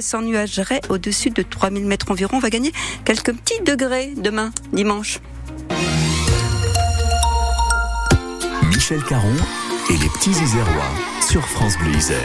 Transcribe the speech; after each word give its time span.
s'ennuagerait 0.00 0.80
au-dessus 0.88 1.28
de 1.28 1.42
3000 1.42 1.84
mètres 1.84 2.10
environ. 2.10 2.38
On 2.38 2.40
va 2.40 2.48
gagner 2.48 2.72
quelques 3.04 3.34
petits 3.34 3.60
degrés 3.60 4.14
demain, 4.16 4.50
dimanche. 4.72 5.18
Michel 8.68 9.02
Caron 9.04 9.34
et 9.90 9.92
les 9.92 10.08
petits 10.08 10.30
Isérois 10.30 10.90
sur 11.20 11.46
France 11.46 11.76
Bleu 11.76 11.94
Isère 11.94 12.16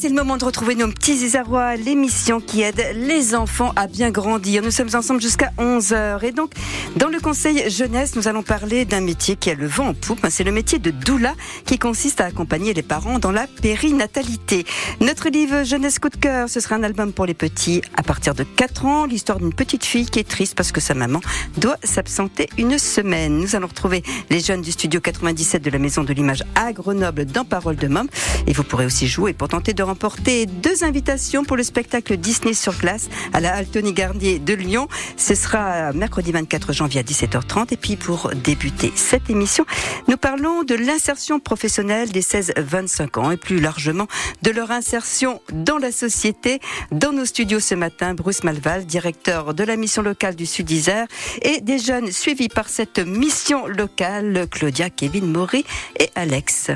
c'est 0.00 0.08
le 0.08 0.14
moment 0.14 0.38
de 0.38 0.46
retrouver 0.46 0.74
nos 0.76 0.88
petits 0.88 1.12
Isérois, 1.12 1.76
l'émission 1.76 2.40
qui 2.40 2.62
aide 2.62 2.82
les 2.94 3.34
enfants 3.34 3.74
à 3.76 3.86
bien 3.86 4.10
grandir. 4.10 4.62
Nous 4.62 4.70
sommes 4.70 4.88
ensemble 4.94 5.20
jusqu'à 5.20 5.52
11h. 5.58 6.24
Et 6.24 6.32
donc, 6.32 6.52
dans 6.96 7.08
le 7.08 7.20
conseil 7.20 7.68
jeunesse, 7.68 8.16
nous 8.16 8.26
allons 8.26 8.42
parler 8.42 8.86
d'un 8.86 9.02
métier 9.02 9.36
qui 9.36 9.50
a 9.50 9.54
le 9.54 9.66
vent 9.66 9.88
en 9.88 9.94
poupe. 9.94 10.26
C'est 10.30 10.44
le 10.44 10.52
métier 10.52 10.78
de 10.78 10.90
doula 10.90 11.34
qui 11.66 11.78
consiste 11.78 12.22
à 12.22 12.24
accompagner 12.24 12.72
les 12.72 12.82
parents 12.82 13.18
dans 13.18 13.30
la 13.30 13.46
périnatalité. 13.46 14.64
Notre 15.00 15.28
livre 15.28 15.64
Jeunesse 15.64 15.98
coup 15.98 16.08
de 16.08 16.16
cœur, 16.16 16.48
ce 16.48 16.60
sera 16.60 16.76
un 16.76 16.82
album 16.82 17.12
pour 17.12 17.26
les 17.26 17.34
petits 17.34 17.82
à 17.94 18.02
partir 18.02 18.34
de 18.34 18.44
4 18.44 18.86
ans. 18.86 19.04
L'histoire 19.04 19.38
d'une 19.38 19.52
petite 19.52 19.84
fille 19.84 20.06
qui 20.06 20.20
est 20.20 20.28
triste 20.28 20.54
parce 20.54 20.72
que 20.72 20.80
sa 20.80 20.94
maman 20.94 21.20
doit 21.58 21.76
s'absenter 21.84 22.48
une 22.56 22.78
semaine. 22.78 23.36
Nous 23.36 23.54
allons 23.54 23.68
retrouver 23.68 24.02
les 24.30 24.40
jeunes 24.40 24.62
du 24.62 24.72
studio 24.72 24.98
97 24.98 25.62
de 25.62 25.68
la 25.68 25.78
Maison 25.78 26.04
de 26.04 26.14
l'Image 26.14 26.42
à 26.54 26.72
Grenoble 26.72 27.26
dans 27.26 27.44
Parole 27.44 27.76
de 27.76 27.86
Mom. 27.86 28.08
Et 28.46 28.54
vous 28.54 28.64
pourrez 28.64 28.86
aussi 28.86 29.06
jouer 29.06 29.34
pour 29.34 29.48
tenter 29.48 29.74
de 29.74 29.89
remporter 29.90 30.46
deux 30.46 30.84
invitations 30.84 31.42
pour 31.42 31.56
le 31.56 31.64
spectacle 31.64 32.16
Disney 32.16 32.54
sur 32.54 32.78
glace 32.78 33.08
à 33.32 33.40
la 33.40 33.52
Altony 33.52 33.92
Garnier 33.92 34.38
de 34.38 34.54
Lyon. 34.54 34.86
Ce 35.16 35.34
sera 35.34 35.92
mercredi 35.92 36.30
24 36.30 36.72
janvier 36.72 37.00
à 37.00 37.02
17h30. 37.02 37.74
Et 37.74 37.76
puis 37.76 37.96
pour 37.96 38.30
débuter 38.32 38.92
cette 38.94 39.28
émission, 39.30 39.64
nous 40.06 40.16
parlons 40.16 40.62
de 40.62 40.76
l'insertion 40.76 41.40
professionnelle 41.40 42.10
des 42.12 42.22
16-25 42.22 43.18
ans 43.18 43.32
et 43.32 43.36
plus 43.36 43.58
largement 43.58 44.06
de 44.42 44.52
leur 44.52 44.70
insertion 44.70 45.42
dans 45.52 45.78
la 45.78 45.90
société. 45.90 46.60
Dans 46.92 47.12
nos 47.12 47.24
studios 47.24 47.58
ce 47.58 47.74
matin, 47.74 48.14
Bruce 48.14 48.44
Malval, 48.44 48.86
directeur 48.86 49.54
de 49.54 49.64
la 49.64 49.74
mission 49.74 50.02
locale 50.02 50.36
du 50.36 50.46
Sud 50.46 50.70
Isère 50.70 51.08
et 51.42 51.60
des 51.60 51.80
jeunes 51.80 52.12
suivis 52.12 52.48
par 52.48 52.68
cette 52.68 53.00
mission 53.00 53.66
locale, 53.66 54.46
Claudia, 54.52 54.88
Kevin, 54.88 55.32
Maury 55.32 55.64
et 55.98 56.10
Alex. 56.14 56.70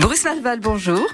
Bruce 0.00 0.24
Malval, 0.24 0.60
bonjour. 0.60 1.06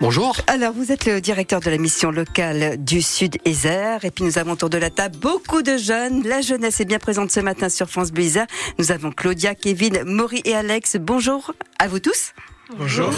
Bonjour. 0.00 0.36
Alors, 0.48 0.72
vous 0.72 0.90
êtes 0.90 1.06
le 1.06 1.20
directeur 1.20 1.60
de 1.60 1.70
la 1.70 1.78
mission 1.78 2.10
locale 2.10 2.76
du 2.76 3.00
Sud 3.00 3.38
Isère. 3.44 4.04
Et 4.04 4.10
puis, 4.10 4.24
nous 4.24 4.36
avons 4.36 4.52
autour 4.52 4.68
de 4.68 4.78
la 4.78 4.90
table 4.90 5.16
beaucoup 5.16 5.62
de 5.62 5.76
jeunes. 5.76 6.26
La 6.26 6.40
jeunesse 6.40 6.80
est 6.80 6.84
bien 6.84 6.98
présente 6.98 7.30
ce 7.30 7.38
matin 7.38 7.68
sur 7.68 7.88
France 7.88 8.10
Bleu 8.10 8.24
Isère. 8.24 8.46
Nous 8.80 8.90
avons 8.90 9.12
Claudia, 9.12 9.54
Kevin, 9.54 10.02
Maury 10.04 10.42
et 10.44 10.56
Alex. 10.56 10.96
Bonjour 10.96 11.54
à 11.78 11.86
vous 11.86 12.00
tous. 12.00 12.32
Bonjour. 12.76 13.12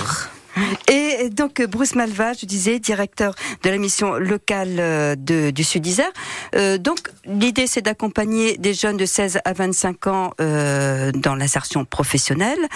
Et 0.93 1.31
donc 1.31 1.63
Bruce 1.63 1.95
Malva, 1.95 2.35
je 2.35 2.45
disais, 2.45 2.79
directeur 2.79 3.35
de 3.63 3.71
la 3.71 3.79
mission 3.79 4.15
locale 4.15 4.77
euh, 4.79 5.17
de, 5.17 5.51
du 5.51 5.65
Sud 5.65 5.87
Isère. 5.87 6.13
Euh, 6.55 6.79
donc 6.79 7.11
l'idée 7.25 7.67
c'est 7.67 7.83
d'accompagner 7.83 8.57
des 8.59 8.75
jeunes 8.75 8.97
de 8.97 9.07
16 9.07 9.41
à 9.45 9.53
25 9.53 10.07
ans 10.07 10.31
euh, 10.41 11.11
dans 11.13 11.35
l'insertion 11.35 11.85
professionnelle. 11.85 12.69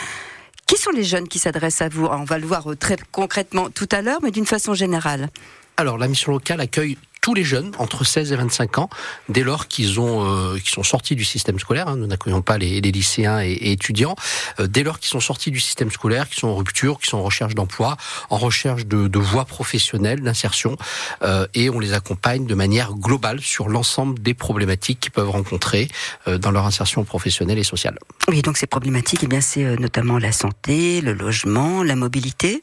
Qui 0.69 0.77
sont 0.77 0.91
les 0.91 1.03
jeunes 1.03 1.27
qui 1.27 1.39
s'adressent 1.39 1.81
à 1.81 1.89
vous? 1.89 2.05
On 2.05 2.25
va 2.25 2.39
le 2.39 2.47
voir 2.47 2.71
euh, 2.71 2.77
très 2.77 2.99
concrètement 3.11 3.71
tout 3.71 3.89
à 3.91 4.03
l'heure, 4.03 4.19
mais 4.23 4.31
d'une 4.31 4.45
façon 4.45 4.75
générale. 4.75 5.31
Alors, 5.79 5.97
la 5.97 6.09
mission 6.09 6.31
locale 6.31 6.61
accueille 6.61 6.99
tous 7.21 7.35
les 7.35 7.45
jeunes 7.45 7.73
entre 7.79 8.05
16 8.05 8.33
et 8.33 8.37
25 8.37 8.79
ans, 8.79 8.91
dès 9.29 9.43
lors 9.43 9.69
qu'ils 9.69 10.01
ont, 10.01 10.25
euh, 10.25 10.59
sont 10.65 10.83
sortis 10.83 11.17
du 11.17 11.25
système 11.25 11.59
scolaire. 11.59 11.89
Hein, 11.89 11.97
nous 11.97 12.07
n'accueillons 12.07 12.43
pas 12.43 12.59
les, 12.59 12.81
lycéens 12.81 13.43
et, 13.43 13.59
étudiants. 13.73 14.17
Euh, 14.61 14.67
dès 14.67 14.83
lors 14.83 14.99
qu'ils 14.99 15.11
sont 15.11 15.21
sortis 15.21 15.51
du 15.51 15.61
système 15.61 15.91
scolaire, 15.91 16.29
qu'ils 16.29 16.39
sont 16.39 16.49
en 16.49 16.57
rupture, 16.57 16.99
qu'ils 16.99 17.11
sont 17.11 17.19
en 17.19 17.23
recherche 17.23 17.55
d'emploi, 17.55 17.97
en 18.31 18.39
recherche 18.39 18.87
de, 18.87 19.09
de 19.09 19.19
voies 19.19 19.45
professionnelles, 19.45 20.21
d'insertion, 20.21 20.77
euh, 21.23 21.47
et 21.55 21.71
on 21.71 21.81
les 21.81 21.93
accompagne 21.93 22.47
de 22.47 22.55
manière 22.55 22.93
globale 22.95 23.41
sur 23.41 23.69
l'ensemble 23.69 24.19
des 24.21 24.35
problématiques 24.35 25.01
qu'ils 25.01 25.13
peuvent 25.13 25.31
rencontrer 25.31 25.89
dans 26.27 26.51
leur 26.51 26.67
insertion 26.67 27.05
professionnelle 27.05 27.59
et 27.59 27.65
sociale. 27.65 27.99
Oui, 28.29 28.43
donc 28.43 28.57
ces 28.57 28.67
problématiques, 28.67 29.21
eh 29.23 29.27
bien, 29.27 29.41
c'est 29.41 29.77
notamment 29.77 30.19
la 30.19 30.33
santé, 30.33 31.01
le 31.01 31.13
logement, 31.13 31.83
la 31.83 31.97
mobilité. 31.97 32.63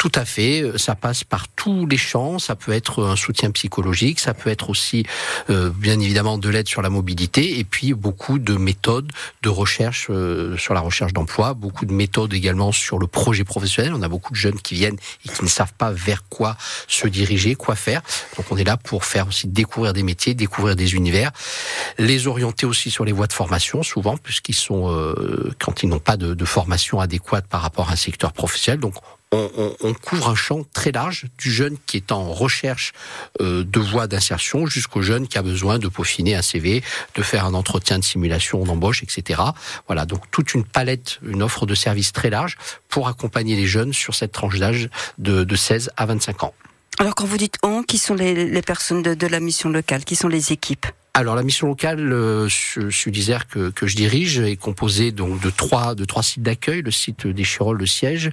Tout 0.00 0.12
à 0.14 0.24
fait, 0.24 0.62
euh, 0.62 0.78
ça 0.78 0.94
passe 0.94 1.24
par 1.24 1.46
tous 1.46 1.84
les 1.84 1.98
champs, 1.98 2.38
ça 2.38 2.56
peut 2.56 2.72
être 2.72 3.04
un 3.04 3.16
soutien 3.16 3.50
psychologique, 3.50 4.18
ça 4.18 4.32
peut 4.32 4.48
être 4.48 4.70
aussi 4.70 5.04
euh, 5.50 5.68
bien 5.68 6.00
évidemment 6.00 6.38
de 6.38 6.48
l'aide 6.48 6.66
sur 6.66 6.80
la 6.80 6.88
mobilité 6.88 7.58
et 7.58 7.64
puis 7.64 7.92
beaucoup 7.92 8.38
de 8.38 8.54
méthodes 8.54 9.12
de 9.42 9.50
recherche 9.50 10.06
euh, 10.08 10.56
sur 10.56 10.72
la 10.72 10.80
recherche 10.80 11.12
d'emploi, 11.12 11.52
beaucoup 11.52 11.84
de 11.84 11.92
méthodes 11.92 12.32
également 12.32 12.72
sur 12.72 12.98
le 12.98 13.06
projet 13.06 13.44
professionnel. 13.44 13.92
On 13.94 14.00
a 14.00 14.08
beaucoup 14.08 14.32
de 14.32 14.38
jeunes 14.38 14.58
qui 14.58 14.72
viennent 14.72 14.96
et 15.26 15.28
qui 15.28 15.44
ne 15.44 15.50
savent 15.50 15.74
pas 15.74 15.90
vers 15.90 16.26
quoi 16.30 16.56
se 16.88 17.06
diriger, 17.06 17.54
quoi 17.54 17.76
faire. 17.76 18.00
Donc 18.38 18.46
on 18.50 18.56
est 18.56 18.64
là 18.64 18.78
pour 18.78 19.04
faire 19.04 19.28
aussi 19.28 19.48
découvrir 19.48 19.92
des 19.92 20.02
métiers, 20.02 20.32
découvrir 20.32 20.76
des 20.76 20.94
univers, 20.94 21.30
les 21.98 22.26
orienter 22.26 22.64
aussi 22.64 22.90
sur 22.90 23.04
les 23.04 23.12
voies 23.12 23.26
de 23.26 23.34
formation 23.34 23.82
souvent 23.82 24.16
puisqu'ils 24.16 24.54
sont 24.54 25.14
quand 25.58 25.82
ils 25.82 25.90
n'ont 25.90 25.98
pas 25.98 26.16
de, 26.16 26.32
de 26.32 26.44
formation 26.46 27.00
adéquate 27.00 27.46
par 27.46 27.60
rapport 27.60 27.90
à 27.90 27.92
un 27.92 27.96
secteur 27.96 28.32
professionnel. 28.32 28.80
Donc 28.80 28.94
on, 29.32 29.74
on, 29.80 29.94
couvre 29.94 30.28
un 30.28 30.34
champ 30.34 30.64
très 30.72 30.90
large 30.90 31.26
du 31.38 31.52
jeune 31.52 31.76
qui 31.86 31.96
est 31.96 32.10
en 32.10 32.32
recherche 32.32 32.92
euh, 33.40 33.62
de 33.64 33.78
voies 33.78 34.06
d'insertion 34.08 34.66
jusqu'au 34.66 35.02
jeune 35.02 35.28
qui 35.28 35.38
a 35.38 35.42
besoin 35.42 35.78
de 35.78 35.88
peaufiner 35.88 36.34
un 36.34 36.42
CV, 36.42 36.82
de 37.14 37.22
faire 37.22 37.44
un 37.44 37.54
entretien 37.54 37.98
de 37.98 38.04
simulation 38.04 38.64
d'embauche, 38.64 39.02
etc. 39.02 39.40
Voilà, 39.86 40.04
donc 40.04 40.28
toute 40.30 40.54
une 40.54 40.64
palette, 40.64 41.20
une 41.22 41.42
offre 41.42 41.64
de 41.64 41.74
services 41.74 42.12
très 42.12 42.30
large 42.30 42.56
pour 42.88 43.06
accompagner 43.06 43.54
les 43.54 43.66
jeunes 43.66 43.92
sur 43.92 44.14
cette 44.14 44.32
tranche 44.32 44.58
d'âge 44.58 44.88
de, 45.18 45.44
de 45.44 45.56
16 45.56 45.90
à 45.96 46.06
25 46.06 46.44
ans. 46.44 46.54
Alors 46.98 47.14
quand 47.14 47.24
vous 47.24 47.38
dites 47.38 47.56
on, 47.62 47.82
qui 47.82 47.98
sont 47.98 48.14
les, 48.14 48.46
les 48.46 48.62
personnes 48.62 49.02
de, 49.02 49.14
de 49.14 49.26
la 49.26 49.38
mission 49.38 49.68
locale, 49.68 50.04
qui 50.04 50.16
sont 50.16 50.28
les 50.28 50.52
équipes? 50.52 50.86
Alors 51.14 51.34
la 51.34 51.42
mission 51.42 51.66
locale 51.66 52.12
euh, 52.12 52.48
Sud 52.48 53.16
Isère 53.16 53.46
que, 53.48 53.72
je 53.82 53.96
dirige 53.96 54.38
est 54.38 54.56
composée 54.56 55.12
donc 55.12 55.40
de 55.40 55.50
trois 55.50 55.94
de 55.94 56.04
trois 56.04 56.22
sites 56.22 56.42
d'accueil, 56.42 56.82
le 56.82 56.90
site 56.90 57.26
des 57.26 57.44
Chirolles, 57.44 57.78
le 57.78 57.86
siège, 57.86 58.30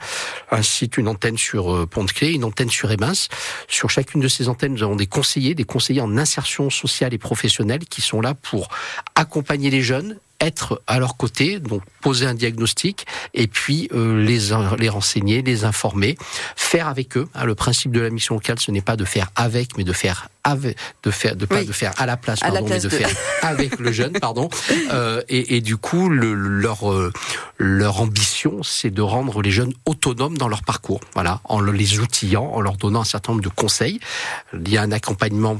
un 0.51 0.61
site, 0.61 0.97
une 0.97 1.07
antenne 1.07 1.37
sur 1.37 1.73
euh, 1.73 1.85
Pont-de-Clé, 1.85 2.33
une 2.33 2.43
antenne 2.43 2.69
sur 2.69 2.91
Ebens. 2.91 3.29
Sur 3.67 3.89
chacune 3.89 4.21
de 4.21 4.27
ces 4.27 4.47
antennes, 4.47 4.73
nous 4.73 4.83
avons 4.83 4.95
des 4.95 5.07
conseillers, 5.07 5.55
des 5.55 5.63
conseillers 5.63 6.01
en 6.01 6.17
insertion 6.17 6.69
sociale 6.69 7.13
et 7.13 7.17
professionnelle 7.17 7.85
qui 7.85 8.01
sont 8.01 8.21
là 8.21 8.33
pour 8.33 8.69
accompagner 9.15 9.69
les 9.69 9.81
jeunes, 9.81 10.19
être 10.39 10.81
à 10.87 10.99
leur 10.99 11.17
côté, 11.17 11.59
donc 11.59 11.81
poser 12.01 12.25
un 12.25 12.33
diagnostic 12.33 13.05
et 13.33 13.47
puis 13.47 13.89
euh, 13.93 14.23
les 14.23 14.37
les 14.77 14.89
renseigner, 14.89 15.41
les 15.41 15.65
informer, 15.65 16.17
faire 16.55 16.87
avec 16.87 17.17
eux. 17.17 17.27
Hein, 17.33 17.45
le 17.45 17.55
principe 17.55 17.91
de 17.91 17.99
la 17.99 18.09
mission 18.09 18.35
locale, 18.35 18.59
ce 18.59 18.71
n'est 18.71 18.81
pas 18.81 18.95
de 18.95 19.05
faire 19.05 19.29
avec, 19.35 19.77
mais 19.77 19.83
de 19.83 19.93
faire 19.93 20.29
de 20.55 21.11
faire, 21.11 21.35
de 21.35 21.45
pas 21.45 21.63
de 21.63 21.71
faire 21.71 21.93
à 21.97 22.05
la 22.05 22.17
place, 22.17 22.39
pardon, 22.39 22.65
mais 22.69 22.79
de, 22.79 22.89
faire 22.89 23.09
avec 23.41 23.79
le 23.79 23.91
jeune, 23.91 24.13
pardon. 24.13 24.49
Euh, 24.89 25.21
et, 25.27 25.57
et, 25.57 25.61
du 25.61 25.75
coup, 25.75 26.07
le, 26.07 26.33
leur 26.33 26.89
euh, 26.89 27.11
leur 27.57 27.99
ambition, 27.99 28.63
c'est 28.63 28.89
de 28.89 29.01
rendre 29.01 29.41
les 29.41 29.51
jeunes 29.51 29.73
autonomes 29.85 30.37
dans 30.37 30.47
leur 30.47 30.63
parcours. 30.63 31.01
Voilà, 31.13 31.41
en 31.43 31.59
les 31.59 31.99
outillant, 31.99 32.45
en 32.45 32.61
leur 32.61 32.77
donnant 32.77 33.01
un 33.01 33.05
certain 33.05 33.33
nombre 33.33 33.43
de 33.43 33.49
conseils. 33.49 33.99
Il 34.53 34.69
y 34.69 34.77
a 34.77 34.81
un 34.81 34.91
accompagnement 34.91 35.59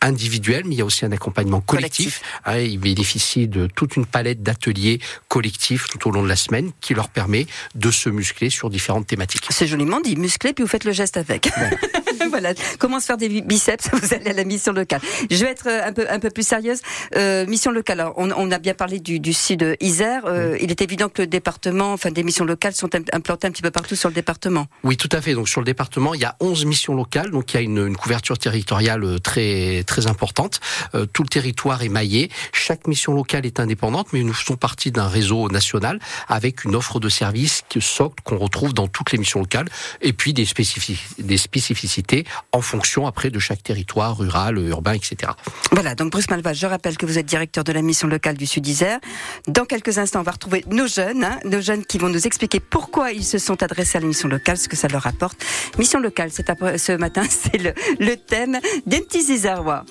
individuel, 0.00 0.62
mais 0.66 0.74
il 0.74 0.78
y 0.78 0.82
a 0.82 0.84
aussi 0.84 1.04
un 1.04 1.12
accompagnement 1.12 1.60
collectif. 1.60 2.22
Hein, 2.44 2.58
ils 2.58 2.78
bénéficient 2.78 3.48
de 3.48 3.66
toute 3.66 3.96
une 3.96 4.06
palette 4.18 4.42
d'ateliers 4.42 4.98
collectifs 5.28 5.86
tout 5.86 6.08
au 6.08 6.10
long 6.10 6.24
de 6.24 6.28
la 6.28 6.34
semaine 6.34 6.72
qui 6.80 6.92
leur 6.92 7.08
permet 7.08 7.46
de 7.76 7.88
se 7.92 8.08
muscler 8.08 8.50
sur 8.50 8.68
différentes 8.68 9.06
thématiques. 9.06 9.46
C'est 9.50 9.68
joliment 9.68 10.00
dit, 10.00 10.16
muscler, 10.16 10.52
puis 10.52 10.64
vous 10.64 10.68
faites 10.68 10.82
le 10.82 10.90
geste 10.90 11.16
avec. 11.16 11.48
voilà, 12.30 12.52
comment 12.80 12.98
se 12.98 13.06
faire 13.06 13.16
des 13.16 13.28
biceps 13.42 13.88
Vous 13.92 14.12
allez 14.12 14.30
à 14.30 14.32
la 14.32 14.42
mission 14.42 14.72
locale. 14.72 15.00
Je 15.30 15.44
vais 15.44 15.52
être 15.52 15.68
euh, 15.68 15.86
un 15.86 15.92
peu 15.92 16.04
un 16.10 16.18
peu 16.18 16.30
plus 16.30 16.44
sérieuse. 16.46 16.80
Euh, 17.14 17.46
mission 17.46 17.70
locale. 17.70 18.00
Alors, 18.00 18.14
on, 18.16 18.32
on, 18.32 18.50
a 18.50 18.58
bien 18.58 18.74
parlé 18.74 18.98
du, 18.98 19.20
du 19.20 19.32
sud 19.32 19.76
Isère. 19.80 20.24
Euh, 20.26 20.58
Il 20.60 20.72
est 20.72 20.82
évident 20.82 21.08
que 21.08 21.22
le 21.22 21.28
département, 21.28 21.92
enfin 21.92 22.10
des 22.10 22.24
missions 22.24 22.44
locales 22.44 22.74
sont 22.74 22.90
implantées 23.12 23.46
un 23.46 23.52
petit 23.52 23.62
peu 23.62 23.70
partout 23.70 23.94
sur 23.94 24.08
le 24.08 24.16
département. 24.16 24.66
Oui, 24.82 24.96
tout 24.96 25.08
à 25.12 25.20
fait. 25.20 25.34
Donc 25.34 25.48
sur 25.48 25.60
le 25.60 25.64
département, 25.64 26.12
il 26.14 26.20
y 26.20 26.24
a 26.24 26.34
11 26.40 26.64
missions 26.64 26.94
locales, 26.94 27.30
donc 27.30 27.52
il 27.52 27.56
y 27.56 27.60
a 27.60 27.62
une, 27.62 27.86
une 27.86 27.96
couverture 27.96 28.36
territoriale 28.36 29.20
très 29.20 29.84
très 29.84 30.08
importante. 30.08 30.58
Euh, 30.96 31.06
tout 31.06 31.22
le 31.22 31.28
territoire 31.28 31.84
est 31.84 31.88
maillé. 31.88 32.30
Chaque 32.52 32.88
mission 32.88 33.14
locale 33.14 33.46
est 33.46 33.60
indépendante, 33.60 34.07
mais 34.12 34.22
nous 34.22 34.32
faisons 34.32 34.56
partie 34.56 34.90
d'un 34.90 35.08
réseau 35.08 35.48
national 35.48 35.98
avec 36.28 36.64
une 36.64 36.74
offre 36.74 37.00
de 37.00 37.08
services 37.08 37.62
socle 37.80 38.22
qu'on 38.24 38.38
retrouve 38.38 38.74
dans 38.74 38.88
toutes 38.88 39.12
les 39.12 39.18
missions 39.18 39.40
locales, 39.40 39.68
et 40.00 40.12
puis 40.12 40.32
des, 40.32 40.44
spécifici 40.44 40.98
des 41.18 41.38
spécificités 41.38 42.24
en 42.52 42.60
fonction 42.60 43.06
après 43.06 43.30
de 43.30 43.38
chaque 43.38 43.62
territoire 43.62 44.16
rural, 44.16 44.58
urbain, 44.58 44.92
etc. 44.92 45.32
Voilà, 45.72 45.94
donc 45.94 46.12
Bruce 46.12 46.30
Malva, 46.30 46.52
je 46.52 46.66
rappelle 46.66 46.96
que 46.96 47.06
vous 47.06 47.18
êtes 47.18 47.26
directeur 47.26 47.64
de 47.64 47.72
la 47.72 47.82
mission 47.82 48.08
locale 48.08 48.36
du 48.36 48.46
Sud 48.46 48.66
Isère. 48.66 48.98
Dans 49.46 49.64
quelques 49.64 49.98
instants, 49.98 50.20
on 50.20 50.24
va 50.24 50.32
retrouver 50.32 50.64
nos 50.70 50.86
jeunes, 50.86 51.24
hein, 51.24 51.38
nos 51.44 51.60
jeunes 51.60 51.84
qui 51.84 51.98
vont 51.98 52.08
nous 52.08 52.26
expliquer 52.26 52.60
pourquoi 52.60 53.12
ils 53.12 53.24
se 53.24 53.38
sont 53.38 53.62
adressés 53.62 53.98
à 53.98 54.00
la 54.00 54.06
mission 54.06 54.28
locale, 54.28 54.58
ce 54.58 54.68
que 54.68 54.76
ça 54.76 54.88
leur 54.88 55.06
apporte. 55.06 55.44
Mission 55.78 56.00
locale, 56.00 56.30
c'est 56.32 56.48
ce 56.78 56.92
matin, 56.92 57.22
c'est 57.28 57.58
le, 57.58 57.72
le, 57.98 58.16
thème 58.16 58.58
des 58.86 59.00
petits 59.00 59.32
Isérois. 59.32 59.84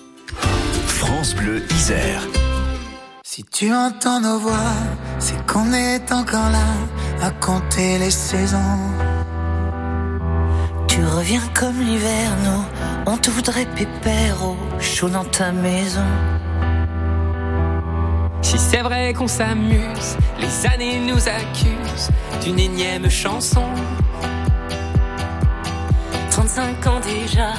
France 0.88 1.36
Bleu 1.36 1.64
Isère. 1.72 2.28
Si 3.38 3.44
tu 3.44 3.72
entends 3.72 4.20
nos 4.20 4.40
voix, 4.40 4.74
c'est 5.20 5.46
qu'on 5.46 5.72
est 5.72 6.12
encore 6.12 6.50
là 6.50 6.70
à 7.22 7.30
compter 7.30 8.00
les 8.00 8.10
saisons. 8.10 8.80
Reviens 11.16 11.48
comme 11.54 11.80
l'hiver, 11.80 12.32
nous, 12.44 12.64
on 13.06 13.16
te 13.16 13.30
voudrait 13.30 13.68
pépère 13.76 14.44
au 14.44 14.58
chaud 14.80 15.10
dans 15.10 15.24
ta 15.24 15.52
maison. 15.52 16.10
Si 18.42 18.58
c'est 18.58 18.82
vrai 18.82 19.14
qu'on 19.14 19.28
s'amuse, 19.28 20.18
les 20.40 20.66
années 20.66 21.00
nous 21.00 21.30
accusent 21.30 22.10
d'une 22.44 22.58
énième 22.58 23.08
chanson. 23.08 23.68
35 26.32 26.88
ans 26.88 27.02
déjà, 27.02 27.54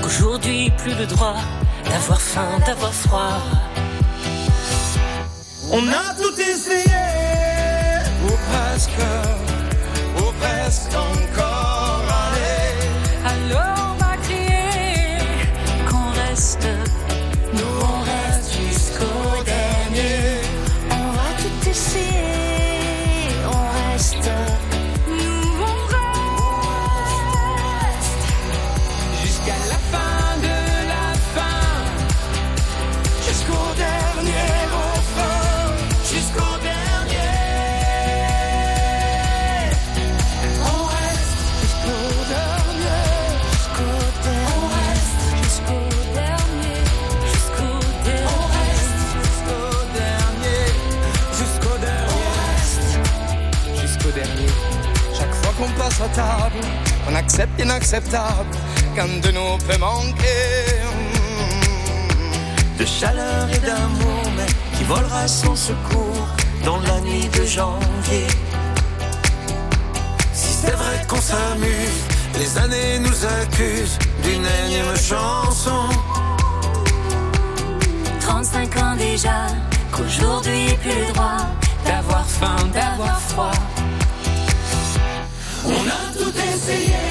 qu'aujourd'hui 0.00 0.72
plus 0.78 0.94
le 0.94 1.04
droit 1.04 1.36
d'avoir 1.84 2.18
faim, 2.18 2.58
d'avoir 2.66 2.94
froid. 2.94 3.67
On 5.70 5.86
a 5.86 6.14
tout 6.14 6.40
essayé, 6.40 6.82
ou 8.24 8.32
presque, 8.50 8.90
ou 10.16 10.32
presque 10.40 10.94
encore. 10.94 11.47
Table, 56.06 56.64
on 57.10 57.14
accepte 57.14 57.58
l'inacceptable, 57.58 58.50
qu'un 58.94 59.06
de 59.06 59.30
nous 59.30 59.58
peut 59.66 59.78
manquer. 59.78 60.64
De 62.78 62.84
chaleur 62.84 63.48
et 63.52 63.58
d'amour, 63.58 64.22
mais 64.36 64.76
qui 64.76 64.84
volera 64.84 65.26
sans 65.26 65.56
secours 65.56 66.28
dans 66.64 66.80
la 66.80 67.00
nuit 67.00 67.28
de 67.36 67.44
janvier. 67.44 68.26
Si 70.32 70.52
c'est 70.52 70.76
vrai 70.76 71.04
qu'on 71.08 71.20
s'amuse, 71.20 72.02
les 72.38 72.58
années 72.58 72.98
nous 73.00 73.24
accusent 73.24 73.98
d'une 74.22 74.46
énième 74.64 74.96
chanson. 74.96 75.88
35 78.20 78.76
ans 78.76 78.96
déjà, 78.96 79.46
qu'aujourd'hui 79.90 80.74
plus 80.82 80.90
le 80.90 81.12
droit 81.12 81.38
D'avoir 81.84 82.26
faim, 82.26 82.56
d'avoir 82.74 83.20
froid. 83.20 83.67
On 85.70 85.86
a 85.86 86.18
tout 86.18 86.32
essayé. 86.34 87.07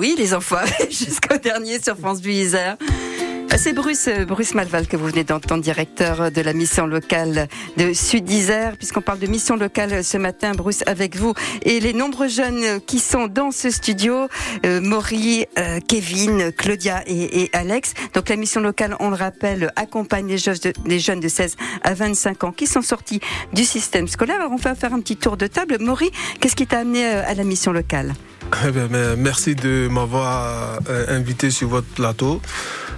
Oui, 0.00 0.14
les 0.16 0.32
enfants, 0.32 0.56
jusqu'au 0.90 1.36
dernier 1.36 1.78
sur 1.78 1.94
France 1.94 2.22
Bleu 2.22 2.32
Isère. 2.32 2.78
C'est 3.62 3.74
Bruce, 3.74 4.08
euh, 4.08 4.54
Malval 4.54 4.86
que 4.86 4.96
vous 4.96 5.04
venez 5.04 5.22
d'entendre, 5.22 5.62
directeur 5.62 6.32
de 6.32 6.40
la 6.40 6.54
mission 6.54 6.86
locale 6.86 7.46
de 7.76 7.92
Sud 7.92 8.30
Isère, 8.30 8.78
puisqu'on 8.78 9.02
parle 9.02 9.18
de 9.18 9.26
mission 9.26 9.54
locale 9.54 10.02
ce 10.02 10.16
matin, 10.16 10.52
Bruce, 10.52 10.82
avec 10.86 11.14
vous 11.14 11.34
et 11.60 11.78
les 11.78 11.92
nombreux 11.92 12.28
jeunes 12.28 12.80
qui 12.86 12.98
sont 12.98 13.26
dans 13.26 13.50
ce 13.50 13.68
studio, 13.68 14.28
euh, 14.64 14.80
Maury, 14.80 15.44
euh, 15.58 15.78
Kevin, 15.86 16.52
Claudia 16.52 17.02
et, 17.06 17.50
Alex. 17.52 17.92
Donc 18.14 18.30
la 18.30 18.36
mission 18.36 18.62
locale, 18.62 18.96
on 18.98 19.10
le 19.10 19.16
rappelle, 19.16 19.70
accompagne 19.76 20.28
les 20.28 20.38
jeunes, 20.38 20.56
de, 20.64 20.72
les 20.86 20.98
jeunes 20.98 21.20
de 21.20 21.28
16 21.28 21.56
à 21.82 21.92
25 21.92 22.44
ans 22.44 22.52
qui 22.52 22.66
sont 22.66 22.80
sortis 22.80 23.20
du 23.52 23.66
système 23.66 24.08
scolaire. 24.08 24.38
On 24.50 24.56
va 24.56 24.74
faire 24.74 24.94
un 24.94 25.00
petit 25.00 25.18
tour 25.18 25.36
de 25.36 25.46
table. 25.46 25.76
Maury, 25.80 26.10
qu'est-ce 26.40 26.56
qui 26.56 26.66
t'a 26.66 26.78
amené 26.78 27.04
à 27.04 27.34
la 27.34 27.44
mission 27.44 27.72
locale? 27.72 28.14
Eh 28.64 29.16
merci 29.18 29.54
de 29.54 29.86
m'avoir 29.88 30.78
invité 31.08 31.50
sur 31.50 31.68
votre 31.68 31.86
plateau. 31.88 32.40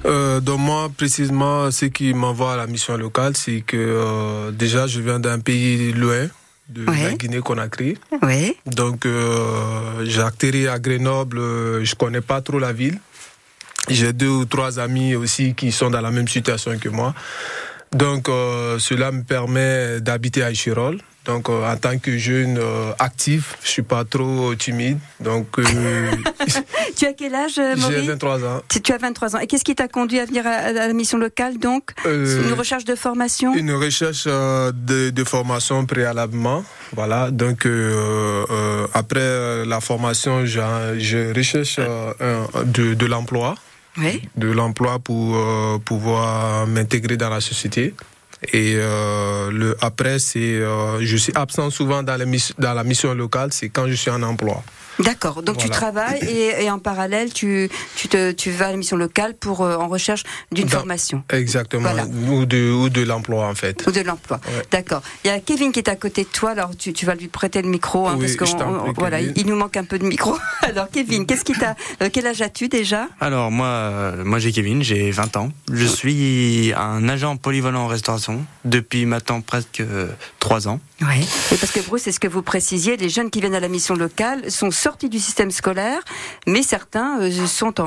Euh, 0.04 0.40
donc 0.40 0.58
moi, 0.60 0.90
précisément, 0.96 1.70
ce 1.70 1.87
qui 1.87 2.12
m'envoie 2.12 2.54
à 2.54 2.56
la 2.56 2.66
mission 2.66 2.96
locale, 2.96 3.37
c'est 3.37 3.60
que 3.60 3.76
euh, 3.76 4.50
déjà, 4.50 4.87
je 4.87 5.00
viens 5.00 5.20
d'un 5.20 5.38
pays 5.38 5.93
loin, 5.93 6.29
de 6.69 6.84
la 6.84 7.12
Guinée-Conakry. 7.15 7.98
Oui. 8.22 8.56
Donc, 8.67 9.06
euh, 9.06 10.05
j'ai 10.05 10.22
atterri 10.22 10.69
à 10.69 10.79
Grenoble, 10.79 11.38
euh, 11.38 11.84
je 11.84 11.94
connais 11.94 12.20
pas 12.20 12.41
trop 12.41 12.58
la 12.58 12.72
ville. 12.72 12.98
J'ai 13.88 14.12
deux 14.12 14.29
ou 14.29 14.44
trois 14.44 14.79
amis 14.79 15.15
aussi 15.17 15.55
qui 15.55 15.72
sont 15.72 15.91
dans 15.91 16.00
la 16.00 16.10
même 16.10 16.29
situation 16.29 16.79
que 16.79 16.88
moi. 16.88 17.15
Donc, 17.93 18.29
euh, 18.29 18.79
cela 18.79 19.12
me 19.12 19.22
permet 19.22 20.00
d'habiter 20.00 20.43
à 20.43 20.50
Échirol. 20.50 20.98
Donc, 21.24 21.48
euh, 21.48 21.72
en 21.72 21.76
tant 21.76 21.98
que 21.98 22.19
jeune 22.19 22.58
euh, 22.58 22.93
actif, 22.98 23.56
je 23.62 23.69
suis 23.69 23.82
pas 23.82 24.05
trop 24.05 24.55
timide. 24.56 24.98
Donc, 25.20 25.46
euh, 25.58 26.10
Tu 26.96 27.06
as 27.06 27.12
quel 27.12 27.34
âge, 27.34 27.58
euh, 27.58 27.74
j'ai 27.76 27.81
Maurice 27.81 28.06
23 28.08 28.44
ans. 28.44 28.62
Tu 28.69 28.81
tu 28.82 28.93
as 28.93 28.98
23 28.98 29.36
ans. 29.36 29.38
Et 29.38 29.46
qu'est-ce 29.46 29.64
qui 29.64 29.74
t'a 29.74 29.86
conduit 29.88 30.19
à 30.19 30.24
venir 30.24 30.44
à, 30.46 30.50
à 30.50 30.72
la 30.72 30.93
mission 30.93 31.19
locale, 31.19 31.58
donc 31.58 31.93
Une 32.05 32.52
recherche 32.55 32.84
de 32.84 32.94
formation 32.96 33.55
Une 33.55 33.72
recherche 33.72 34.24
de, 34.26 35.10
de 35.10 35.24
formation 35.24 35.86
préalablement. 35.86 36.64
Voilà. 36.94 37.31
Donc, 37.31 37.67
après 38.94 39.64
la 39.64 39.81
formation, 39.81 40.44
je 40.44 41.32
recherche 41.36 41.79
un- 41.79 42.64
de, 42.64 42.94
de 42.94 43.06
l'emploi. 43.06 43.55
Oui. 43.98 44.22
de 44.38 44.50
l'emploi 44.50 44.98
pour 45.00 45.38
pouvoir 45.84 46.67
m'intégrer 46.67 47.19
dans 47.19 47.29
la 47.29 47.43
société. 47.43 47.94
Et 48.53 48.75
euh, 48.77 49.51
le 49.51 49.77
après, 49.81 50.19
c'est 50.19 50.41
euh, 50.41 50.99
je 51.01 51.17
suis 51.17 51.32
absent 51.37 51.70
souvent 51.70 52.03
dans, 52.03 52.19
dans 52.58 52.75
la 52.75 52.84
mission 52.84 53.15
locale, 53.15 53.53
c'est 53.53 53.69
quand 53.69 53.87
je 53.87 53.94
suis 53.94 54.11
en 54.11 54.22
emploi. 54.22 54.63
D'accord. 54.99 55.43
Donc 55.43 55.56
tu 55.58 55.69
travailles 55.70 56.20
et, 56.29 56.65
et 56.65 56.70
en 56.70 56.79
parallèle, 56.79 57.32
tu, 57.32 57.70
tu, 57.96 58.08
te, 58.08 58.32
tu 58.32 58.51
vas 58.51 58.67
à 58.69 58.70
la 58.72 58.77
mission 58.77 58.96
locale 58.96 59.34
pour 59.34 59.63
euh, 59.63 59.77
en 59.77 59.89
recherche 59.89 60.22
d'une 60.53 60.67
Dans- 60.67 60.79
formation 60.79 61.22
Exactement. 61.31 61.82
Voilà. 61.82 62.06
Ou 62.06 62.44
de, 62.46 62.70
ou 62.70 62.89
de 62.89 63.03
l'emploi, 63.03 63.46
en 63.46 63.55
fait. 63.55 63.82
ou 63.87 63.91
de 63.91 64.01
l'emploi. 64.01 64.41
Ouais. 64.46 64.63
D'accord. 64.70 65.03
Il 65.25 65.29
y 65.29 65.31
a 65.31 65.41
Kevin 65.41 65.72
qui 65.72 65.79
est 65.81 65.89
à 65.89 65.96
côté 65.96 66.25
de 66.25 66.29
toi, 66.29 66.51
alors 66.51 66.77
tu, 66.77 66.93
tu 66.93 67.06
vas 67.06 67.15
lui 67.15 67.29
prêter 67.29 67.63
le 67.63 67.69
micro 67.69 68.06
hein, 68.06 68.15
Oui, 68.19 68.20
parce 68.37 68.51
je 68.51 68.55
qu'on 68.55 68.58
t'en 68.58 68.72
prie, 68.81 68.91
on- 68.91 68.93
voilà, 68.93 69.19
Kevin. 69.20 69.32
il 69.37 69.46
nous 69.46 69.56
manque 69.56 69.77
un 69.77 69.84
peu 69.84 69.99
de 69.99 70.05
micro. 70.05 70.37
Alors 70.63 70.89
Kevin, 70.91 71.27
qu'est-ce 71.27 71.44
qui 71.44 71.53
t'a 71.55 71.75
euh, 72.03 72.08
quel 72.13 72.27
âge 72.27 72.41
as-tu 72.43 72.69
déjà? 72.69 73.08
Alors 73.20 73.51
moi, 73.51 73.67
euh, 73.67 74.25
moi 74.25 74.39
j'ai 74.39 74.53
Kevin, 74.53 74.82
j'ai 74.82 75.11
20 75.11 75.37
ans. 75.37 75.51
Je 75.72 75.84
suis 75.87 76.72
un 76.77 77.08
agent 77.08 77.37
polyvalent 77.37 77.84
en 77.84 77.87
restauration 77.89 78.44
depuis 78.65 79.06
maintenant 79.06 79.41
presque 79.41 79.81
euh, 79.81 80.08
trois 80.39 80.69
ans. 80.69 80.81
Oui. 81.01 81.27
Et 81.51 81.56
parce 81.56 81.72
que 81.72 81.81
Bruce, 81.81 82.03
c'est 82.03 82.13
ce 82.13 82.20
que 82.20 82.29
vous 82.29 82.43
précisiez, 82.43 82.96
les 82.96 83.08
jeunes 83.08 83.31
qui 83.31 83.41
viennent 83.41 83.55
à 83.55 83.61
la 83.61 83.69
mission 83.69 83.94
locale 83.96 84.51
sont 84.51 84.70
sortis 84.82 85.08
du 85.08 85.19
système 85.20 85.51
scolaire, 85.53 86.01
mais 86.46 86.62
certains 86.62 87.20
euh, 87.20 87.46
sont 87.46 87.81
en, 87.81 87.84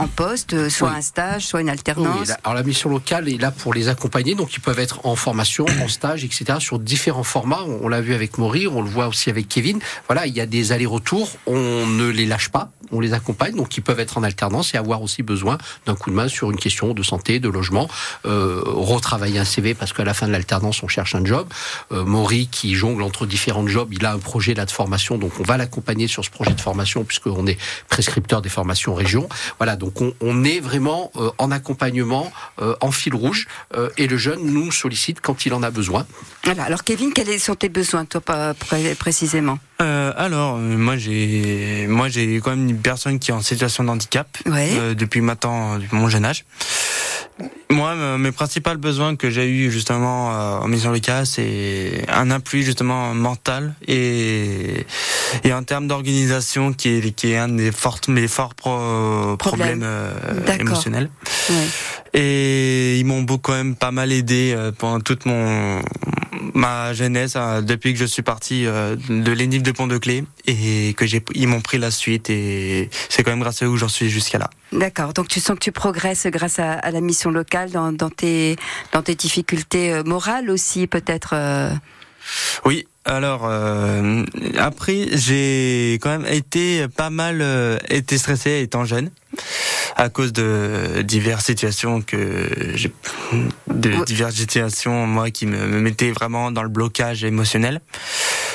en 0.00 0.06
poste, 0.08 0.54
euh, 0.54 0.70
soit 0.70 0.88
Oui. 0.90 0.96
un 0.96 1.02
stage, 1.02 1.46
soit 1.46 1.60
une 1.60 1.66
Oui, 1.66 1.72
alternance. 1.72 2.28
la- 2.28 2.38
alors 2.42 2.54
la 2.54 2.62
mission 2.62 2.88
locale 2.88 3.28
est 3.28 3.36
là 3.40 3.50
pour 3.50 3.74
les 3.74 3.88
accompagner, 3.88 4.34
donc 4.34 4.54
ils 4.54 4.60
peuvent 4.60 4.78
être 4.78 5.04
en 5.04 5.14
formation, 5.14 5.66
en 5.84 5.88
stage, 5.98 6.24
etc. 6.24 6.54
sur 6.58 6.78
différents 6.78 7.22
formats. 7.22 7.60
On, 7.66 7.80
on 7.82 7.88
l'a 7.88 8.00
vu 8.00 8.14
avec 8.14 8.38
Maury, 8.38 8.66
on 8.66 8.80
le 8.80 8.88
voit 8.88 9.08
aussi 9.08 9.28
avec 9.28 9.46
Kevin. 9.48 9.78
Voilà, 10.08 10.26
il 10.26 10.34
y 10.34 10.40
a 10.40 10.46
des 10.46 10.72
allers-retours, 10.72 11.28
on 11.46 11.86
ne 11.86 12.08
les 12.08 12.24
lâche 12.24 12.48
pas, 12.48 12.70
on 12.92 13.00
les 13.00 13.12
accompagne, 13.12 13.54
donc 13.54 13.76
ils 13.76 13.82
peuvent 13.82 14.00
être 14.00 14.16
en 14.16 14.22
alternance 14.22 14.72
et 14.74 14.78
avoir 14.78 15.02
aussi 15.02 15.22
besoin 15.22 15.58
d'un 15.84 15.94
coup 15.94 16.08
de 16.10 16.14
main 16.14 16.28
sur 16.28 16.50
une 16.50 16.56
question 16.56 16.94
de 16.94 17.02
santé, 17.02 17.40
de 17.40 17.48
logement, 17.50 17.88
euh, 18.24 18.62
retravailler 18.64 19.38
un 19.38 19.44
CV 19.44 19.74
parce 19.74 19.92
qu'à 19.92 20.04
la 20.04 20.14
fin 20.14 20.26
de 20.26 20.32
l'alternance 20.32 20.82
on 20.82 20.88
cherche 20.88 21.14
un 21.14 21.24
job. 21.24 21.46
Euh, 21.92 22.04
Maury 22.04 22.48
qui 22.50 22.74
jongle 22.74 23.02
entre 23.02 23.26
différents 23.26 23.66
jobs, 23.66 23.92
il 23.92 24.06
a 24.06 24.12
un 24.12 24.18
projet 24.18 24.54
là 24.54 24.64
de 24.64 24.70
formation, 24.70 25.18
donc 25.18 25.32
on 25.40 25.42
va 25.42 25.58
l'accompagner 25.58 26.06
sur 26.08 26.24
ce 26.24 26.30
projet 26.30 26.37
de 26.46 26.60
formation 26.60 27.04
puisqu'on 27.04 27.46
est 27.46 27.58
prescripteur 27.88 28.42
des 28.42 28.48
formations 28.48 28.94
région. 28.94 29.28
Voilà, 29.58 29.76
donc 29.76 30.00
on, 30.00 30.12
on 30.20 30.44
est 30.44 30.60
vraiment 30.60 31.10
euh, 31.16 31.30
en 31.38 31.50
accompagnement, 31.50 32.32
euh, 32.60 32.74
en 32.80 32.90
fil 32.92 33.14
rouge, 33.14 33.46
euh, 33.76 33.88
et 33.96 34.06
le 34.06 34.16
jeune 34.16 34.40
nous 34.44 34.70
sollicite 34.72 35.20
quand 35.20 35.46
il 35.46 35.54
en 35.54 35.62
a 35.62 35.70
besoin. 35.70 36.06
Voilà. 36.44 36.64
Alors 36.64 36.84
Kevin, 36.84 37.12
quels 37.12 37.38
sont 37.40 37.54
tes 37.54 37.68
besoins, 37.68 38.04
toi, 38.04 38.20
pré- 38.58 38.94
précisément? 38.94 39.58
Euh, 39.80 40.12
alors, 40.16 40.56
moi 40.58 40.96
j'ai, 40.96 41.86
moi 41.88 42.08
j'ai 42.08 42.40
quand 42.40 42.50
même 42.50 42.68
une 42.68 42.78
personne 42.80 43.18
qui 43.18 43.30
est 43.30 43.34
en 43.34 43.42
situation 43.42 43.84
de 43.84 43.90
handicap 43.90 44.26
Ouais. 44.46 44.70
euh, 44.72 44.94
depuis 44.94 45.20
maintenant 45.20 45.78
depuis 45.78 45.96
mon 45.96 46.08
jeune 46.08 46.24
âge. 46.24 46.44
Moi, 47.70 47.90
euh, 47.90 48.18
mes 48.18 48.32
principaux 48.32 48.74
besoins 48.76 49.14
que 49.14 49.30
j'ai 49.30 49.48
eu 49.48 49.70
justement 49.70 50.32
euh, 50.32 50.58
en 50.58 50.68
mission 50.68 50.90
locale, 50.90 51.26
c'est 51.26 52.04
un 52.08 52.30
appui 52.30 52.62
justement 52.62 53.14
mental 53.14 53.74
et 53.86 54.86
et 55.44 55.52
en 55.52 55.62
termes 55.62 55.86
d'organisation 55.86 56.72
qui 56.72 56.88
est 56.88 57.10
qui 57.14 57.32
est 57.32 57.36
un 57.36 57.48
des 57.48 57.70
forts 57.70 58.00
mes 58.08 58.26
forts 58.26 58.54
pro- 58.54 59.36
Problème. 59.36 59.80
problèmes 59.80 59.82
euh, 59.84 60.56
émotionnels. 60.58 61.10
Et 62.20 62.98
ils 62.98 63.04
m'ont 63.04 63.22
beaucoup 63.22 63.52
quand 63.52 63.54
même 63.54 63.76
pas 63.76 63.92
mal 63.92 64.10
aidé 64.10 64.52
euh, 64.56 64.72
pendant 64.72 64.98
toute 64.98 65.24
mon 65.24 65.80
ma 66.54 66.92
jeunesse 66.92 67.34
euh, 67.36 67.60
depuis 67.60 67.92
que 67.92 67.98
je 68.00 68.04
suis 68.04 68.22
parti 68.22 68.66
euh, 68.66 68.96
de 69.08 69.30
l'ENIF 69.30 69.62
de 69.62 69.70
Pont-de-Clé 69.70 70.24
et 70.46 70.94
que 70.94 71.06
j'ai 71.06 71.22
ils 71.34 71.46
m'ont 71.46 71.60
pris 71.60 71.78
la 71.78 71.92
suite 71.92 72.28
et 72.28 72.90
c'est 73.08 73.22
quand 73.22 73.30
même 73.30 73.40
grâce 73.40 73.62
à 73.62 73.66
eux 73.66 73.70
que 73.70 73.76
j'en 73.76 73.88
suis 73.88 74.10
jusqu'à 74.10 74.38
là. 74.38 74.50
D'accord. 74.72 75.12
Donc 75.12 75.28
tu 75.28 75.38
sens 75.38 75.54
que 75.54 75.62
tu 75.62 75.70
progresses 75.70 76.26
grâce 76.26 76.58
à, 76.58 76.72
à 76.72 76.90
la 76.90 77.00
mission 77.00 77.30
locale 77.30 77.70
dans, 77.70 77.92
dans 77.92 78.10
tes 78.10 78.56
dans 78.92 79.02
tes 79.02 79.14
difficultés 79.14 79.92
euh, 79.92 80.02
morales 80.02 80.50
aussi, 80.50 80.88
peut-être. 80.88 81.36
Oui, 82.64 82.86
alors 83.08 83.42
euh, 83.44 84.22
après 84.58 85.06
j'ai 85.12 85.94
quand 85.94 86.10
même 86.10 86.26
été 86.26 86.86
pas 86.88 87.10
mal 87.10 87.38
euh, 87.40 87.78
été 87.88 88.18
stressé 88.18 88.60
étant 88.60 88.84
jeune 88.84 89.10
à 89.96 90.08
cause 90.08 90.32
de 90.32 91.02
diverses 91.02 91.46
situations 91.46 92.02
que 92.02 92.48
j'ai 92.74 92.92
de 93.68 94.04
diverses 94.04 94.36
situations 94.36 95.06
moi 95.06 95.30
qui 95.30 95.46
me, 95.46 95.66
me 95.66 95.80
mettaient 95.80 96.12
vraiment 96.12 96.52
dans 96.52 96.62
le 96.62 96.68
blocage 96.68 97.24
émotionnel 97.24 97.80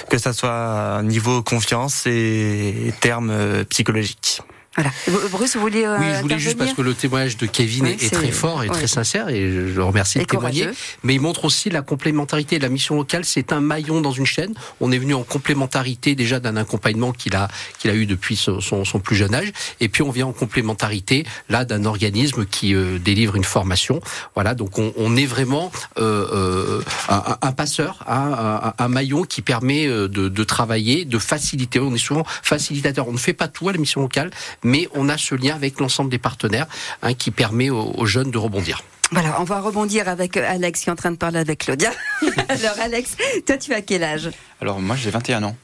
que 0.09 0.17
ça 0.19 0.31
soit 0.33 1.01
niveau 1.03 1.41
confiance 1.41 2.05
et 2.05 2.93
termes 3.01 3.31
euh, 3.31 3.63
psychologiques. 3.63 4.41
Voilà. 4.75 4.91
Bruce, 5.29 5.55
vous 5.55 5.61
vouliez 5.61 5.85
euh, 5.85 5.97
Oui, 5.99 6.05
je 6.15 6.21
voulais 6.21 6.39
juste 6.39 6.57
parce 6.57 6.73
que 6.73 6.81
le 6.81 6.93
témoignage 6.95 7.37
de 7.37 7.45
Kevin 7.45 7.83
Oui, 7.85 7.97
est, 8.01 8.09
très 8.13 8.31
fort 8.31 8.63
et 8.63 8.69
oui. 8.69 8.73
très 8.75 8.87
sincère 8.87 9.29
et 9.29 9.39
je 9.51 9.75
le 9.75 9.83
remercie 9.83 10.17
Et 10.17 10.21
de 10.21 10.25
témoigner. 10.25 10.61
courageux. 10.61 10.77
Mais 11.03 11.13
il 11.15 11.21
montre 11.21 11.45
aussi 11.45 11.69
la 11.69 11.81
complémentarité. 11.83 12.57
La 12.57 12.69
mission 12.69 12.95
locale, 12.95 13.23
c'est 13.25 13.51
un 13.53 13.59
maillon 13.61 14.01
dans 14.01 14.11
une 14.11 14.25
chaîne. 14.25 14.53
On 14.81 14.91
est 14.91 14.97
venu 14.97 15.13
en 15.13 15.23
complémentarité 15.23 16.15
déjà 16.15 16.39
d'un 16.39 16.55
accompagnement 16.55 17.11
qu'il 17.11 17.35
a 17.35 17.47
qu'il 17.77 17.91
a 17.91 17.93
eu 17.95 18.05
depuis 18.05 18.35
son, 18.35 18.61
son- 18.61 18.83
son 18.85 18.99
plus 18.99 19.15
jeune 19.15 19.35
âge, 19.35 19.51
et 19.79 19.89
puis 19.89 20.01
on 20.01 20.09
vient 20.11 20.27
en 20.27 20.33
complémentarité 20.33 21.25
là 21.49 21.65
d'un 21.65 21.85
organisme 21.85 22.45
qui 22.45 22.73
euh, 22.73 22.97
délivre 22.99 23.35
une 23.35 23.43
formation. 23.43 24.01
Voilà, 24.35 24.55
donc 24.55 24.79
on, 24.79 24.91
on 24.97 25.15
est 25.15 25.25
vraiment 25.25 25.71
euh, 25.99 26.27
euh, 26.33 26.81
un, 27.09 27.37
un 27.41 27.51
passeur, 27.51 28.03
un, 28.07 28.63
un- 28.69 28.73
un 28.77 28.87
maillon 28.87 29.23
qui 29.23 29.41
permet 29.41 29.85
euh, 29.87 30.07
de, 30.07 30.29
de 30.29 30.43
travailler, 30.43 31.05
de 31.05 31.19
faciliter. 31.19 31.79
On 31.79 31.93
est 31.93 31.97
souvent 31.97 32.23
facilitateur. 32.41 33.07
On 33.07 33.11
ne 33.13 33.17
fait 33.17 33.33
pas 33.33 33.47
tout 33.47 33.69
à 33.69 33.71
la 33.71 33.77
mission 33.77 34.01
locale, 34.01 34.31
mais 34.63 34.87
on 34.93 35.09
a 35.09 35.17
ce 35.17 35.35
lien 35.35 35.55
avec 35.55 35.79
l'ensemble 35.79 36.09
des 36.09 36.19
partenaires 36.19 36.67
hein, 37.01 37.13
qui 37.13 37.31
permet 37.31 37.69
aux, 37.69 37.93
aux 37.97 38.05
jeunes 38.05 38.31
de 38.31 38.37
rebondir. 38.37 38.83
Voilà, 39.11 39.39
on 39.39 39.43
va 39.43 39.59
rebondir 39.59 40.07
avec 40.09 40.37
euh, 40.37 40.45
Alex 40.49 40.81
qui 40.81 40.89
est 40.89 40.91
en 40.91 40.95
train 40.95 41.11
de 41.11 41.17
parler 41.17 41.39
avec 41.39 41.59
Claudia. 41.59 41.91
Alors 42.49 42.79
Alex, 42.81 43.15
toi 43.45 43.57
tu 43.57 43.73
as 43.73 43.81
quel 43.81 44.03
âge? 44.03 44.31
Alors 44.61 44.79
moi 44.79 44.95
j'ai 44.95 45.09
21 45.09 45.43
ans. 45.43 45.57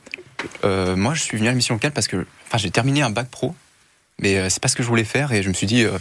Euh, 0.63 0.95
moi 0.95 1.13
je 1.13 1.23
suis 1.23 1.37
venu 1.37 1.47
à 1.47 1.51
la 1.51 1.55
mission 1.55 1.75
locale 1.75 1.91
parce 1.91 2.07
que 2.07 2.25
enfin, 2.47 2.57
j'ai 2.57 2.71
terminé 2.71 3.01
un 3.01 3.09
bac 3.09 3.29
pro, 3.29 3.55
mais 4.19 4.37
euh, 4.37 4.49
c'est 4.49 4.61
pas 4.61 4.67
ce 4.67 4.75
que 4.75 4.83
je 4.83 4.87
voulais 4.87 5.03
faire 5.03 5.31
et 5.31 5.41
je 5.41 5.49
me 5.49 5.53
suis 5.53 5.67
dit 5.67 5.83
euh, 5.83 5.97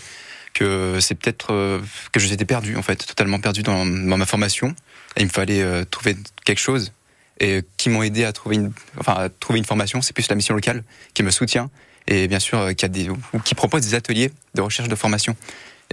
que 0.58 0.98
c'est 1.00 1.14
peut-être 1.14 1.52
euh, 1.52 1.80
que 2.12 2.20
j'étais 2.20 2.44
perdu 2.44 2.76
en 2.76 2.82
fait, 2.82 2.96
totalement 2.96 3.38
perdu 3.38 3.62
dans, 3.62 3.86
dans 3.86 4.16
ma 4.16 4.26
formation. 4.26 4.74
Et 5.16 5.20
il 5.20 5.26
me 5.26 5.30
fallait 5.30 5.62
euh, 5.62 5.84
trouver 5.84 6.16
quelque 6.44 6.58
chose 6.58 6.92
et 7.40 7.58
euh, 7.58 7.62
qui 7.76 7.90
m'ont 7.90 8.02
aidé 8.02 8.24
à 8.24 8.32
trouver 8.32 8.56
une, 8.56 8.72
enfin, 8.98 9.14
à 9.14 9.28
trouver 9.28 9.60
une 9.60 9.64
formation, 9.64 10.02
c'est 10.02 10.12
plus 10.12 10.28
la 10.28 10.34
mission 10.34 10.54
locale 10.54 10.82
qui 11.14 11.22
me 11.22 11.30
soutient 11.30 11.70
et 12.08 12.26
bien 12.26 12.40
sûr 12.40 12.58
euh, 12.58 12.72
qui, 12.72 12.84
a 12.84 12.88
des, 12.88 13.08
ou 13.10 13.16
qui 13.44 13.54
propose 13.54 13.82
des 13.82 13.94
ateliers 13.94 14.32
de 14.54 14.60
recherche 14.62 14.88
de 14.88 14.94
formation 14.96 15.36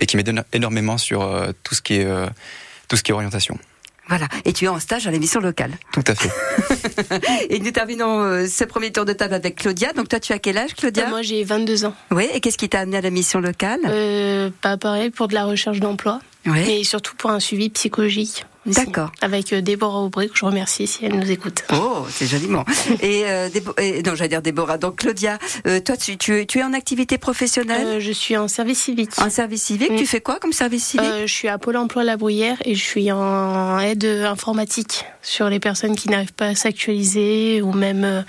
et 0.01 0.07
qui 0.07 0.17
m'aide 0.17 0.43
énormément 0.53 0.97
sur 0.97 1.21
euh, 1.21 1.51
tout 1.63 1.75
ce 1.75 1.81
qui 1.81 1.95
est 1.95 2.05
euh, 2.05 2.25
tout 2.87 2.95
ce 2.97 3.03
qui 3.03 3.11
est 3.11 3.13
orientation. 3.13 3.57
Voilà, 4.07 4.27
et 4.45 4.53
tu 4.53 4.65
es 4.65 4.67
en 4.67 4.79
stage 4.79 5.07
à 5.07 5.11
l'émission 5.11 5.39
locale. 5.39 5.71
Tout 5.91 6.03
à 6.05 6.13
fait. 6.13 6.29
Et 7.49 7.57
nous 7.59 7.71
terminons 7.71 8.21
euh, 8.21 8.45
ce 8.47 8.63
premier 8.63 8.91
tour 8.91 9.03
de 9.03 9.13
table 9.13 9.33
avec 9.33 9.55
Claudia. 9.55 9.93
Donc 9.93 10.09
toi 10.09 10.19
tu 10.19 10.31
as 10.31 10.37
quel 10.37 10.59
âge 10.59 10.75
Claudia 10.75 11.07
Moi, 11.09 11.23
j'ai 11.23 11.43
22 11.43 11.85
ans. 11.85 11.95
Oui, 12.11 12.27
et 12.31 12.39
qu'est-ce 12.39 12.59
qui 12.59 12.69
t'a 12.69 12.81
amené 12.81 12.97
à 12.97 13.01
la 13.01 13.09
mission 13.09 13.39
locale? 13.39 13.79
Euh, 13.87 14.51
pas 14.61 14.77
pareil 14.77 15.09
pour 15.09 15.27
de 15.27 15.33
la 15.33 15.45
recherche 15.45 15.79
d'emploi, 15.79 16.19
Oui. 16.45 16.63
mais 16.67 16.83
surtout 16.83 17.15
pour 17.15 17.31
un 17.31 17.39
suivi 17.39 17.71
psychologique. 17.71 18.45
D'accord. 18.65 19.11
Avec 19.21 19.53
euh, 19.53 19.61
Déborah 19.61 19.99
Aubry, 20.01 20.29
que 20.29 20.35
je 20.37 20.45
remercie 20.45 20.87
si 20.87 21.05
elle 21.05 21.15
nous 21.19 21.31
écoute. 21.31 21.63
Oh, 21.73 22.05
c'est 22.09 22.25
joliment. 22.27 22.65
Et, 23.01 23.23
euh, 23.25 23.49
et- 23.77 24.01
non, 24.03 24.15
j'allais 24.15 24.29
dire 24.29 24.41
Déborah. 24.41 24.77
Donc 24.77 24.97
Claudia, 24.97 25.37
euh, 25.67 25.79
toi 25.79 25.95
tu, 25.97 26.17
tu, 26.17 26.41
es- 26.41 26.45
tu 26.45 26.59
es 26.59 26.63
en 26.63 26.73
activité 26.73 27.17
professionnelle? 27.17 27.85
Euh, 27.85 27.99
je 27.99 28.11
suis 28.11 28.35
en 28.37 28.47
service 28.47 28.81
civique. 28.81 29.11
En 29.19 29.29
service 29.29 29.63
civique, 29.63 29.91
Mm. 29.91 29.97
tu 29.97 30.05
fais 30.07 30.21
quoi 30.21 30.39
comme 30.39 30.53
service 30.53 30.83
civique? 30.85 31.07
Euh, 31.07 31.27
je 31.27 31.33
suis 31.33 31.47
à 31.47 31.57
Pôle 31.57 31.77
emploi 31.77 32.03
La 32.03 32.17
Bruyère 32.17 32.57
et 32.65 32.75
je 32.75 32.83
suis 32.83 33.11
en 33.11 33.79
aide 33.79 34.05
informatique 34.05 35.05
sur 35.25 35.49
les 35.49 35.59
personnes 35.59 35.95
qui 35.95 36.07
n'arrivent 36.09 36.33
pas 36.33 36.47
à 36.47 36.55
s'actualiser 36.55 37.61
ou 37.61 37.73
même 37.73 38.03
euh, 38.03 38.21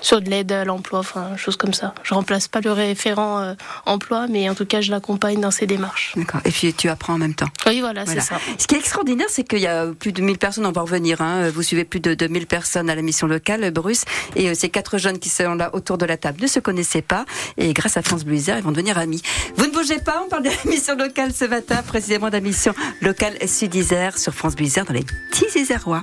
sur 0.00 0.20
de 0.20 0.30
l'aide 0.30 0.50
à 0.50 0.64
l'emploi, 0.64 1.00
enfin, 1.00 1.36
choses 1.36 1.56
comme 1.56 1.74
ça. 1.74 1.94
Je 2.02 2.14
remplace 2.14 2.48
pas 2.48 2.60
le 2.60 2.72
référent 2.72 3.38
euh, 3.40 3.54
emploi, 3.86 4.26
mais 4.28 4.48
en 4.48 4.54
tout 4.54 4.64
cas, 4.66 4.80
je 4.80 4.90
l'accompagne 4.90 5.40
dans 5.40 5.50
ses 5.50 5.66
démarches. 5.66 6.14
D'accord. 6.16 6.40
Et 6.44 6.50
puis 6.50 6.72
tu 6.72 6.88
apprends 6.88 7.14
en 7.14 7.18
même 7.18 7.34
temps. 7.34 7.48
Oui, 7.66 7.80
voilà, 7.80 8.04
Voilà. 8.04 8.20
c'est 8.22 8.28
ça. 8.28 8.40
Ce 8.58 8.66
qui 8.66 8.74
est 8.74 8.78
extraordinaire, 8.78 9.26
c'est 9.28 9.44
qu'il 9.46 9.60
y 9.60 9.66
a 9.66 9.86
plus 9.86 10.12
de 10.12 10.22
1000 10.22 10.38
personnes, 10.38 10.66
on 10.66 10.72
va 10.72 10.80
revenir, 10.82 11.20
hein. 11.20 11.50
vous 11.50 11.62
suivez 11.62 11.84
plus 11.84 12.00
de 12.00 12.14
2000 12.14 12.46
personnes 12.46 12.88
à 12.90 12.94
la 12.94 13.02
mission 13.02 13.26
locale, 13.26 13.70
Bruce, 13.70 14.04
et 14.34 14.48
euh, 14.48 14.54
ces 14.54 14.70
quatre 14.70 14.98
jeunes 14.98 15.18
qui 15.18 15.28
sont 15.28 15.54
là 15.54 15.70
autour 15.74 15.98
de 15.98 16.06
la 16.06 16.16
table 16.16 16.40
ne 16.42 16.46
se 16.46 16.60
connaissaient 16.60 17.02
pas, 17.02 17.24
et 17.58 17.72
grâce 17.74 17.96
à 17.96 18.02
France 18.02 18.24
Bleu 18.24 18.36
ils 18.38 18.62
vont 18.62 18.72
devenir 18.72 18.98
amis. 18.98 19.22
Vous 19.56 19.66
ne 19.66 19.72
bougez 19.72 19.98
pas, 19.98 20.22
on 20.24 20.28
parle 20.28 20.44
de 20.44 20.48
la 20.50 20.64
mission 20.70 20.96
locale 20.96 21.32
ce 21.34 21.44
matin, 21.44 21.82
précisément 21.86 22.28
de 22.28 22.32
la 22.32 22.40
mission 22.40 22.74
locale 23.02 23.34
Sud 23.46 23.74
Isère 23.74 24.16
sur 24.16 24.32
France 24.34 24.56
Bleu 24.56 24.66
dans 24.86 24.92
les 24.94 25.04
petits 25.30 25.58
Isérois. 25.58 26.02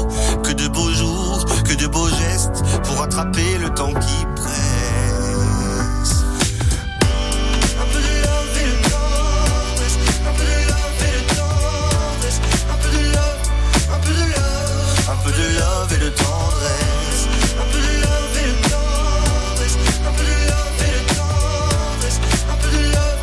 Que 0.43 0.53
de 0.53 0.67
beaux 0.67 0.91
jours, 0.91 1.45
que 1.63 1.73
de 1.73 1.87
beaux 1.87 2.09
gestes 2.09 2.63
pour 2.83 2.97
rattraper 2.99 3.57
le 3.59 3.69
temps 3.69 3.93
qui 3.93 4.25
presse. 4.35 4.51
Un 7.79 7.85
peu 7.91 7.99
de 7.99 8.13
love 8.25 8.57
et 8.57 8.65
de 8.65 8.75
tendresse, 8.89 9.97
un 10.27 10.33
peu 10.33 10.43
de 10.43 10.57
love 10.67 11.01
et 11.07 11.13
de 11.17 11.23
tendresse, 11.35 12.39
un 12.69 12.77
peu 12.81 12.89
de 12.97 13.01
love, 13.11 13.43
un 13.93 13.99
peu 13.99 14.13
de 14.13 14.25
love, 14.33 15.09
un 15.09 15.17
peu 15.23 15.31
de 15.31 15.45
love 15.59 15.93
et 15.93 15.99
de 15.99 16.09
tendresse, 16.09 17.23
un 17.59 17.67
peu 17.71 17.79
de 17.79 17.93
love 18.01 18.35
et 18.37 18.47
de 18.51 18.55
tendresse, 18.69 19.77
un 20.07 20.11
peu 20.11 20.23
de 20.25 20.35
love 20.49 20.79
et 20.81 20.91
de 20.97 21.01
tendresse, 21.15 22.19
un 22.51 22.57
peu 22.61 22.69
de 22.75 22.81
love, 22.91 23.21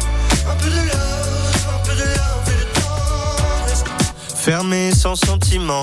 un 0.49 0.57
peu 0.57 0.71
de 0.71 0.81
love, 0.89 1.67
un 1.75 1.81
peu 1.85 1.95
de 1.95 2.07
love 2.09 2.49
et 2.49 2.59
de 2.59 2.67
tendresse. 2.81 3.83
Fermé 4.35 4.83
sans 4.95 5.17
sentiment, 5.17 5.83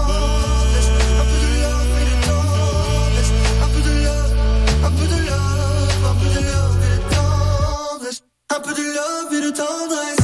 love 8.93 9.33
et 9.33 9.41
de 9.41 9.51
tendresse. 9.51 10.17
Un 10.17 10.20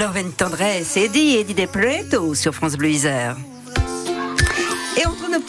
Love 0.00 0.16
and 0.16 0.30
Tendresse, 0.34 0.96
Eddie, 0.96 1.36
Eddie 1.40 1.66
Preto 1.66 2.34
sur 2.34 2.54
France 2.54 2.74
Bleu 2.74 2.88
Isère. 2.88 3.36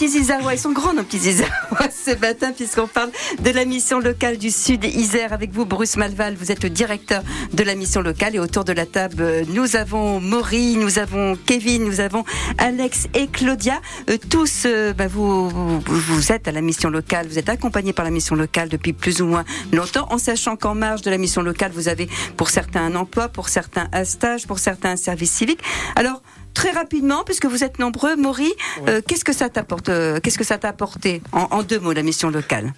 Petits 0.02 0.18
Isérois, 0.18 0.56
ils 0.56 0.60
sont 0.60 0.72
grands 0.72 0.96
nos 0.96 1.04
petits 1.04 1.30
Isérois 1.30 1.52
ce 1.92 2.18
matin 2.18 2.54
puisqu'on 2.54 2.88
parle 2.88 3.12
de 3.40 3.52
la 3.52 3.66
mission 3.66 4.00
locale 4.00 4.40
du 4.40 4.50
Sud 4.50 4.84
Isère 4.84 5.32
avec 5.32 5.52
vous 5.52 5.64
Bruce 5.64 5.96
Malval, 5.96 6.34
vous 6.34 6.52
êtes 6.52 6.64
le 6.64 6.72
directeur 6.72 7.22
de 7.54 7.64
la 7.64 7.76
mission 7.76 8.02
locale 8.02 8.36
et 8.36 8.40
autour 8.40 8.64
de 8.64 8.74
la 8.74 8.88
table 8.88 9.22
euh, 9.22 9.44
nous 9.50 9.76
avons 9.76 10.20
Maury, 10.20 10.76
nous 10.76 10.98
avons 10.98 11.38
Kevin, 11.46 11.84
nous 11.86 12.00
avons 12.00 12.24
Alex 12.58 13.10
et 13.14 13.28
Claudia. 13.28 13.80
Euh, 14.10 14.18
tous, 14.28 14.64
euh, 14.66 14.92
bah, 14.92 15.06
vous, 15.06 15.50
vous 15.82 16.32
êtes 16.32 16.48
à 16.48 16.52
la 16.52 16.62
mission 16.62 16.90
locale, 16.90 17.28
vous 17.28 17.38
êtes 17.38 17.50
accompagnés 17.50 17.94
par 17.94 18.04
la 18.04 18.10
mission 18.10 18.34
locale 18.34 18.70
depuis 18.70 18.94
plus 18.94 19.22
ou 19.22 19.28
moins 19.28 19.46
longtemps 19.72 20.08
en 20.10 20.18
sachant 20.18 20.56
qu'en 20.56 20.74
marge 20.74 21.04
de 21.04 21.12
la 21.12 21.20
mission 21.20 21.44
locale 21.44 21.74
vous 21.76 21.90
avez 21.90 22.10
pour 22.38 22.50
certains 22.50 22.82
un 22.84 22.96
emploi, 22.96 23.28
pour 23.28 23.50
certains 23.50 23.88
un 23.94 24.04
stage, 24.04 24.48
pour 24.48 24.58
certains 24.58 24.94
un 24.94 24.98
service 24.98 25.32
civique. 25.32 25.60
Alors 25.96 26.24
Très 26.54 26.72
rapidement, 26.72 27.24
puisque 27.24 27.46
vous 27.46 27.64
êtes 27.64 27.80
nombreux, 27.80 28.16
Maury, 28.16 28.52
euh, 28.88 29.02
qu'est-ce 29.08 29.24
que 29.24 29.34
ça 29.34 29.50
t'apporte 29.50 29.90
euh, 29.90 30.20
Qu'est-ce 30.22 30.38
que 30.38 30.44
ça 30.44 30.58
t'a 30.58 30.70
apporté 30.70 31.22
en, 31.32 31.48
en 31.52 31.64
deux 31.64 31.80
mots 31.80 31.94
la 31.94 32.04
mission 32.04 32.30
locale? 32.30 32.74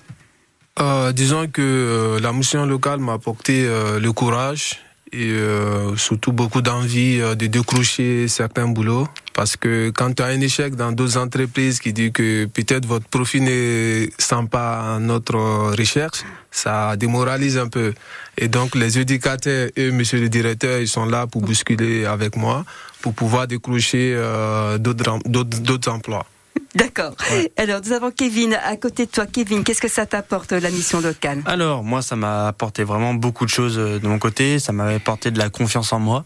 Euh, 0.79 1.11
disons 1.11 1.47
que 1.47 2.17
la 2.21 2.33
mission 2.33 2.65
locale 2.65 2.99
m'a 2.99 3.13
apporté 3.13 3.67
le 3.99 4.11
courage 4.11 4.79
et 5.13 5.29
euh, 5.31 5.95
surtout 5.95 6.31
beaucoup 6.31 6.61
d'envie 6.61 7.21
euh, 7.21 7.35
de 7.35 7.47
décrocher 7.47 8.27
certains 8.27 8.67
boulots. 8.67 9.07
Parce 9.33 9.55
que 9.55 9.91
quand 9.91 10.13
tu 10.13 10.23
as 10.23 10.27
un 10.27 10.41
échec 10.41 10.75
dans 10.75 10.91
d'autres 10.91 11.17
entreprises 11.17 11.79
qui 11.79 11.93
dit 11.93 12.11
que 12.11 12.45
peut-être 12.45 12.85
votre 12.85 13.07
profil 13.07 13.43
ne 13.43 14.07
sent 14.17 14.47
pas 14.49 14.97
notre 14.99 15.75
recherche, 15.77 16.23
ça 16.51 16.95
démoralise 16.97 17.57
un 17.57 17.67
peu. 17.67 17.93
Et 18.37 18.47
donc 18.47 18.75
les 18.75 18.99
éducateurs 18.99 19.69
et 19.75 19.91
monsieur 19.91 20.19
le 20.19 20.29
directeur, 20.29 20.79
ils 20.79 20.87
sont 20.87 21.05
là 21.05 21.27
pour 21.27 21.41
bousculer 21.41 22.05
avec 22.05 22.35
moi, 22.35 22.65
pour 23.01 23.13
pouvoir 23.13 23.47
décrocher 23.47 24.13
euh, 24.15 24.77
d'autres 24.77 25.89
emplois. 25.89 26.25
D'accord. 26.75 27.13
Alors, 27.57 27.81
nous 27.85 27.91
avons 27.91 28.11
Kevin 28.11 28.57
à 28.63 28.75
côté 28.77 29.05
de 29.05 29.11
toi. 29.11 29.25
Kevin, 29.25 29.63
qu'est-ce 29.63 29.81
que 29.81 29.87
ça 29.87 30.05
t'apporte 30.05 30.51
la 30.51 30.69
mission 30.71 31.01
locale? 31.01 31.41
Alors, 31.45 31.83
moi, 31.83 32.01
ça 32.01 32.15
m'a 32.15 32.47
apporté 32.47 32.83
vraiment 32.83 33.13
beaucoup 33.13 33.45
de 33.45 33.49
choses 33.49 33.77
euh, 33.77 33.99
de 33.99 34.07
mon 34.07 34.19
côté. 34.19 34.59
Ça 34.59 34.71
m'a 34.71 34.85
apporté 34.85 35.31
de 35.31 35.37
la 35.37 35.49
confiance 35.49 35.93
en 35.93 35.99
moi, 35.99 36.25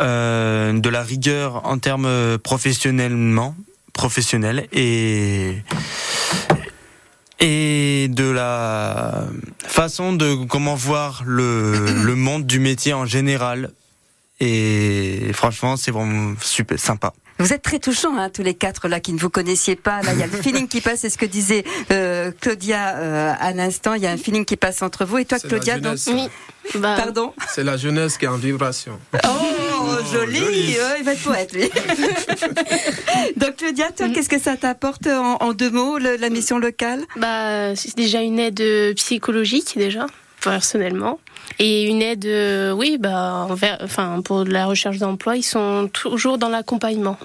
euh, 0.00 0.72
de 0.72 0.88
la 0.88 1.02
rigueur 1.02 1.66
en 1.66 1.78
termes 1.78 2.06
euh, 2.06 2.38
professionnellement, 2.38 3.54
professionnel 3.92 4.66
et 4.72 5.56
et 7.40 8.06
de 8.08 8.30
la 8.30 9.24
façon 9.66 10.12
de 10.12 10.44
comment 10.46 10.76
voir 10.76 11.22
le, 11.26 11.86
le 12.04 12.14
monde 12.14 12.46
du 12.46 12.60
métier 12.60 12.92
en 12.92 13.04
général. 13.04 13.72
Et 14.44 15.32
franchement, 15.32 15.76
c'est 15.76 15.92
vraiment 15.92 16.34
super 16.42 16.76
sympa. 16.76 17.12
Vous 17.38 17.52
êtes 17.52 17.62
très 17.62 17.78
touchants, 17.78 18.16
hein, 18.18 18.28
tous 18.28 18.42
les 18.42 18.54
quatre 18.54 18.88
là 18.88 18.98
qui 18.98 19.12
ne 19.12 19.18
vous 19.18 19.30
connaissiez 19.30 19.76
pas. 19.76 20.02
Là, 20.02 20.12
il 20.14 20.18
y 20.18 20.22
a 20.22 20.26
le 20.26 20.32
feeling 20.42 20.66
qui 20.66 20.80
passe. 20.80 21.00
C'est 21.00 21.10
ce 21.10 21.16
que 21.18 21.26
disait 21.26 21.64
euh, 21.92 22.32
Claudia 22.40 22.96
euh, 22.96 23.32
à 23.38 23.52
l'instant. 23.52 23.94
Il 23.94 24.02
y 24.02 24.06
a 24.06 24.10
un 24.10 24.16
feeling 24.16 24.44
qui 24.44 24.56
passe 24.56 24.82
entre 24.82 25.04
vous 25.04 25.18
et 25.18 25.24
toi, 25.24 25.38
Claudia. 25.38 25.74
la 25.76 25.80
donc- 25.90 25.98
jeunesse. 25.98 26.30
Bah, 26.76 26.94
Pardon. 26.96 27.32
C'est 27.48 27.62
la 27.64 27.76
jeunesse 27.76 28.18
qui 28.18 28.24
est 28.24 28.28
en 28.28 28.36
vibration. 28.36 28.98
Oh, 29.14 29.88
joli. 30.12 30.38
joli. 30.38 30.76
Il 30.98 31.04
va 31.04 31.12
être 31.12 31.22
poète, 31.22 31.52
lui. 31.52 31.62
donc, 33.36 33.56
Claudia, 33.56 33.90
toi, 33.92 34.08
qu'est-ce 34.10 34.28
que 34.28 34.38
ça 34.40 34.56
t'apporte 34.56 35.06
en, 35.06 35.36
en 35.36 35.52
deux 35.52 35.70
mots, 35.70 35.98
le- 35.98 36.16
la 36.16 36.30
mission 36.30 36.58
locale? 36.58 37.02
Bah, 37.16 37.74
c'est 37.76 37.96
déjà 37.96 38.20
une 38.22 38.38
aide 38.38 38.62
psychologique 38.96 39.72
déjà, 39.76 40.06
personnellement. 40.42 41.20
Et 41.58 41.84
une 41.84 42.02
aide, 42.02 42.24
euh, 42.26 42.72
oui, 42.72 42.98
bah, 42.98 43.46
envers, 43.48 43.78
enfin, 43.82 44.20
pour 44.22 44.44
la 44.44 44.66
recherche 44.66 44.98
d'emploi, 44.98 45.36
ils 45.36 45.42
sont 45.42 45.88
toujours 45.92 46.38
dans 46.38 46.48
l'accompagnement. 46.48 47.18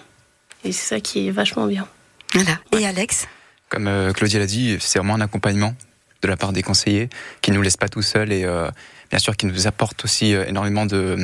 Et 0.64 0.72
c'est 0.72 0.96
ça 0.96 1.00
qui 1.00 1.28
est 1.28 1.32
vachement 1.32 1.68
bien. 1.68 1.88
Voilà. 2.34 2.60
Et 2.78 2.86
Alex? 2.86 3.28
Comme 3.70 3.88
euh, 3.88 4.12
Claudia 4.14 4.40
l'a 4.40 4.46
dit, 4.46 4.78
c'est 4.80 5.00
vraiment 5.00 5.16
un 5.16 5.22
accompagnement 5.22 5.76
de 6.22 6.28
la 6.28 6.36
part 6.38 6.52
des 6.52 6.64
conseillers 6.64 7.10
qui 7.42 7.52
ne 7.52 7.56
nous 7.58 7.62
laissent 7.62 7.78
pas 7.78 7.90
tout 7.90 8.02
seuls 8.02 8.32
et 8.32 8.44
euh, 8.44 8.70
bien 9.10 9.20
sûr 9.20 9.36
qui 9.38 9.46
nous 9.46 9.68
apportent 9.68 10.04
aussi 10.04 10.34
euh, 10.34 10.46
énormément 10.48 10.86
de, 10.86 11.16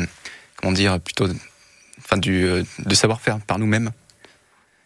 comment 0.58 0.72
dire, 0.72 1.00
plutôt, 1.00 1.28
de- 1.28 1.36
enfin 2.00 2.18
du, 2.18 2.46
euh, 2.46 2.64
de 2.80 2.96
savoir-faire 2.96 3.40
par 3.40 3.60
nous-mêmes 3.60 3.92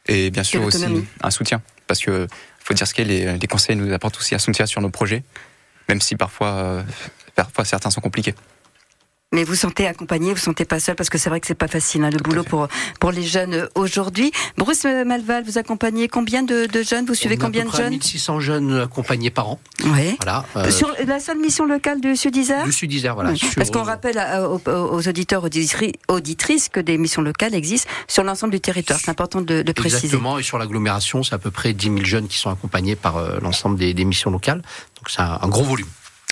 et 0.08 0.30
bien 0.32 0.44
sûr 0.44 0.64
aussi 0.64 0.86
un 1.22 1.30
soutien 1.32 1.62
parce 1.88 2.00
que 2.00 2.28
faut 2.64 2.74
dire 2.74 2.88
ce 2.88 2.94
qu'est, 2.94 3.04
les, 3.04 3.38
les 3.38 3.48
conseillers 3.48 3.76
nous 3.80 3.92
apportent 3.94 4.18
aussi 4.18 4.34
un 4.34 4.40
soutien 4.40 4.66
sur 4.66 4.80
nos 4.82 4.90
projets, 4.90 5.24
même 5.88 6.02
si 6.02 6.16
parfois, 6.16 6.48
euh, 6.48 6.84
parfois 7.36 7.66
certains 7.66 7.90
sont 7.90 8.02
compliqués. 8.02 8.36
Mais 9.34 9.44
vous 9.44 9.56
sentez 9.56 9.86
accompagné, 9.88 10.32
vous 10.34 10.40
sentez 10.40 10.64
pas 10.64 10.80
seul 10.80 10.96
parce 10.96 11.10
que 11.10 11.18
c'est 11.18 11.30
vrai 11.30 11.42
que 11.42 11.48
c'est 11.48 11.54
pas 11.54 11.68
facile 11.68 12.02
hein, 12.06 12.10
le 12.12 12.18
boulot 12.20 12.46
pour 12.46 12.70
pour 13.02 13.12
les 13.12 13.24
jeunes 13.24 13.54
euh, 13.56 13.68
aujourd'hui. 13.76 14.32
Bruce 14.58 14.86
euh, 14.86 15.04
Malval, 15.04 15.44
vous 15.44 15.58
accompagnez 15.58 16.08
combien 16.08 16.44
de, 16.44 16.66
de 16.66 16.82
jeunes? 16.82 17.06
Vous 17.06 17.14
suivez 17.14 17.36
On 17.38 17.42
à 17.42 17.46
combien 17.48 17.64
peu 17.64 17.68
de 17.68 17.74
près 17.74 17.84
jeunes? 17.84 17.90
1600 17.92 18.40
jeunes 18.40 18.80
accompagnés 18.80 19.30
par 19.30 19.50
an. 19.50 19.60
Oui. 19.84 20.16
Voilà. 20.24 20.46
euh, 20.56 20.72
Sur 20.72 20.94
la 21.06 21.20
seule 21.20 21.40
mission 21.40 21.66
locale 21.66 22.00
du 22.00 22.16
Sud 22.16 22.38
Isère 22.38 22.64
du 22.64 22.72
Sud 22.72 22.94
Isère, 22.94 23.16
voilà. 23.16 23.32
Oui, 23.32 23.38
sur- 23.38 23.54
Parce 23.56 23.70
qu'on 23.70 23.84
rappelle 23.84 24.18
à- 24.18 24.50
aux, 24.50 24.62
aux 24.66 25.08
auditeurs 25.10 25.44
auditri- 25.46 25.96
auditrices 26.08 26.70
que 26.70 26.80
des 26.80 26.98
missions 26.98 27.22
locales 27.22 27.54
existent 27.54 27.90
sur 28.08 28.24
l'ensemble 28.24 28.54
du 28.54 28.62
territoire. 28.62 28.98
C'est 28.98 29.12
important 29.12 29.42
de, 29.42 29.62
de 29.62 29.72
préciser. 29.74 30.06
Exactement, 30.06 30.40
et 30.40 30.44
sur 30.44 30.58
l'agglomération, 30.58 31.22
c'est 31.24 31.36
à 31.36 31.38
peu 31.38 31.52
près 31.52 31.74
10 31.74 31.88
000 31.88 31.98
jeunes 32.06 32.28
qui 32.30 32.38
sont 32.38 32.50
accompagnés 32.50 32.96
par 32.96 33.18
euh, 33.18 33.40
l'ensemble 33.42 33.78
des, 33.78 33.94
des 33.94 34.06
missions 34.06 34.32
locales. 34.32 34.60
Donc 34.96 35.10
c'est 35.10 35.20
un, 35.20 35.38
un 35.42 35.48
gros 35.50 35.64
volume. 35.66 35.88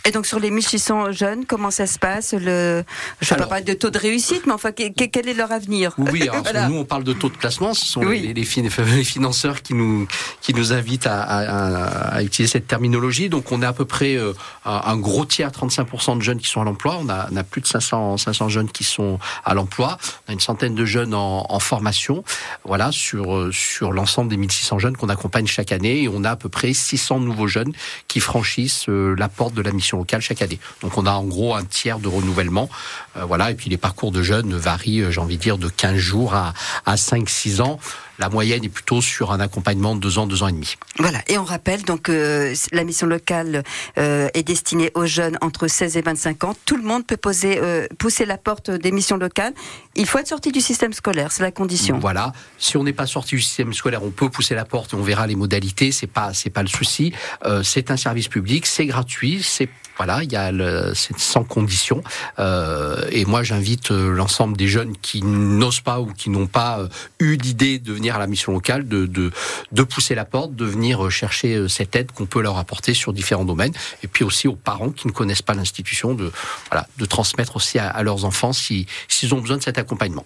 Et 0.08 0.12
donc 0.12 0.26
sur 0.28 0.40
les 0.40 0.52
1600 0.52 1.12
jeunes, 1.14 1.46
comment 1.46 1.72
ça 1.72 1.88
se 1.88 1.98
passe 1.98 2.34
le... 2.34 2.84
Je 3.22 3.34
ne 3.34 3.40
vais 3.40 3.46
pas 3.48 3.62
de 3.62 3.74
taux 3.74 3.90
de 3.90 3.98
réussite, 3.98 4.46
mais 4.46 4.52
enfin, 4.54 4.72
que- 4.72 4.94
que- 4.94 5.06
quel 5.06 5.28
est 5.28 5.34
leur 5.34 5.52
avenir? 5.52 5.94
Oui, 5.98 6.22
alors, 6.30 6.36
Voilà. 6.44 6.68
nous 6.70 6.76
on 6.78 6.86
parle 6.86 7.04
de 7.04 7.14
taux 7.14 7.30
de 7.30 7.38
classement, 7.38 7.74
ce 7.74 7.86
sont 7.86 8.02
Oui. 8.04 8.20
les, 8.22 8.34
les 8.34 8.44
fin- 8.44 8.62
les 8.62 9.04
financeurs 9.04 9.64
qui 9.64 9.74
nous, 9.74 10.08
qui 10.42 10.54
nous 10.54 10.74
invitent 10.74 11.08
à, 11.08 11.22
à- 11.24 11.40
à- 11.40 12.16
à 12.18 12.24
utiliser 12.24 12.52
cette 12.52 12.68
terminologie. 12.68 13.30
Donc 13.30 13.52
on 13.52 13.64
a 13.64 13.70
à 13.70 13.74
peu 13.74 13.86
près 13.86 14.16
euh, 14.16 14.34
un, 14.66 14.96
gros 14.98 15.26
tiers, 15.26 15.50
35% 15.50 16.18
de 16.18 16.22
jeunes 16.22 16.40
qui 16.40 16.50
sont 16.50 16.62
à 16.62 16.66
l'emploi. 16.66 16.98
On 17.02 17.10
a, 17.10 17.28
on 17.32 17.36
a 17.36 17.44
plus 17.44 17.62
de 17.62 17.68
500, 17.68 18.18
500 18.18 18.50
jeunes 18.50 18.70
qui 18.70 18.84
sont 18.84 19.18
à 19.44 19.56
l'emploi. 19.56 19.98
On 20.28 20.32
a 20.32 20.34
une 20.34 20.40
centaine 20.40 20.76
de 20.76 20.86
jeunes 20.86 21.16
en, 21.16 21.46
en 21.50 21.60
formation. 21.60 22.24
Voilà, 22.64 22.92
sur, 22.92 23.36
euh, 23.36 23.52
sur 23.52 23.92
l'ensemble 23.92 24.30
des 24.30 24.38
1600 24.38 24.78
jeunes 24.78 24.98
qu'on 24.98 25.10
accompagne 25.10 25.48
chaque 25.48 25.72
année. 25.72 26.04
Et 26.04 26.10
on 26.10 26.24
a 26.24 26.30
à 26.32 26.36
peu 26.36 26.50
près 26.50 26.74
600 26.74 27.22
nouveaux 27.22 27.48
jeunes 27.48 27.74
qui 28.08 28.20
franchissent 28.20 28.86
euh, 28.88 29.16
la 29.18 29.30
porte 29.30 29.56
de 29.56 29.64
la 29.64 29.72
mission 29.72 29.95
locale 29.96 30.22
chaque 30.22 30.42
année. 30.42 30.60
Donc 30.82 30.98
on 30.98 31.06
a 31.06 31.12
en 31.12 31.24
gros 31.24 31.56
un 31.56 31.64
tiers 31.64 32.00
de 32.00 32.08
renouvellement. 32.08 32.70
Euh, 33.18 33.26
voilà, 33.26 33.52
et 33.52 33.56
puis 33.56 33.70
les 33.70 33.78
parcours 33.78 34.12
de 34.12 34.22
jeunes 34.22 34.56
varient, 34.56 35.02
euh, 35.02 35.12
j'ai 35.12 35.22
envie 35.22 35.38
de 35.38 35.42
dire, 35.42 35.58
de 35.58 35.70
15 35.70 35.96
jours 35.96 36.34
à, 36.34 36.54
à 36.86 36.96
5-6 36.96 37.62
ans. 37.62 37.80
La 38.18 38.30
moyenne 38.30 38.64
est 38.64 38.70
plutôt 38.70 39.02
sur 39.02 39.34
un 39.34 39.40
accompagnement 39.42 39.96
de 39.96 40.00
2 40.00 40.20
ans, 40.20 40.28
2 40.28 40.44
ans 40.44 40.48
et 40.48 40.54
demi. 40.54 40.76
Voilà, 41.00 41.20
et 41.28 41.38
on 41.38 41.44
rappelle 41.44 41.84
donc 41.84 42.08
euh, 42.08 42.56
la 42.72 42.84
mission 42.86 43.08
locale 43.08 43.64
euh, 43.98 44.30
est 44.34 44.44
destinée 44.44 44.90
aux 44.94 45.06
jeunes 45.06 45.38
entre 45.42 45.68
16 45.68 45.98
et 45.98 46.02
25 46.02 46.44
ans. 46.46 46.56
Tout 46.66 46.78
le 46.78 46.84
monde 46.84 47.06
peut 47.06 47.18
poser, 47.18 47.60
euh, 47.62 47.88
pousser 47.98 48.26
la 48.26 48.38
porte 48.38 48.72
des 48.72 48.92
missions 48.92 49.18
locales. 49.18 49.54
Il 49.96 50.06
faut 50.06 50.20
être 50.20 50.28
sorti 50.28 50.52
du 50.54 50.62
système 50.62 50.94
scolaire, 50.94 51.32
c'est 51.32 51.44
la 51.44 51.52
condition. 51.52 52.00
Voilà. 52.00 52.32
Si 52.58 52.78
on 52.78 52.84
n'est 52.84 52.94
pas 52.94 53.08
sorti 53.08 53.36
du 53.36 53.42
système 53.42 53.74
scolaire, 53.74 54.04
on 54.04 54.12
peut 54.12 54.30
pousser 54.30 54.56
la 54.56 54.66
porte 54.66 54.94
on 54.94 55.02
verra 55.02 55.28
les 55.28 55.36
modalités. 55.36 55.92
C'est 55.92 56.08
pas, 56.08 56.34
c'est 56.34 56.50
pas 56.50 56.62
le 56.62 56.70
souci. 56.70 57.14
Euh, 57.46 57.64
c'est 57.64 57.92
un 57.92 57.98
service 57.98 58.28
public, 58.28 58.66
c'est 58.66 58.86
gratuit, 58.86 59.42
c'est 59.44 59.70
voilà, 59.98 60.24
il 60.24 60.32
y 60.32 60.36
a 60.36 60.52
le, 60.52 60.94
c'est 60.94 61.18
sans 61.18 61.44
condition. 61.44 62.04
Euh, 62.40 63.08
et 63.12 63.26
moi, 63.26 63.44
j'invite 63.44 63.92
euh, 63.92 64.12
l'ensemble 64.12 64.58
des 64.58 64.68
jeunes 64.68 64.96
qui 65.02 65.22
n'osent 65.24 65.82
pas 65.82 66.00
ou 66.02 66.08
qui 66.08 66.30
n'ont 66.30 66.48
pas 66.48 66.80
euh, 66.80 66.88
eu 67.20 67.38
d'idée 67.38 67.80
de 67.80 67.94
venir 67.94 68.16
à 68.16 68.20
la 68.20 68.28
mission 68.28 68.52
locale, 68.52 68.88
de, 68.88 69.06
de, 69.06 69.84
pousser 69.84 70.16
la 70.16 70.26
porte, 70.26 70.56
de 70.56 70.66
venir 70.66 71.06
euh, 71.06 71.10
chercher 71.10 71.68
cette 71.70 71.96
aide 71.96 72.12
qu'on 72.12 72.26
peut 72.26 72.42
leur 72.42 72.58
apporter 72.58 72.94
sur 72.94 73.14
différents 73.14 73.46
domaines. 73.46 73.74
Et 74.04 74.08
puis 74.08 74.24
aussi 74.24 74.48
aux 74.48 74.56
parents 74.56 74.90
qui 74.90 75.08
ne 75.08 75.14
connaissent 75.14 75.42
pas 75.42 75.54
l'institution, 75.54 76.14
de 76.14 76.32
voilà, 76.70 76.88
de 76.98 77.06
transmettre 77.06 77.56
aussi 77.56 77.80
à, 77.80 77.90
à 77.90 78.04
leurs 78.04 78.26
enfants 78.26 78.54
si 78.54 78.88
s'ils 79.08 79.34
ont 79.34 79.40
besoin 79.40 79.58
de 79.58 79.64
cet 79.64 79.78
accompagnement. 79.78 80.26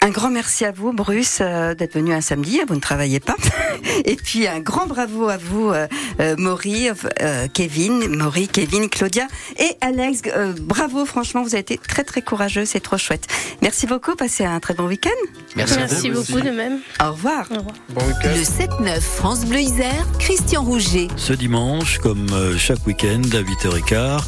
Un 0.00 0.10
grand 0.10 0.30
merci 0.30 0.64
à 0.64 0.72
vous, 0.72 0.92
Bruce, 0.92 1.38
euh, 1.40 1.74
d'être 1.74 1.94
venu 1.94 2.12
un 2.12 2.20
samedi. 2.20 2.60
Vous 2.66 2.74
ne 2.74 2.80
travaillez 2.80 3.20
pas. 3.20 3.36
Et 4.04 4.16
puis 4.16 4.46
un 4.46 4.60
grand 4.60 4.86
bravo 4.86 5.28
à 5.28 5.36
vous, 5.36 5.70
euh, 5.70 5.86
euh, 6.20 6.36
Maury, 6.38 6.88
euh, 7.22 7.46
Kevin, 7.52 8.16
Maury, 8.16 8.48
Kevin, 8.48 8.88
Claudia 8.88 9.26
et 9.58 9.76
Alex. 9.80 10.22
Euh, 10.26 10.52
bravo, 10.60 11.04
franchement, 11.04 11.42
vous 11.42 11.54
avez 11.54 11.60
été 11.60 11.78
très 11.78 12.04
très 12.04 12.22
courageux. 12.22 12.64
C'est 12.64 12.80
trop 12.80 12.98
chouette. 12.98 13.26
Merci 13.62 13.86
beaucoup. 13.86 14.14
Passez 14.14 14.44
un 14.44 14.60
très 14.60 14.74
bon 14.74 14.86
week-end. 14.86 15.10
Merci, 15.56 15.76
Merci 15.78 16.10
beaucoup 16.10 16.40
de 16.40 16.50
même. 16.50 16.80
Au 17.02 17.12
revoir. 17.12 17.46
Au 17.50 17.56
revoir. 17.56 17.74
Bon 17.90 18.04
week-end. 18.06 18.30
Le 18.34 18.96
7-9 18.96 19.00
France 19.00 19.44
Bleu 19.44 19.60
Isère, 19.60 20.06
Christian 20.18 20.62
Rouget. 20.62 21.08
Ce 21.16 21.32
dimanche, 21.32 21.98
comme 21.98 22.26
euh, 22.32 22.56
chaque 22.56 22.86
week-end 22.86 23.22
à 23.32 23.42
8h15, 23.42 24.22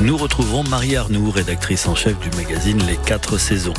nous 0.00 0.16
retrouverons 0.16 0.64
Marie 0.64 0.96
Arnoux, 0.96 1.30
rédactrice 1.30 1.86
en 1.86 1.94
chef 1.94 2.18
du 2.18 2.30
magazine 2.36 2.80
Les 2.86 2.96
4 2.96 3.38
saisons. 3.38 3.74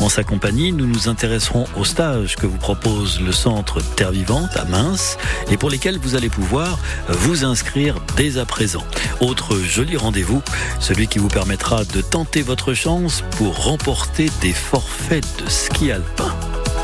En 0.00 0.08
sa 0.08 0.22
nous 0.54 0.86
nous 0.86 1.08
intéresserons 1.08 1.66
aux 1.76 1.84
stages 1.84 2.36
que 2.36 2.46
vous 2.46 2.58
propose 2.58 3.20
le 3.20 3.32
centre 3.32 3.80
Terre 3.96 4.12
Vivante 4.12 4.56
à 4.56 4.64
Mince 4.64 5.18
et 5.50 5.56
pour 5.56 5.68
lesquels 5.68 5.98
vous 5.98 6.14
allez 6.14 6.28
pouvoir 6.28 6.78
vous 7.08 7.44
inscrire 7.44 7.96
dès 8.16 8.38
à 8.38 8.44
présent. 8.44 8.84
Autre 9.20 9.58
joli 9.58 9.96
rendez-vous, 9.96 10.42
celui 10.78 11.08
qui 11.08 11.18
vous 11.18 11.28
permettra 11.28 11.84
de 11.84 12.00
tenter 12.00 12.42
votre 12.42 12.72
chance 12.72 13.24
pour 13.36 13.64
remporter 13.64 14.30
des 14.40 14.52
forfaits 14.52 15.26
de 15.42 15.50
ski 15.50 15.90
alpin. 15.90 16.32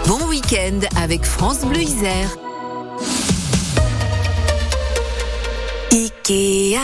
Bon 0.06 0.26
week-end 0.28 0.80
avec 0.96 1.24
France 1.24 1.60
Bleu 1.64 1.80
Isère. 1.80 2.36
Ikea. 6.30 6.78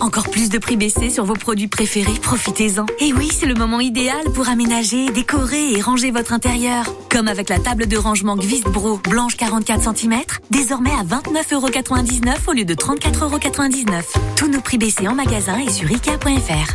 Encore 0.00 0.30
plus 0.30 0.48
de 0.48 0.56
prix 0.58 0.76
baissés 0.76 1.10
sur 1.10 1.24
vos 1.24 1.34
produits 1.34 1.68
préférés, 1.68 2.18
profitez-en. 2.22 2.86
Et 3.00 3.12
oui, 3.12 3.30
c'est 3.30 3.46
le 3.46 3.54
moment 3.54 3.80
idéal 3.80 4.24
pour 4.34 4.48
aménager, 4.48 5.10
décorer 5.10 5.72
et 5.72 5.80
ranger 5.80 6.10
votre 6.10 6.32
intérieur. 6.32 6.86
Comme 7.10 7.28
avec 7.28 7.50
la 7.50 7.58
table 7.58 7.86
de 7.86 7.96
rangement 7.98 8.36
Gvist 8.36 8.64
Bro 8.64 8.96
blanche 8.96 9.36
44 9.36 9.94
cm, 9.94 10.22
désormais 10.50 10.90
à 10.90 11.04
29,99€ 11.04 12.48
au 12.48 12.52
lieu 12.52 12.64
de 12.64 12.74
34,99€. 12.74 14.02
Tous 14.36 14.48
nos 14.48 14.60
prix 14.60 14.78
baissés 14.78 15.06
en 15.06 15.14
magasin 15.14 15.58
et 15.58 15.70
sur 15.70 15.88
Ikea.fr. 15.88 16.74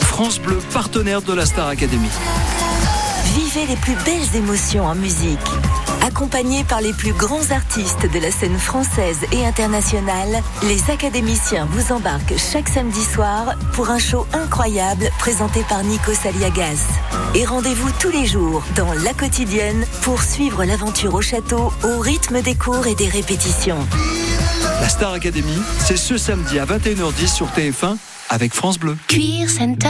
France 0.00 0.40
Bleu, 0.40 0.58
partenaire 0.72 1.22
de 1.22 1.32
la 1.32 1.46
Star 1.46 1.68
Academy. 1.68 2.08
Vivez 3.36 3.66
les 3.66 3.76
plus 3.76 3.96
belles 4.04 4.36
émotions 4.36 4.84
en 4.84 4.94
musique. 4.94 5.38
Accompagnés 6.04 6.64
par 6.64 6.80
les 6.80 6.92
plus 6.92 7.12
grands 7.12 7.52
artistes 7.52 8.12
de 8.12 8.18
la 8.18 8.32
scène 8.32 8.58
française 8.58 9.20
et 9.30 9.46
internationale, 9.46 10.42
les 10.64 10.90
académiciens 10.90 11.68
vous 11.70 11.92
embarquent 11.92 12.36
chaque 12.36 12.68
samedi 12.68 13.04
soir 13.04 13.54
pour 13.74 13.88
un 13.90 14.00
show 14.00 14.26
incroyable 14.32 15.08
présenté 15.20 15.62
par 15.68 15.84
Nico 15.84 16.12
Saliagas. 16.12 16.88
Et 17.36 17.44
rendez-vous 17.44 17.88
tous 18.00 18.10
les 18.10 18.26
jours 18.26 18.64
dans 18.74 18.92
La 19.04 19.14
Quotidienne 19.14 19.86
pour 20.02 20.24
suivre 20.24 20.64
l'aventure 20.64 21.14
au 21.14 21.22
château 21.22 21.72
au 21.84 22.00
rythme 22.00 22.42
des 22.42 22.56
cours 22.56 22.88
et 22.88 22.96
des 22.96 23.08
répétitions. 23.08 23.86
La 24.80 24.88
Star 24.88 25.12
Academy, 25.12 25.56
c'est 25.78 25.96
ce 25.96 26.16
samedi 26.16 26.58
à 26.58 26.64
21h10 26.64 27.32
sur 27.32 27.46
TF1 27.46 27.96
avec 28.32 28.54
France 28.54 28.78
Bleu. 28.78 28.96
Cuir 29.08 29.48
Center. 29.50 29.88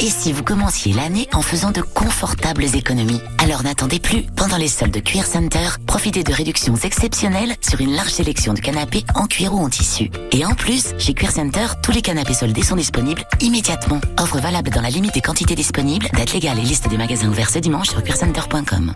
Et 0.00 0.10
si 0.10 0.32
vous 0.32 0.42
commenciez 0.42 0.92
l'année 0.92 1.28
en 1.32 1.42
faisant 1.42 1.70
de 1.70 1.80
confortables 1.80 2.64
économies 2.74 3.20
Alors 3.38 3.62
n'attendez 3.62 4.00
plus. 4.00 4.24
Pendant 4.36 4.56
les 4.56 4.66
soldes 4.66 4.92
de 4.92 4.98
Cuir 4.98 5.24
Center, 5.24 5.68
profitez 5.86 6.24
de 6.24 6.32
réductions 6.32 6.74
exceptionnelles 6.74 7.54
sur 7.60 7.80
une 7.80 7.94
large 7.94 8.10
sélection 8.10 8.52
de 8.52 8.58
canapés 8.58 9.04
en 9.14 9.26
cuir 9.26 9.54
ou 9.54 9.58
en 9.58 9.68
tissu. 9.68 10.10
Et 10.32 10.44
en 10.44 10.54
plus, 10.54 10.94
chez 10.98 11.14
Cuir 11.14 11.30
Center, 11.30 11.66
tous 11.82 11.92
les 11.92 12.02
canapés 12.02 12.34
soldés 12.34 12.64
sont 12.64 12.76
disponibles 12.76 13.24
immédiatement. 13.40 14.00
Offre 14.18 14.38
valable 14.38 14.70
dans 14.70 14.82
la 14.82 14.90
limite 14.90 15.14
des 15.14 15.20
quantités 15.20 15.54
disponibles. 15.54 16.08
Date 16.14 16.32
légale 16.32 16.58
et 16.58 16.62
liste 16.62 16.88
des 16.88 16.98
magasins 16.98 17.28
ouverts 17.28 17.50
ce 17.50 17.60
dimanche 17.60 17.90
sur 17.90 18.02
cuircenter.com. 18.02 18.92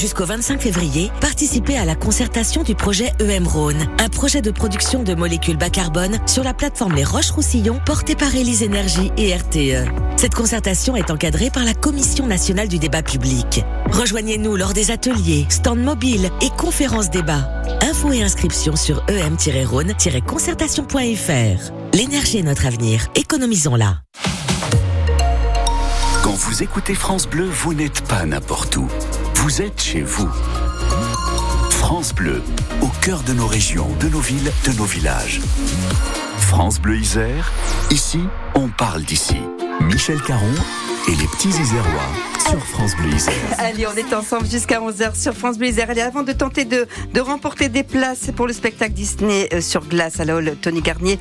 Jusqu'au 0.00 0.24
25 0.24 0.62
février, 0.62 1.12
participez 1.20 1.76
à 1.76 1.84
la 1.84 1.94
concertation 1.94 2.62
du 2.62 2.74
projet 2.74 3.12
EM 3.20 3.46
Rhône, 3.46 3.86
un 3.98 4.08
projet 4.08 4.40
de 4.40 4.50
production 4.50 5.02
de 5.02 5.14
molécules 5.14 5.58
bas 5.58 5.68
carbone 5.68 6.18
sur 6.24 6.42
la 6.42 6.54
plateforme 6.54 6.94
Les 6.94 7.04
Roches-Roussillon 7.04 7.78
portée 7.84 8.14
par 8.14 8.34
Élise 8.34 8.62
Énergie 8.62 9.12
et 9.18 9.36
RTE. 9.36 9.90
Cette 10.16 10.34
concertation 10.34 10.96
est 10.96 11.10
encadrée 11.10 11.50
par 11.50 11.66
la 11.66 11.74
Commission 11.74 12.26
nationale 12.26 12.68
du 12.68 12.78
débat 12.78 13.02
public. 13.02 13.62
Rejoignez-nous 13.90 14.56
lors 14.56 14.72
des 14.72 14.90
ateliers, 14.90 15.44
stands 15.50 15.76
mobiles 15.76 16.30
et 16.40 16.48
conférences 16.56 17.10
débats. 17.10 17.46
Infos 17.82 18.12
et 18.12 18.22
inscriptions 18.22 18.76
sur 18.76 19.04
em-rhône-concertation.fr. 19.10 21.72
L'énergie 21.92 22.38
est 22.38 22.42
notre 22.42 22.64
avenir, 22.64 23.06
économisons-la. 23.16 23.98
Quand 26.22 26.36
vous 26.36 26.62
écoutez 26.62 26.94
France 26.94 27.28
Bleu, 27.28 27.44
vous 27.44 27.74
n'êtes 27.74 28.00
pas 28.08 28.24
n'importe 28.24 28.78
où. 28.78 28.88
Vous 29.42 29.62
êtes 29.62 29.80
chez 29.80 30.02
vous. 30.02 30.28
France 31.70 32.14
Bleu, 32.14 32.42
au 32.82 32.88
cœur 33.00 33.22
de 33.22 33.32
nos 33.32 33.46
régions, 33.46 33.88
de 33.98 34.06
nos 34.10 34.20
villes, 34.20 34.52
de 34.66 34.72
nos 34.76 34.84
villages. 34.84 35.40
France 36.36 36.78
Bleu 36.78 36.98
Isère, 36.98 37.50
ici, 37.90 38.20
on 38.54 38.68
parle 38.68 39.02
d'ici. 39.02 39.38
Michel 39.80 40.20
Caron 40.22 40.52
et 41.08 41.12
les 41.12 41.26
petits 41.26 41.48
Isérois 41.48 42.30
sur 42.50 42.66
France 42.66 42.96
Bleu 42.96 43.14
Isère. 43.14 43.34
Allez, 43.58 43.86
on 43.86 43.94
est 43.94 44.12
ensemble 44.12 44.46
jusqu'à 44.46 44.80
11h 44.80 45.14
sur 45.14 45.34
France 45.34 45.58
Bleu 45.58 45.68
Isère. 45.68 45.90
Allez, 45.90 46.00
avant 46.00 46.22
de 46.22 46.32
tenter 46.32 46.64
de, 46.64 46.86
remporter 47.20 47.68
des 47.68 47.82
places 47.82 48.30
pour 48.34 48.46
le 48.46 48.52
spectacle 48.52 48.92
Disney 48.92 49.48
euh, 49.52 49.60
sur 49.60 49.86
glace 49.86 50.20
à 50.20 50.24
la 50.24 50.36
Hall 50.36 50.56
Tony 50.60 50.80
Garnier 50.80 51.18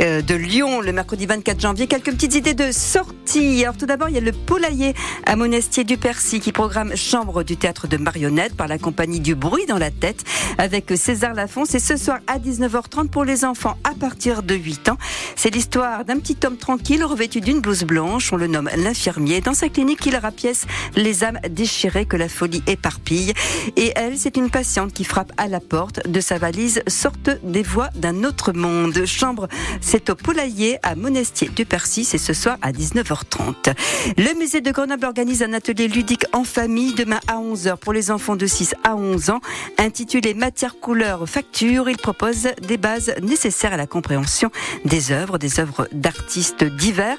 euh, 0.00 0.22
de 0.22 0.34
Lyon 0.34 0.80
le 0.80 0.92
mercredi 0.92 1.26
24 1.26 1.60
janvier, 1.60 1.86
quelques 1.86 2.12
petites 2.12 2.34
idées 2.34 2.54
de 2.54 2.72
sortie. 2.72 3.62
Alors 3.62 3.76
tout 3.76 3.86
d'abord, 3.86 4.08
il 4.08 4.14
y 4.14 4.18
a 4.18 4.22
le 4.22 4.32
poulailler 4.32 4.94
à 5.26 5.36
Monestier 5.36 5.84
du 5.84 5.96
Percy 5.96 6.40
qui 6.40 6.52
programme 6.52 6.96
Chambre 6.96 7.42
du 7.42 7.56
théâtre 7.56 7.86
de 7.86 7.96
marionnettes 7.96 8.56
par 8.56 8.68
la 8.68 8.78
compagnie 8.78 9.20
du 9.20 9.34
bruit 9.34 9.66
dans 9.66 9.78
la 9.78 9.90
tête 9.90 10.24
avec 10.58 10.92
César 10.96 11.34
Lafont. 11.34 11.64
C'est 11.64 11.78
ce 11.78 11.96
soir 11.96 12.18
à 12.26 12.38
19h30 12.38 13.08
pour 13.08 13.24
les 13.24 13.44
enfants 13.44 13.76
à 13.84 13.92
partir 13.94 14.42
de 14.42 14.54
8 14.54 14.88
ans. 14.88 14.98
C'est 15.36 15.50
l'histoire 15.50 16.04
d'un 16.04 16.18
petit 16.18 16.38
homme 16.44 16.56
tranquille 16.56 17.04
revêtu 17.04 17.40
d'une 17.40 17.60
blouse 17.60 17.83
blanche. 17.84 18.32
On 18.32 18.36
le 18.36 18.46
nomme 18.46 18.70
l'infirmier. 18.76 19.40
Dans 19.40 19.54
sa 19.54 19.68
clinique, 19.68 20.04
il 20.06 20.16
rapièce 20.16 20.66
les 20.96 21.24
âmes 21.24 21.38
déchirées 21.48 22.06
que 22.06 22.16
la 22.16 22.28
folie 22.28 22.62
éparpille. 22.66 23.32
Et 23.76 23.92
elle, 23.96 24.18
c'est 24.18 24.36
une 24.36 24.50
patiente 24.50 24.92
qui 24.92 25.04
frappe 25.04 25.32
à 25.36 25.48
la 25.48 25.60
porte 25.60 26.08
de 26.08 26.20
sa 26.20 26.38
valise, 26.38 26.82
sorte 26.86 27.30
des 27.42 27.62
voix 27.62 27.90
d'un 27.94 28.24
autre 28.24 28.52
monde. 28.52 29.04
Chambre, 29.06 29.48
c'est 29.80 30.10
au 30.10 30.14
Poulailler 30.14 30.78
à 30.82 30.94
Monestier 30.94 31.48
du 31.48 31.64
Percy. 31.64 32.04
C'est 32.04 32.18
ce 32.18 32.32
soir 32.32 32.56
à 32.62 32.72
19h30. 32.72 33.74
Le 34.16 34.38
musée 34.38 34.60
de 34.60 34.70
Grenoble 34.70 35.04
organise 35.04 35.42
un 35.42 35.52
atelier 35.52 35.88
ludique 35.88 36.24
en 36.32 36.44
famille 36.44 36.94
demain 36.94 37.20
à 37.26 37.36
11h 37.36 37.76
pour 37.76 37.92
les 37.92 38.10
enfants 38.10 38.36
de 38.36 38.46
6 38.46 38.74
à 38.84 38.96
11 38.96 39.30
ans. 39.30 39.40
Intitulé 39.78 40.34
Matière, 40.34 40.78
couleur, 40.78 41.28
facture, 41.28 41.88
il 41.88 41.96
propose 41.96 42.48
des 42.62 42.76
bases 42.76 43.14
nécessaires 43.22 43.72
à 43.72 43.76
la 43.76 43.86
compréhension 43.86 44.50
des 44.84 45.12
œuvres, 45.12 45.38
des 45.38 45.60
œuvres 45.60 45.88
d'artistes 45.92 46.64
divers 46.64 47.16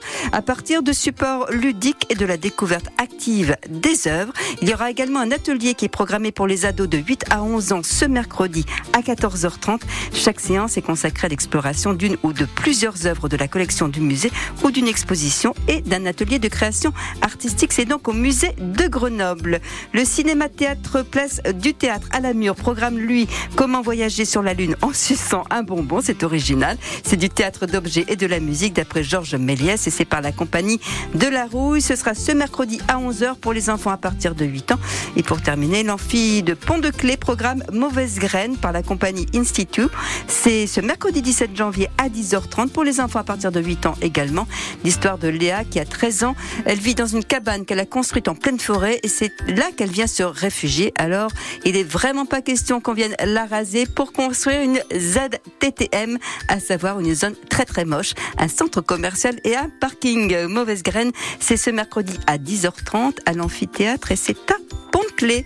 partir 0.56 0.84
de 0.84 0.94
supports 0.94 1.52
ludiques 1.52 2.06
et 2.10 2.16
de 2.16 2.26
la 2.26 2.38
découverte 2.38 2.88
active 2.98 3.58
des 3.70 4.08
œuvres. 4.08 4.32
Il 4.62 4.70
y 4.70 4.74
aura 4.74 4.90
également 4.90 5.20
un 5.20 5.32
atelier 5.32 5.74
qui 5.74 5.84
est 5.84 5.90
programmé 5.90 6.32
pour 6.32 6.48
les 6.48 6.66
ados 6.66 6.88
de 6.88 6.98
8 6.98 7.26
à 7.30 7.44
11 7.44 7.74
ans 7.74 7.82
ce 7.84 8.06
mercredi 8.06 8.66
à 8.94 9.02
14h30. 9.02 9.82
Chaque 10.14 10.40
séance 10.40 10.78
est 10.78 10.82
consacrée 10.82 11.26
à 11.26 11.30
l'exploration 11.30 11.92
d'une 11.92 12.16
ou 12.24 12.32
de 12.32 12.46
plusieurs 12.46 13.06
œuvres 13.06 13.28
de 13.28 13.36
la 13.36 13.50
collection 13.50 13.90
du 13.90 14.00
musée 14.00 14.32
ou 14.64 14.72
d'une 14.72 14.88
exposition 14.88 15.54
et 15.68 15.82
d'un 15.82 16.06
atelier 16.06 16.40
de 16.40 16.48
création 16.48 16.94
artistique. 17.22 17.74
C'est 17.74 17.84
donc 17.84 18.08
au 18.08 18.14
musée 18.14 18.54
de 18.58 18.88
Grenoble. 18.88 19.60
Le 19.92 20.06
cinéma-théâtre 20.06 21.02
Place 21.04 21.42
du 21.54 21.74
Théâtre 21.74 22.08
à 22.14 22.22
la 22.22 22.34
Mure 22.34 22.56
programme, 22.56 22.98
lui, 22.98 23.28
Comment 23.58 23.82
voyager 23.82 24.24
sur 24.24 24.42
la 24.42 24.54
Lune 24.54 24.78
en 24.82 24.94
suçant 24.94 25.44
un 25.50 25.64
bonbon. 25.64 26.00
C'est 26.02 26.24
original. 26.24 26.78
C'est 27.04 27.18
du 27.18 27.30
théâtre 27.30 27.66
d'objets 27.66 28.06
et 28.08 28.16
de 28.16 28.26
la 28.26 28.40
musique 28.40 28.74
d'après 28.74 29.04
Georges 29.04 29.36
Méliès 29.36 29.86
et 29.86 29.90
c'est 29.90 30.06
par 30.06 30.22
la 30.22 30.32
de 30.46 31.28
la 31.28 31.46
Rouille. 31.46 31.82
Ce 31.82 31.96
sera 31.96 32.14
ce 32.14 32.32
mercredi 32.32 32.80
à 32.88 32.98
11h 32.98 33.36
pour 33.36 33.54
les 33.54 33.70
enfants 33.70 33.92
à 33.92 33.98
partir 33.98 34.36
de 34.36 34.46
8 34.46 34.72
ans. 34.72 34.80
Et 35.16 35.24
pour 35.24 35.42
terminer, 35.42 35.84
l'amphi 35.84 36.44
de 36.44 36.54
Pont-de-Clé 36.54 37.18
programme 37.18 37.64
Mauvaise 37.72 38.20
Graine 38.20 38.58
par 38.58 38.72
la 38.72 38.84
compagnie 38.84 39.26
Institute. 39.34 39.92
C'est 40.28 40.68
ce 40.68 40.82
mercredi 40.82 41.22
17 41.22 41.56
janvier 41.56 41.90
à 41.98 42.10
10h30 42.10 42.70
pour 42.70 42.84
les 42.84 43.00
enfants 43.00 43.20
à 43.20 43.24
partir 43.24 43.52
de 43.52 43.60
8 43.60 43.86
ans 43.88 43.96
également. 44.02 44.48
L'histoire 44.84 45.18
de 45.18 45.28
Léa 45.28 45.64
qui 45.64 45.80
a 45.80 45.86
13 45.86 46.24
ans. 46.24 46.36
Elle 46.66 46.80
vit 46.80 46.96
dans 46.96 47.08
une 47.08 47.24
cabane 47.24 47.66
qu'elle 47.66 47.80
a 47.80 47.86
construite 47.86 48.28
en 48.28 48.36
pleine 48.36 48.60
forêt 48.60 49.00
et 49.04 49.08
c'est 49.08 49.32
là 49.48 49.66
qu'elle 49.76 49.92
vient 49.92 50.08
se 50.08 50.24
réfugier. 50.24 50.94
Alors, 50.98 51.32
il 51.64 51.76
est 51.76 51.84
vraiment 51.84 52.26
pas 52.26 52.42
question 52.42 52.82
qu'on 52.82 52.94
vienne 52.94 53.16
la 53.24 53.46
raser 53.46 53.86
pour 53.86 54.14
construire 54.14 54.62
une 54.62 54.80
ZTTM, 54.94 56.18
à 56.48 56.60
savoir 56.60 57.00
une 57.00 57.14
zone 57.14 57.36
très 57.50 57.66
très 57.66 57.86
moche, 57.86 58.14
un 58.38 58.48
centre 58.48 58.82
commercial 58.82 59.36
et 59.44 59.56
un 59.56 59.70
parking. 59.80 60.25
Mauvaise 60.48 60.84
graine, 60.84 61.12
c'est 61.40 61.58
ce 61.58 61.70
mercredi 61.70 62.18
à 62.28 62.38
10h30 62.38 63.18
à 63.26 63.34
l'amphithéâtre 63.34 64.12
et 64.12 64.16
c'est 64.16 64.52
à 64.52 64.56
Pont-de-Clé. 64.92 65.46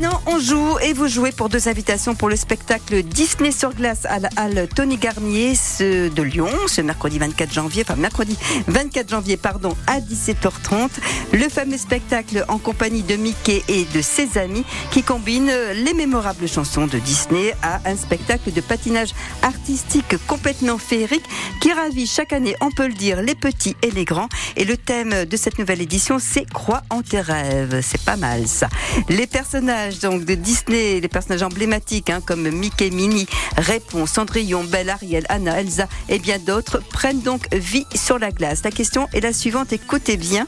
Maintenant, 0.00 0.20
on 0.26 0.38
joue 0.38 0.78
et 0.78 0.92
vous 0.92 1.08
jouez 1.08 1.32
pour 1.32 1.48
deux 1.48 1.68
invitations 1.68 2.14
pour 2.14 2.28
le 2.28 2.36
spectacle 2.36 3.02
Disney 3.02 3.50
sur 3.50 3.74
glace 3.74 4.06
à 4.06 4.18
la 4.18 4.30
halle 4.36 4.68
Tony 4.74 4.96
Garnier 4.96 5.52
de 5.80 6.22
Lyon, 6.22 6.48
ce 6.68 6.80
mercredi 6.80 7.18
24 7.18 7.52
janvier, 7.52 7.82
enfin 7.86 7.96
mercredi 7.96 8.36
24 8.66 9.10
janvier, 9.10 9.36
pardon, 9.36 9.76
à 9.86 10.00
17h30. 10.00 10.88
Le 11.32 11.48
fameux 11.48 11.76
spectacle 11.76 12.44
en 12.48 12.58
compagnie 12.58 13.02
de 13.02 13.16
Mickey 13.16 13.62
et 13.68 13.84
de 13.84 14.00
ses 14.00 14.38
amis 14.38 14.64
qui 14.90 15.02
combine 15.02 15.52
les 15.74 15.92
mémorables 15.92 16.48
chansons 16.48 16.86
de 16.86 16.98
Disney 16.98 17.54
à 17.62 17.80
un 17.84 17.96
spectacle 17.96 18.52
de 18.52 18.60
patinage 18.60 19.10
artistique 19.42 20.16
complètement 20.26 20.78
féerique 20.78 21.24
qui 21.60 21.72
ravit 21.72 22.06
chaque 22.06 22.32
année, 22.32 22.54
on 22.60 22.70
peut 22.70 22.86
le 22.86 22.94
dire, 22.94 23.22
les 23.22 23.34
petits 23.34 23.76
et 23.82 23.90
les 23.90 24.04
grands. 24.04 24.28
Et 24.56 24.64
le 24.64 24.76
thème 24.76 25.24
de 25.24 25.36
cette 25.36 25.58
nouvelle 25.58 25.82
édition, 25.82 26.18
c'est 26.18 26.48
Crois 26.50 26.82
en 26.90 27.02
tes 27.02 27.20
rêves. 27.20 27.80
C'est 27.82 28.02
pas 28.02 28.16
mal 28.16 28.46
ça. 28.46 28.68
Les 29.08 29.26
personnages 29.26 29.89
donc 29.98 30.24
de 30.24 30.34
Disney, 30.34 31.00
les 31.00 31.08
personnages 31.08 31.42
emblématiques 31.42 32.10
hein, 32.10 32.20
comme 32.24 32.48
Mickey, 32.50 32.90
Minnie, 32.90 33.26
Répond, 33.56 34.06
Cendrillon, 34.06 34.64
Belle, 34.64 34.90
Ariel, 34.90 35.26
Anna, 35.28 35.60
Elsa 35.60 35.88
et 36.08 36.18
bien 36.18 36.38
d'autres 36.38 36.80
prennent 36.90 37.20
donc 37.22 37.52
vie 37.54 37.86
sur 37.94 38.18
la 38.18 38.30
glace. 38.30 38.62
La 38.64 38.70
question 38.70 39.08
est 39.12 39.20
la 39.20 39.32
suivante, 39.32 39.72
écoutez 39.72 40.16
bien. 40.16 40.46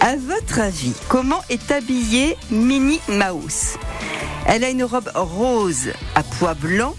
À 0.00 0.16
votre 0.16 0.60
avis, 0.60 0.94
comment 1.08 1.42
est 1.50 1.70
habillée 1.70 2.36
Minnie 2.50 3.00
Mouse? 3.08 3.76
Elle 4.46 4.64
a 4.64 4.70
une 4.70 4.84
robe 4.84 5.10
rose 5.14 5.90
à 6.14 6.22
pois 6.22 6.54
blanc 6.54 6.94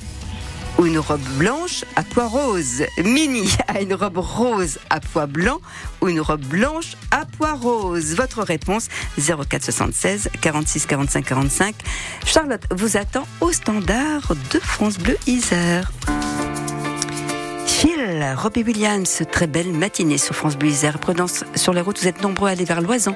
ou 0.81 0.87
une 0.87 0.97
robe 0.97 1.21
blanche 1.37 1.85
à 1.95 2.01
pois 2.01 2.25
rose. 2.25 2.83
Minnie 2.97 3.55
a 3.67 3.81
une 3.81 3.93
robe 3.93 4.17
rose 4.17 4.79
à 4.89 4.99
pois 4.99 5.27
blanc 5.27 5.59
ou 6.01 6.07
une 6.07 6.19
robe 6.19 6.41
blanche 6.41 6.97
à 7.11 7.25
pois 7.37 7.53
rose. 7.53 8.15
Votre 8.15 8.41
réponse 8.41 8.87
04 9.19 9.63
76 9.63 10.29
46 10.41 10.87
45 10.87 11.23
45. 11.23 11.75
Charlotte 12.25 12.63
vous 12.71 12.97
attend 12.97 13.27
au 13.41 13.51
standard 13.51 14.33
de 14.51 14.59
France 14.59 14.97
Bleu 14.97 15.17
Isère. 15.27 15.91
Phil, 17.67 18.35
Robbie 18.35 18.63
Williams, 18.63 19.21
très 19.31 19.47
belle 19.47 19.71
matinée 19.73 20.17
sur 20.17 20.33
France 20.35 20.57
Bleu 20.57 20.69
Isère. 20.69 20.97
Prudence 20.97 21.43
sur 21.53 21.73
les 21.73 21.81
routes, 21.81 21.99
vous 21.99 22.07
êtes 22.07 22.23
nombreux 22.23 22.49
à 22.49 22.53
aller 22.53 22.65
vers 22.65 22.81
l'Oison. 22.81 23.15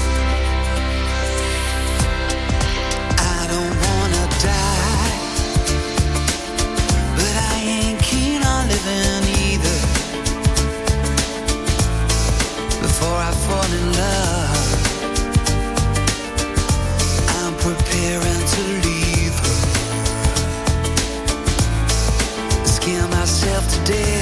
day 23.85 24.20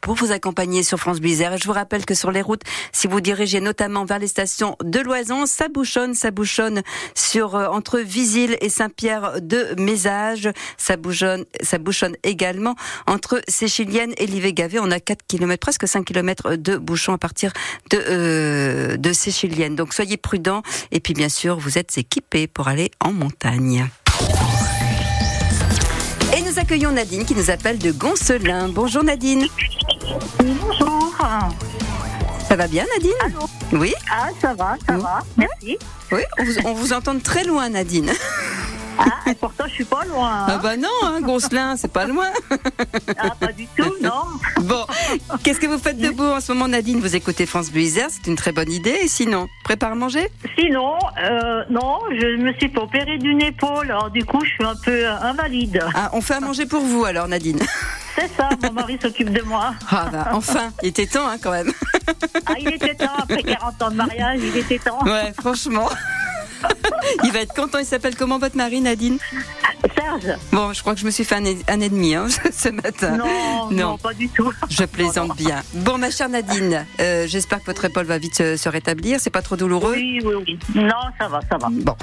Pour 0.00 0.14
vous 0.14 0.32
accompagner 0.32 0.82
sur 0.82 0.98
France. 0.98 1.18
Et 1.22 1.36
je 1.58 1.66
vous 1.66 1.72
rappelle 1.72 2.04
que 2.04 2.14
sur 2.14 2.30
les 2.30 2.42
routes, 2.42 2.62
si 2.92 3.06
vous 3.06 3.20
dirigez 3.20 3.60
notamment 3.60 4.04
vers 4.04 4.18
les 4.18 4.26
stations 4.26 4.76
de 4.82 4.98
Loison, 4.98 5.46
ça 5.46 5.68
bouchonne, 5.68 6.14
ça 6.14 6.30
bouchonne 6.30 6.82
sur 7.14 7.54
euh, 7.54 7.68
entre 7.68 7.98
Visil 7.98 8.56
et 8.60 8.68
Saint-Pierre 8.68 9.40
de 9.40 9.74
Mézage. 9.78 10.50
Ça 10.76 10.96
bouchonne, 10.96 11.44
ça 11.62 11.78
bouchonne 11.78 12.16
également 12.24 12.74
entre 13.06 13.40
Séchilienne 13.48 14.12
et 14.16 14.26
Livet-Gavé. 14.26 14.78
On 14.80 14.90
a 14.90 14.98
4 14.98 15.20
km, 15.28 15.60
presque 15.60 15.86
5 15.86 16.04
km 16.04 16.56
de 16.56 16.76
bouchons 16.76 17.12
à 17.12 17.18
partir 17.18 17.52
de, 17.90 18.02
euh, 18.08 18.96
de 18.96 19.12
Séchilienne. 19.12 19.76
Donc 19.76 19.94
soyez 19.94 20.16
prudents. 20.16 20.62
Et 20.90 21.00
puis 21.00 21.14
bien 21.14 21.28
sûr, 21.28 21.58
vous 21.58 21.78
êtes 21.78 21.96
équipés 21.96 22.46
pour 22.48 22.68
aller 22.68 22.90
en 23.00 23.12
montagne. 23.12 23.88
Nous 26.50 26.58
accueillons 26.58 26.90
Nadine 26.90 27.24
qui 27.24 27.36
nous 27.36 27.48
appelle 27.48 27.78
de 27.78 27.92
Goncelin. 27.92 28.68
Bonjour 28.70 29.04
Nadine. 29.04 29.46
Bonjour. 30.40 31.16
Ça 32.48 32.56
va 32.56 32.66
bien 32.66 32.84
Nadine 32.96 33.12
Allô 33.24 33.48
Oui 33.80 33.94
Ah, 34.10 34.30
ça 34.40 34.54
va, 34.54 34.76
ça 34.84 34.96
va. 34.96 35.20
Merci. 35.36 35.78
Oui, 36.10 36.22
on 36.40 36.44
vous, 36.44 36.52
on 36.64 36.74
vous 36.74 36.92
entend 36.92 37.14
de 37.14 37.20
très 37.20 37.44
loin 37.44 37.68
Nadine. 37.68 38.10
Ah, 39.00 39.32
pourtant, 39.40 39.64
je 39.66 39.72
suis 39.72 39.84
pas 39.84 40.04
loin. 40.04 40.46
Ah 40.48 40.58
bah 40.62 40.76
non, 40.76 40.88
hein, 41.02 41.20
Goncelin, 41.20 41.76
c'est 41.76 41.92
pas 41.92 42.06
loin. 42.06 42.26
Ah, 43.18 43.30
pas 43.38 43.52
du 43.52 43.66
tout, 43.76 43.94
non. 44.02 44.24
Bon, 44.62 44.84
qu'est-ce 45.42 45.58
que 45.58 45.66
vous 45.66 45.78
faites 45.78 45.98
de 45.98 46.10
beau 46.10 46.24
en 46.24 46.40
ce 46.40 46.52
moment 46.52 46.68
Nadine? 46.68 47.00
Vous 47.00 47.16
écoutez 47.16 47.46
France 47.46 47.70
Bleu 47.70 47.80
c'est 47.80 48.26
une 48.26 48.36
très 48.36 48.52
bonne 48.52 48.70
idée. 48.70 48.96
Et 49.02 49.08
sinon, 49.08 49.48
prépare 49.64 49.92
à 49.92 49.94
manger? 49.94 50.28
Sinon, 50.58 50.98
euh, 51.18 51.64
non, 51.70 51.98
je 52.10 52.36
me 52.36 52.52
suis 52.54 52.70
opérer 52.76 53.18
d'une 53.18 53.40
épaule. 53.42 53.90
Alors, 53.90 54.10
du 54.10 54.24
coup, 54.24 54.40
je 54.44 54.50
suis 54.50 54.64
un 54.64 54.76
peu 54.84 55.08
invalide. 55.08 55.82
Ah, 55.94 56.10
on 56.12 56.20
fait 56.20 56.34
à 56.34 56.40
manger 56.40 56.66
pour 56.66 56.82
vous 56.82 57.04
alors 57.04 57.28
Nadine. 57.28 57.60
C'est 58.14 58.28
ça, 58.36 58.48
mon 58.62 58.72
mari 58.72 58.98
s'occupe 59.00 59.30
de 59.30 59.42
moi. 59.42 59.72
Ah 59.90 60.08
bah 60.12 60.28
enfin, 60.32 60.72
il 60.82 60.88
était 60.88 61.06
temps 61.06 61.28
hein, 61.28 61.36
quand 61.40 61.52
même. 61.52 61.72
Ah, 62.46 62.54
il 62.58 62.68
était 62.68 62.94
temps, 62.94 63.14
après 63.18 63.42
40 63.42 63.82
ans 63.82 63.90
de 63.90 63.96
mariage, 63.96 64.40
il 64.42 64.56
était 64.56 64.78
temps. 64.78 65.02
Ouais, 65.04 65.32
franchement. 65.38 65.88
Il 67.24 67.32
va 67.32 67.40
être 67.40 67.54
content. 67.54 67.78
Il 67.78 67.84
s'appelle 67.86 68.16
comment 68.16 68.38
votre 68.38 68.56
mari, 68.56 68.80
Nadine 68.80 69.18
Serge. 69.96 70.36
Bon, 70.52 70.72
je 70.72 70.80
crois 70.82 70.94
que 70.94 71.00
je 71.00 71.06
me 71.06 71.10
suis 71.10 71.24
fait 71.24 71.36
un, 71.36 71.44
un 71.46 71.80
ennemi 71.80 72.14
hein, 72.14 72.26
ce 72.52 72.68
matin. 72.68 73.16
Non, 73.16 73.70
non, 73.70 73.98
pas 73.98 74.12
du 74.12 74.28
tout. 74.28 74.52
Je 74.68 74.84
plaisante 74.84 75.36
bien. 75.36 75.62
Bon, 75.74 75.96
ma 75.98 76.10
chère 76.10 76.28
Nadine, 76.28 76.84
euh, 77.00 77.26
j'espère 77.26 77.60
que 77.60 77.66
votre 77.66 77.84
épaule 77.86 78.04
va 78.06 78.18
vite 78.18 78.36
se, 78.36 78.56
se 78.56 78.68
rétablir. 78.68 79.18
C'est 79.20 79.30
pas 79.30 79.40
trop 79.42 79.56
douloureux 79.56 79.94
Oui, 79.94 80.20
oui, 80.24 80.34
oui. 80.46 80.58
Non, 80.74 80.90
ça 81.18 81.28
va, 81.28 81.40
ça 81.50 81.56
va. 81.56 81.68
Bon. 81.70 81.94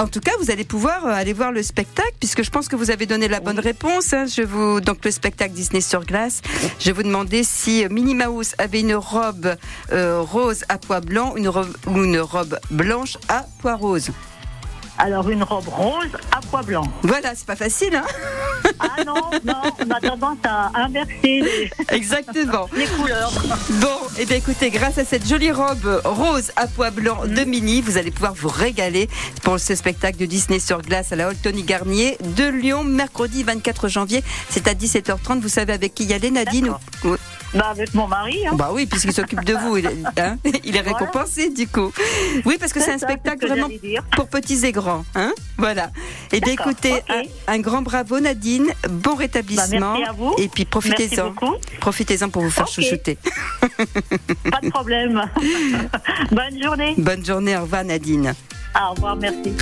En 0.00 0.08
tout 0.08 0.20
cas, 0.20 0.32
vous 0.40 0.50
allez 0.50 0.64
pouvoir 0.64 1.06
euh, 1.06 1.10
aller 1.10 1.32
voir 1.32 1.52
le 1.52 1.62
spectacle, 1.62 2.12
puisque 2.18 2.42
je 2.42 2.50
pense 2.50 2.68
que 2.68 2.74
vous 2.76 2.90
avez 2.90 3.06
donné 3.06 3.28
la 3.28 3.38
bonne 3.40 3.60
réponse. 3.60 4.12
hein. 4.12 4.24
Je 4.26 4.42
vous 4.42 4.80
donc 4.80 5.04
le 5.04 5.10
spectacle 5.12 5.52
Disney 5.54 5.80
sur 5.80 6.04
glace. 6.04 6.42
Je 6.80 6.86
vais 6.86 6.92
vous 6.92 7.02
demander 7.04 7.44
si 7.44 7.84
euh, 7.84 7.88
Minnie 7.88 8.14
Mouse 8.16 8.54
avait 8.58 8.80
une 8.80 8.94
robe 8.96 9.54
euh, 9.92 10.20
rose 10.20 10.64
à 10.68 10.78
pois 10.78 11.00
blanc, 11.00 11.34
une 11.36 11.48
robe 11.48 11.72
ou 11.86 12.02
une 12.02 12.18
robe 12.18 12.58
blanche 12.70 13.16
à 13.28 13.44
pois 13.60 13.74
rose. 13.76 13.91
Alors, 14.98 15.28
une 15.30 15.42
robe 15.42 15.66
rose 15.68 16.10
à 16.30 16.40
pois 16.50 16.62
blanc. 16.62 16.84
Voilà, 17.02 17.34
c'est 17.34 17.46
pas 17.46 17.56
facile, 17.56 17.96
hein 17.96 18.04
Ah 18.78 19.02
non, 19.04 19.14
non, 19.42 19.54
on 19.80 19.90
a 19.90 20.00
tendance 20.00 20.36
à 20.44 20.70
inverser 20.74 21.10
les, 21.22 21.70
Exactement. 21.88 22.68
les 22.76 22.84
couleurs. 22.86 23.32
Bon, 23.80 23.88
et 24.18 24.26
bien 24.26 24.36
écoutez, 24.36 24.70
grâce 24.70 24.98
à 24.98 25.04
cette 25.04 25.26
jolie 25.26 25.50
robe 25.50 26.00
rose 26.04 26.52
à 26.56 26.66
pois 26.68 26.90
blanc 26.90 27.22
de 27.26 27.42
Minnie, 27.44 27.80
vous 27.80 27.96
allez 27.96 28.10
pouvoir 28.10 28.34
vous 28.34 28.50
régaler 28.50 29.08
pour 29.42 29.58
ce 29.58 29.74
spectacle 29.74 30.18
de 30.18 30.26
Disney 30.26 30.58
sur 30.60 30.82
glace 30.82 31.10
à 31.10 31.16
la 31.16 31.28
Hall 31.28 31.36
Tony 31.36 31.62
Garnier 31.62 32.18
de 32.36 32.44
Lyon, 32.44 32.84
mercredi 32.84 33.42
24 33.44 33.88
janvier. 33.88 34.22
C'est 34.50 34.68
à 34.68 34.74
17h30. 34.74 35.40
Vous 35.40 35.48
savez 35.48 35.72
avec 35.72 35.94
qui 35.94 36.04
y 36.04 36.12
aller, 36.12 36.30
Nadine 36.30 36.74
Bah, 37.54 37.68
avec 37.70 37.92
mon 37.94 38.06
mari. 38.06 38.46
Hein. 38.46 38.54
Bah 38.54 38.70
oui, 38.72 38.86
puisqu'il 38.86 39.12
s'occupe 39.12 39.44
de 39.44 39.54
vous, 39.54 39.76
il 39.76 39.86
est, 39.86 39.96
hein, 40.20 40.38
il 40.64 40.74
est 40.76 40.80
récompensé 40.80 41.50
du 41.50 41.68
coup. 41.68 41.92
Oui, 42.44 42.56
parce 42.58 42.72
que 42.72 42.80
c'est 42.80 42.92
un 42.92 42.98
ça, 42.98 43.06
spectacle 43.06 43.46
vraiment 43.46 43.68
pour 44.16 44.28
petits 44.28 44.64
et 44.64 44.72
grands. 44.72 45.04
Hein 45.14 45.32
voilà. 45.58 45.90
Et 46.32 46.40
bien 46.40 46.54
D'accord, 46.54 46.72
écoutez, 46.72 47.02
un, 47.10 47.22
un 47.54 47.58
grand 47.60 47.82
bravo 47.82 48.20
Nadine, 48.20 48.68
bon 48.88 49.14
rétablissement. 49.14 49.94
Bah, 49.94 49.98
merci 49.98 50.04
à 50.04 50.12
vous. 50.12 50.34
Et 50.38 50.48
puis 50.48 50.64
profitez-en. 50.64 51.34
Profitez-en 51.80 52.30
pour 52.30 52.42
vous 52.42 52.50
faire 52.50 52.68
chouchouter. 52.68 53.18
Pas 54.50 54.60
de 54.62 54.70
problème. 54.70 55.22
Bonne 56.30 56.62
journée. 56.62 56.94
Bonne 56.96 57.24
journée, 57.24 57.56
au 57.56 57.62
revoir 57.62 57.84
Nadine. 57.84 58.34
Au 58.74 58.94
revoir, 58.94 59.16
merci. 59.16 59.52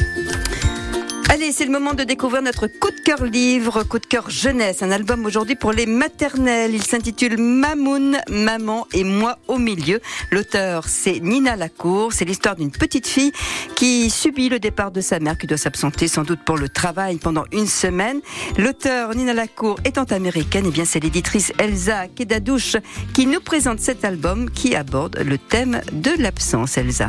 Allez, 1.32 1.52
c'est 1.52 1.64
le 1.64 1.70
moment 1.70 1.94
de 1.94 2.02
découvrir 2.02 2.42
notre 2.42 2.66
coup 2.66 2.90
de 2.90 2.98
cœur 3.04 3.24
livre, 3.24 3.84
coup 3.84 4.00
de 4.00 4.06
cœur 4.06 4.28
jeunesse, 4.30 4.82
un 4.82 4.90
album 4.90 5.24
aujourd'hui 5.24 5.54
pour 5.54 5.70
les 5.70 5.86
maternelles. 5.86 6.74
Il 6.74 6.82
s'intitule 6.82 7.38
Mamoun, 7.38 8.18
Maman 8.28 8.88
et 8.92 9.04
moi 9.04 9.38
au 9.46 9.56
milieu. 9.56 10.00
L'auteur, 10.32 10.88
c'est 10.88 11.20
Nina 11.20 11.54
Lacour. 11.54 12.12
C'est 12.12 12.24
l'histoire 12.24 12.56
d'une 12.56 12.72
petite 12.72 13.06
fille 13.06 13.30
qui 13.76 14.10
subit 14.10 14.48
le 14.48 14.58
départ 14.58 14.90
de 14.90 15.00
sa 15.00 15.20
mère, 15.20 15.38
qui 15.38 15.46
doit 15.46 15.56
s'absenter 15.56 16.08
sans 16.08 16.24
doute 16.24 16.40
pour 16.44 16.58
le 16.58 16.68
travail 16.68 17.18
pendant 17.18 17.44
une 17.52 17.68
semaine. 17.68 18.20
L'auteur, 18.58 19.14
Nina 19.14 19.32
Lacour, 19.32 19.78
étant 19.84 20.02
américaine, 20.02 20.66
et 20.66 20.72
bien 20.72 20.84
c'est 20.84 20.98
l'éditrice 20.98 21.52
Elsa 21.58 22.08
Kedadouche 22.08 22.74
qui 23.14 23.26
nous 23.26 23.40
présente 23.40 23.78
cet 23.78 24.04
album 24.04 24.50
qui 24.50 24.74
aborde 24.74 25.16
le 25.20 25.38
thème 25.38 25.80
de 25.92 26.10
l'absence, 26.20 26.76
Elsa. 26.76 27.08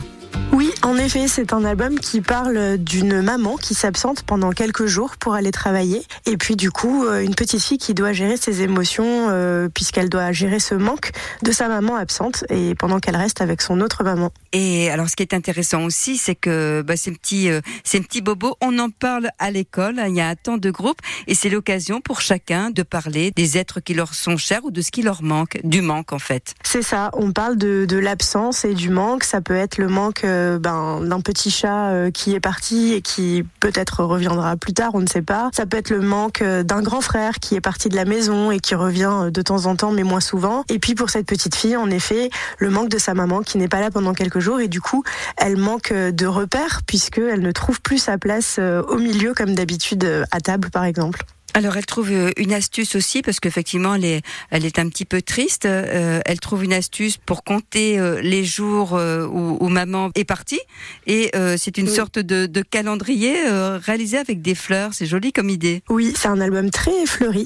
Oui, 0.62 0.71
en 0.84 0.95
effet, 0.95 1.28
c'est 1.28 1.54
un 1.54 1.65
album 1.65 1.97
qui 1.97 2.21
parle 2.21 2.78
d'une 2.78 3.24
maman 3.24 3.58
qui 3.58 3.74
s'absente 3.74 4.21
pendant 4.21 4.52
quelques 4.52 4.86
jours 4.86 5.17
pour 5.17 5.34
aller 5.34 5.50
travailler. 5.50 6.04
Et 6.28 6.38
puis 6.38 6.56
du 6.56 6.69
coup, 6.69 7.04
euh, 7.04 7.21
une 7.21 7.34
petite 7.34 7.63
fille 7.63 7.80
qui 7.80 7.95
doit 7.95 8.13
gérer 8.13 8.38
ses 8.38 8.62
émotions 8.62 9.30
euh, 9.32 9.69
puisqu'elle 9.74 10.08
doit 10.08 10.32
gérer 10.32 10.60
ce 10.60 10.76
manque 10.76 11.13
de 11.41 11.52
sa 11.52 11.67
maman 11.67 11.95
absente 11.95 12.43
et 12.50 12.76
pendant 12.76 13.00
qu'elle 13.00 13.15
reste 13.15 13.41
avec 13.41 13.63
son 13.63 13.82
autre 13.82 14.04
maman. 14.04 14.30
Et 14.54 14.91
alors, 14.91 15.10
ce 15.10 15.15
qui 15.15 15.24
est 15.24 15.34
intéressant 15.34 15.84
aussi, 15.84 16.17
c'est 16.17 16.36
que 16.36 16.84
bah, 16.84 16.95
ces 16.95 17.12
petits, 17.12 17.50
euh, 17.50 17.62
ces 17.84 18.00
petits 18.00 18.21
bobos, 18.21 18.56
on 18.62 18.78
en 18.78 18.91
parle 18.91 19.32
à 19.39 19.50
l'école. 19.50 19.97
hein, 19.97 20.10
Il 20.10 20.15
y 20.15 20.21
a 20.21 20.28
un 20.28 20.36
temps 20.36 20.58
de 20.58 20.69
groupe, 20.69 21.00
et 21.26 21.34
c'est 21.34 21.50
l'occasion 21.50 22.02
pour 22.02 22.21
chacun 22.21 22.69
de 22.69 22.84
parler 22.84 23.32
des 23.32 23.58
êtres 23.58 23.80
qui 23.80 23.95
leur 23.95 24.13
sont 24.13 24.38
chers 24.38 24.63
ou 24.63 24.69
de 24.69 24.82
ce 24.82 24.91
qui 24.91 25.02
leur 25.02 25.24
manque, 25.24 25.60
du 25.63 25.82
manque 25.82 26.13
en 26.13 26.19
fait. 26.19 26.54
C'est 26.63 26.84
ça, 26.84 27.10
on 27.13 27.32
parle 27.32 27.58
de, 27.58 27.86
de 27.86 27.97
l'absence 27.97 28.63
et 28.63 28.76
du 28.76 28.91
manque. 28.91 29.24
Ça 29.24 29.41
peut 29.41 29.56
être 29.56 29.80
le 29.80 29.88
manque 29.88 30.24
euh, 30.24 30.50
ben, 30.59 31.01
d'un 31.01 31.21
petit 31.21 31.51
chat 31.51 31.89
euh, 31.89 32.11
qui 32.11 32.33
est 32.33 32.39
parti 32.39 32.93
et 32.93 33.01
qui 33.01 33.45
peut-être 33.60 34.04
reviendra 34.04 34.56
plus 34.58 34.73
tard, 34.73 34.91
on 34.93 34.99
ne 34.99 35.08
sait 35.08 35.21
pas. 35.21 35.49
Ça 35.54 35.65
peut 35.65 35.77
être 35.77 35.89
le 35.89 36.02
manque 36.02 36.41
euh, 36.41 36.63
d'un 36.63 36.81
grand 36.81 37.02
frère 37.02 37.39
qui 37.39 37.56
est 37.56 37.62
parti 37.62 37.89
de 37.89 37.95
la 37.95 38.06
maison 38.06 38.52
et 38.52 38.60
qui 38.60 38.75
revient 38.75 39.12
euh, 39.12 39.31
de 39.31 39.41
temps 39.41 39.65
en 39.65 39.75
temps, 39.75 39.91
mais 39.91 40.04
moins 40.04 40.19
souvent. 40.19 40.63
Et 40.69 40.79
puis 40.79 40.95
pour 40.95 41.10
cette 41.10 41.25
petite 41.25 41.56
fille, 41.56 41.77
en 41.77 41.89
effet, 41.89 42.29
le 42.58 42.69
manque 42.69 42.89
de 42.89 42.97
sa 42.97 43.13
maman 43.13 43.41
qui 43.41 43.58
n'est 43.58 43.67
pas 43.67 43.79
là 43.79 43.91
pendant 43.91 44.13
quelques 44.13 44.39
jours 44.39 44.60
et 44.60 44.67
du 44.67 44.81
coup, 44.81 45.04
elle 45.37 45.58
manque 45.58 45.91
euh, 45.91 46.12
de 46.12 46.25
repères 46.25 46.81
puisqu'elle 46.85 47.41
ne 47.41 47.52
trouve 47.52 47.81
plus 47.81 47.97
sa 47.97 48.17
place 48.17 48.58
euh, 48.60 48.81
au 48.83 48.97
milieu 48.97 49.33
comme 49.33 49.56
d'habitude 49.56 50.04
euh, 50.04 50.23
à 50.31 50.39
table 50.39 50.69
par 50.69 50.85
exemple. 50.85 51.25
Alors, 51.54 51.77
elle 51.77 51.85
trouve 51.85 52.12
euh, 52.12 52.31
une 52.37 52.54
astuce 52.54 52.95
aussi, 52.95 53.21
parce 53.21 53.39
qu'effectivement, 53.39 53.95
elle 53.95 54.06
est, 54.06 54.21
elle 54.49 54.65
est 54.65 54.79
un 54.79 54.87
petit 54.89 55.06
peu 55.06 55.21
triste. 55.21 55.65
Euh, 55.65 56.21
elle 56.25 56.39
trouve 56.39 56.63
une 56.63 56.73
astuce 56.73 57.17
pour 57.17 57.43
compter 57.43 57.99
euh, 57.99 58.21
les 58.21 58.43
jours 58.43 58.95
euh, 58.95 59.25
où, 59.25 59.58
où 59.60 59.67
maman 59.69 60.10
est 60.15 60.23
partie. 60.23 60.60
Et 61.08 61.31
c'est 61.58 61.77
une 61.77 61.87
sorte 61.87 62.19
de, 62.19 62.45
de 62.45 62.62
calendrier 62.62 63.35
réalisé 63.83 64.17
avec 64.17 64.41
des 64.41 64.56
fleurs. 64.56 64.93
C'est 64.93 65.06
joli 65.06 65.31
comme 65.33 65.49
idée. 65.49 65.83
Oui, 65.89 66.13
c'est 66.15 66.27
un 66.27 66.39
album 66.39 66.69
très 66.69 67.06
fleuri 67.06 67.45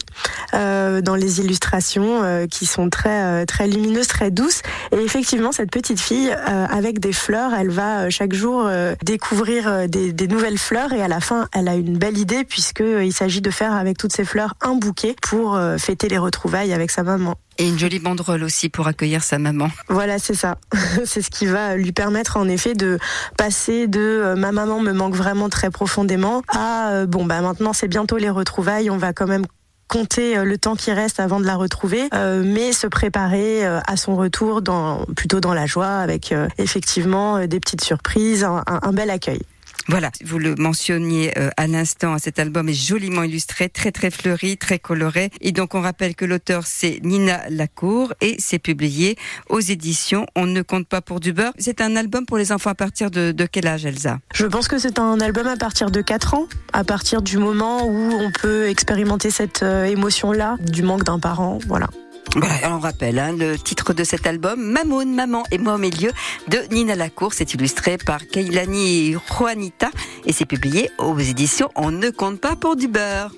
dans 0.53 1.16
les 1.16 1.39
illustrations 1.39 2.47
qui 2.49 2.66
sont 2.66 2.89
très 2.89 3.45
très 3.45 3.68
lumineuses, 3.68 4.08
très 4.08 4.32
douces. 4.32 4.62
Et 4.91 4.97
effectivement, 4.97 5.51
cette 5.51 5.72
petite 5.72 5.99
fille 5.99 6.32
avec 6.32 6.99
des 6.99 7.14
fleurs, 7.14 7.53
elle 7.53 7.70
va 7.70 8.10
chaque 8.10 8.34
jour 8.34 8.70
découvrir 9.03 9.88
des, 9.88 10.12
des 10.12 10.28
nouvelles 10.28 10.60
fleurs 10.60 10.93
et 10.93 11.01
à 11.01 11.08
la 11.08 11.20
fin, 11.20 11.47
elle 11.53 11.68
a 11.68 11.76
une 11.76 11.97
belle 11.97 12.18
idée 12.18 12.43
puisque 12.43 12.84
il 12.84 13.14
s'agit 13.14 13.41
de 13.41 13.51
faire 13.51 13.74
avec 13.74 13.95
toutes 13.96 14.14
ces 14.14 14.26
fleurs 14.26 14.54
un 14.62 14.76
bouquet 14.76 15.16
pour 15.22 15.56
euh, 15.56 15.78
fêter 15.78 16.08
les 16.10 16.18
retrouvailles 16.18 16.74
avec 16.74 16.91
sa 16.91 17.04
maman. 17.04 17.36
Et 17.58 17.68
une 17.70 17.80
jolie 17.80 18.00
banderole 18.00 18.43
aussi 18.43 18.68
pour 18.70 18.86
accueillir 18.88 19.24
sa 19.24 19.39
maman. 19.39 19.70
Voilà, 19.88 20.20
c'est 20.20 20.34
ça. 20.36 20.58
c'est 21.06 21.22
ce 21.22 21.30
qui 21.30 21.46
va 21.46 21.76
lui 21.78 21.91
permettre 21.93 22.36
en 22.38 22.48
effet 22.50 22.74
de 22.74 23.00
passer 23.38 23.88
de 23.88 24.00
euh, 24.02 24.36
ma 24.36 24.52
maman 24.52 24.80
me 24.82 24.91
manque 24.91 25.16
vraiment 25.16 25.50
très 25.50 25.70
profondément 25.72 26.41
à 26.50 26.89
euh, 26.91 27.06
bon 27.06 27.26
bah 27.26 27.39
maintenant 27.41 27.74
c'est 27.74 27.88
bientôt 27.88 28.18
les 28.18 28.30
retrouvailles, 28.30 28.89
on 28.89 28.98
va 28.98 29.14
quand 29.14 29.28
même 29.28 29.46
compter 29.88 30.43
le 30.43 30.58
temps 30.58 30.76
qui 30.76 30.91
reste 30.91 31.20
avant 31.20 31.39
de 31.39 31.46
la 31.46 31.56
retrouver, 31.56 32.10
euh, 32.16 32.41
mais 32.43 32.74
se 32.74 32.88
préparer 32.88 33.66
euh, 33.66 33.80
à 33.86 33.98
son 33.98 34.16
retour 34.16 34.64
dans 34.64 35.06
plutôt 35.16 35.39
dans 35.39 35.54
la 35.54 35.68
joie 35.68 35.98
avec 36.00 36.32
euh, 36.32 36.48
effectivement 36.58 37.46
des 37.46 37.60
petites 37.60 37.84
surprises, 37.84 38.43
un, 38.43 38.64
un- 38.66 38.80
un 38.82 38.91
bel 38.93 39.12
accueil. 39.12 39.41
Voilà, 39.88 40.10
vous 40.24 40.40
le 40.40 40.56
mentionniez 40.56 41.38
euh, 41.38 41.50
à 41.58 41.68
l'instant, 41.68 42.18
cet 42.18 42.40
album 42.40 42.70
est 42.70 42.74
joliment 42.74 43.22
illustré, 43.22 43.70
très 43.70 43.92
très 43.92 44.10
fleuri, 44.10 44.58
très 44.58 44.80
coloré. 44.80 45.30
Et 45.42 45.52
donc 45.52 45.76
on 45.76 45.82
rappelle 45.82 46.16
que 46.16 46.26
l'auteur 46.26 46.64
c'est 46.66 47.00
Nina 47.04 47.42
Lacour 47.50 48.14
et 48.20 48.36
c'est 48.40 48.58
publié 48.58 49.16
aux 49.50 49.60
éditions 49.60 50.26
On 50.36 50.48
ne 50.48 50.64
compte 50.64 50.88
pas 50.88 51.02
pour 51.02 51.20
du 51.20 51.34
beurre. 51.34 51.54
C'est 51.60 51.82
un 51.82 51.96
album 51.96 52.26
pour 52.26 52.38
les 52.38 52.52
enfants 52.52 52.72
à 52.72 52.76
partir 52.76 53.12
de, 53.12 53.32
de 53.32 53.46
quel 53.46 53.68
âge 53.68 53.86
Elsa? 53.86 54.18
Je 54.34 54.48
pense 54.48 54.68
que 54.68 54.80
c'est 54.80 54.98
un 54.98 55.20
album 55.20 55.46
à 55.46 55.56
partir 55.56 55.92
de 55.92 56.02
4 56.02 56.34
ans, 56.34 56.48
à 56.74 56.84
partir 56.84 57.22
du 57.22 57.38
moment 57.38 57.86
où 57.86 58.12
on 58.12 58.32
peut 58.32 58.68
expérimenter 58.68 59.30
cette 59.30 59.62
euh, 59.62 59.86
émotion-là, 59.86 60.58
du 60.62 60.82
manque 60.82 61.04
d'un 61.04 61.20
parent, 61.20 61.60
voilà. 61.68 61.88
Voilà, 62.36 62.76
on 62.76 62.80
rappelle 62.80 63.18
hein, 63.18 63.32
le 63.32 63.58
titre 63.58 63.94
de 63.94 64.04
cet 64.04 64.28
album, 64.28 64.62
Mamoun, 64.62 65.14
Maman 65.16 65.44
et 65.52 65.58
moi 65.58 65.76
au 65.76 65.78
milieu, 65.78 66.12
de 66.50 66.58
Nina 66.70 66.96
Lacour. 66.96 67.34
C'est 67.34 67.54
illustré 67.54 67.98
par 67.98 68.28
Keilani 68.28 69.14
Juanita 69.14 69.90
et 70.26 70.34
c'est 70.34 70.46
publié 70.46 70.90
aux 70.98 71.18
éditions 71.18 71.70
On 71.76 71.92
ne 71.92 72.10
compte 72.10 72.42
pas 72.42 72.58
pour 72.58 72.76
du 72.76 72.90
beurre. 72.90 73.32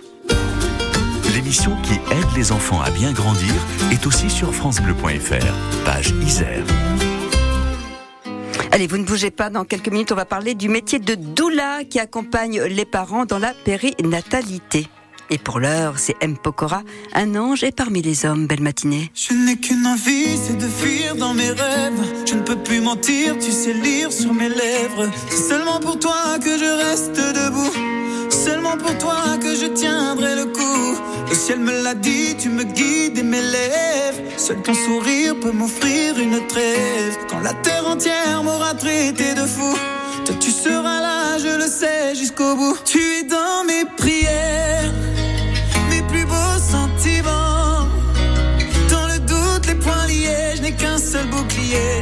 L'émission 1.35 1.79
qui 1.83 1.93
aide 1.93 2.35
les 2.35 2.51
enfants 2.51 2.81
à 2.81 2.89
bien 2.89 3.11
grandir 3.11 3.53
est 3.91 4.07
aussi 4.07 4.31
sur 4.31 4.51
FranceBleu.fr, 4.51 5.85
page 5.85 6.11
Isère. 6.25 6.65
Allez, 8.71 8.87
vous 8.87 8.97
ne 8.97 9.05
bougez 9.05 9.29
pas. 9.29 9.51
Dans 9.51 9.63
quelques 9.63 9.89
minutes, 9.89 10.11
on 10.11 10.15
va 10.15 10.25
parler 10.25 10.55
du 10.55 10.69
métier 10.69 10.97
de 10.97 11.13
doula 11.13 11.83
qui 11.83 11.99
accompagne 11.99 12.61
les 12.63 12.85
parents 12.85 13.25
dans 13.25 13.39
la 13.39 13.53
périnatalité. 13.53 14.87
Et 15.29 15.37
pour 15.37 15.59
l'heure, 15.59 15.95
c'est 15.97 16.15
M. 16.21 16.37
Pokora, 16.37 16.83
un 17.13 17.35
ange 17.35 17.63
est 17.63 17.75
parmi 17.75 18.01
les 18.01 18.25
hommes. 18.25 18.47
Belle 18.47 18.61
matinée. 18.61 19.11
Je 19.13 19.33
n'ai 19.33 19.57
qu'une 19.57 19.85
envie, 19.85 20.37
c'est 20.37 20.57
de 20.57 20.67
fuir 20.67 21.15
dans 21.15 21.33
mes 21.33 21.49
rêves. 21.49 22.01
Je 22.25 22.35
ne 22.35 22.41
peux 22.41 22.55
plus 22.55 22.79
mentir, 22.79 23.37
tu 23.39 23.51
sais 23.51 23.73
lire 23.73 24.11
sur 24.11 24.33
mes 24.33 24.49
lèvres. 24.49 25.09
C'est 25.29 25.49
seulement 25.49 25.79
pour 25.79 25.99
toi 25.99 26.39
que 26.39 26.57
je 26.57 26.87
reste 26.87 27.17
debout. 27.17 27.73
Seulement 28.29 28.77
pour 28.77 28.97
toi 28.97 29.37
que 29.41 29.55
je 29.55 29.65
tiendrai 29.65 30.35
le 30.35 30.45
coup. 30.45 30.95
Le 31.29 31.35
ciel 31.35 31.59
me 31.59 31.83
l'a 31.83 31.93
dit, 31.93 32.35
tu 32.37 32.49
me 32.49 32.63
guides 32.63 33.17
et 33.17 33.23
m'élèves. 33.23 34.21
Seul 34.37 34.61
ton 34.61 34.73
sourire 34.73 35.37
peut 35.41 35.51
m'offrir 35.51 36.17
une 36.19 36.39
trêve. 36.47 37.17
Quand 37.29 37.39
la 37.41 37.53
terre 37.53 37.85
entière 37.85 38.43
m'aura 38.43 38.73
traité 38.75 39.33
de 39.33 39.45
fou. 39.45 39.75
Toi 40.25 40.35
tu 40.39 40.51
seras 40.51 41.01
là, 41.01 41.37
je 41.37 41.57
le 41.57 41.67
sais, 41.67 42.15
jusqu'au 42.15 42.55
bout. 42.55 42.77
Tu 42.85 42.99
es 42.99 43.23
dans 43.23 43.63
mes 43.65 43.85
prières, 43.97 44.76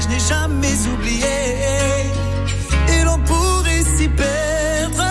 je 0.02 0.08
n'ai 0.08 0.20
jamais 0.20 0.78
oublié. 0.94 1.38
Et 2.94 3.04
l'on 3.04 3.20
pourrait 3.20 3.84
s'y 3.96 4.08
perdre, 4.08 5.06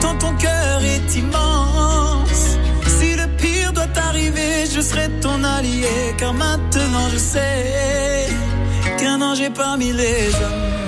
tant 0.00 0.16
ton 0.16 0.34
cœur 0.36 0.82
est 0.82 1.16
immense. 1.16 2.58
Si 2.98 3.14
le 3.14 3.26
pire 3.36 3.72
doit 3.72 3.92
arriver, 4.08 4.66
je 4.74 4.80
serai 4.80 5.08
ton 5.20 5.42
allié, 5.44 6.14
car 6.16 6.34
maintenant 6.34 7.08
je 7.12 7.18
sais 7.18 8.26
qu'un 8.98 9.20
ange 9.20 9.40
est 9.40 9.54
parmi 9.54 9.92
les 9.92 10.28
hommes. 10.34 10.87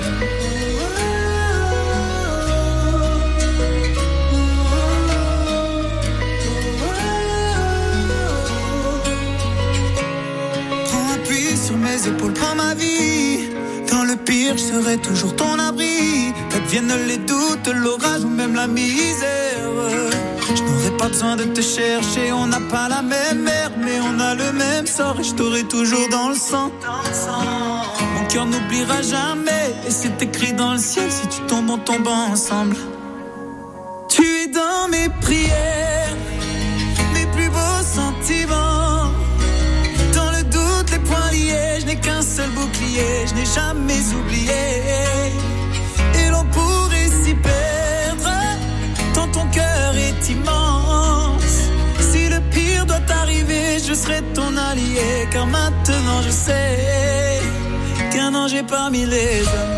Mes 12.01 12.09
épaules, 12.09 12.33
prends 12.33 12.55
ma 12.55 12.73
vie. 12.73 13.49
Dans 13.91 14.03
le 14.03 14.15
pire, 14.15 14.57
je 14.57 14.63
serai 14.63 14.97
toujours 14.97 15.35
ton 15.35 15.59
abri. 15.59 16.33
Qu'adviennent 16.49 16.93
les 17.07 17.17
doutes, 17.17 17.67
l'orage 17.73 18.23
ou 18.23 18.29
même 18.29 18.55
la 18.55 18.67
misère. 18.67 19.59
Je 20.55 20.63
n'aurai 20.63 20.97
pas 20.97 21.07
besoin 21.07 21.35
de 21.35 21.43
te 21.43 21.61
chercher, 21.61 22.31
on 22.33 22.47
n'a 22.47 22.59
pas 22.59 22.89
la 22.89 23.01
même 23.01 23.41
mère, 23.41 23.71
mais 23.77 23.99
on 24.01 24.19
a 24.19 24.35
le 24.35 24.51
même 24.51 24.85
sort 24.85 25.17
et 25.19 25.23
je 25.23 25.33
t'aurai 25.33 25.63
toujours 25.63 26.09
dans 26.09 26.29
le 26.29 26.35
sang. 26.35 26.71
Mon 28.15 28.27
cœur 28.27 28.45
n'oubliera 28.45 29.01
jamais, 29.01 29.73
et 29.87 29.91
c'est 29.91 30.21
écrit 30.21 30.53
dans 30.53 30.73
le 30.73 30.79
ciel 30.79 31.09
si 31.09 31.27
tu 31.27 31.41
tombes, 31.47 31.69
on 31.69 31.77
tombe 31.77 32.07
ensemble. 32.07 32.75
Tu 34.09 34.21
es 34.21 34.47
dans 34.47 34.89
mes 34.89 35.07
prières, 35.21 36.17
qu'un 42.01 42.21
seul 42.21 42.49
bouclier, 42.51 43.27
je 43.27 43.33
n'ai 43.35 43.45
jamais 43.45 44.03
oublié. 44.19 44.63
Et 46.19 46.29
l'on 46.29 46.45
pourrait 46.45 47.11
s'y 47.23 47.33
perdre, 47.33 48.33
tant 49.13 49.27
ton 49.27 49.45
cœur 49.47 49.95
est 49.95 50.29
immense. 50.29 51.57
Si 52.11 52.29
le 52.29 52.39
pire 52.49 52.85
doit 52.85 53.07
arriver, 53.21 53.79
je 53.87 53.93
serai 53.93 54.21
ton 54.33 54.55
allié, 54.57 55.27
car 55.31 55.47
maintenant 55.47 56.21
je 56.25 56.31
sais 56.31 57.39
qu'un 58.11 58.33
ange 58.35 58.53
est 58.53 58.67
parmi 58.67 59.05
les 59.05 59.41
hommes. 59.41 59.77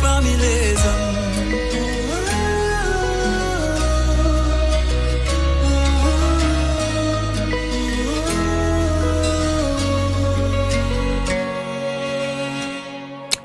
Parmi 0.00 0.30
les 0.30 0.72
hommes. 0.72 1.11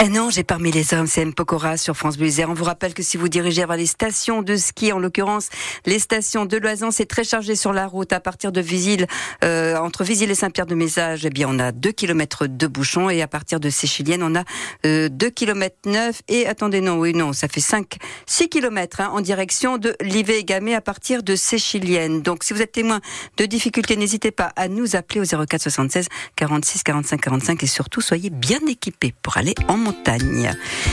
Un 0.08 0.16
ange 0.16 0.38
est 0.38 0.46
parmi 0.46 0.72
les 0.72 0.94
hommes, 0.94 1.06
c'est 1.06 1.20
M. 1.20 1.34
Pokora 1.34 1.76
sur 1.76 1.98
France 1.98 2.18
Bleu. 2.18 2.30
On 2.48 2.54
vous 2.54 2.64
rappelle 2.64 2.94
que 2.94 3.04
si 3.04 3.18
vous 3.18 3.28
dirigez 3.28 3.66
vers 3.66 3.76
les 3.76 3.86
stations 3.86 4.42
de 4.42 4.56
ski, 4.56 4.94
en 4.94 5.00
l'occurrence 5.00 5.50
les 5.86 6.00
stations 6.00 6.46
de 6.46 6.56
Loison, 6.56 6.92
c'est 6.92 7.08
très 7.08 7.26
chargé 7.26 7.58
sur 7.58 7.74
la 7.74 7.88
route. 7.88 8.14
À 8.14 8.22
partir 8.22 8.54
de 8.54 8.62
Visil, 8.62 9.06
euh, 9.44 9.76
entre 9.76 10.06
Visil 10.06 10.32
et 10.32 10.36
Saint-Pierre-de-Mézage, 10.36 11.26
eh 11.26 11.30
bien 11.30 11.50
on 11.50 11.60
a 11.60 11.74
2 11.74 11.92
km 11.92 12.48
de 12.48 12.68
bouchons 12.68 13.10
et 13.10 13.22
à 13.22 13.28
partir 13.28 13.60
de 13.60 13.70
Séchilienne, 13.70 14.24
on 14.24 14.34
a 14.36 14.46
euh, 14.86 15.10
2 15.10 15.30
km 15.30 15.76
9 15.86 16.22
et 16.30 16.48
attendez 16.48 16.80
non, 16.80 17.00
oui 17.00 17.14
non, 17.14 17.34
ça 17.34 17.50
fait 17.50 17.60
5 17.60 17.98
6 18.28 18.48
km 18.48 19.02
hein, 19.02 19.10
en 19.12 19.20
direction 19.20 19.78
de 19.78 19.94
Livé-Gamay 20.00 20.74
à 20.74 20.82
partir 20.82 21.22
de 21.22 21.36
Séchilienne. 21.36 22.22
Donc 22.22 22.46
si 22.46 22.54
vous 22.54 22.62
êtes 22.62 22.72
témoin 22.72 23.02
de 23.36 23.46
difficultés, 23.46 23.98
n'hésitez 23.98 24.32
pas 24.32 24.54
à 24.56 24.70
nous 24.70 24.96
appeler 24.96 25.20
au 25.20 25.46
04 25.46 25.64
76 25.64 26.08
46 26.38 26.84
45 26.84 27.20
45 27.20 27.64
et 27.64 27.68
surtout 27.68 28.00
soyez 28.00 28.30
bien 28.30 28.60
équipés 28.70 29.14
pour 29.22 29.36
aller 29.36 29.54
en 29.68 29.76
montagne. 29.76 29.98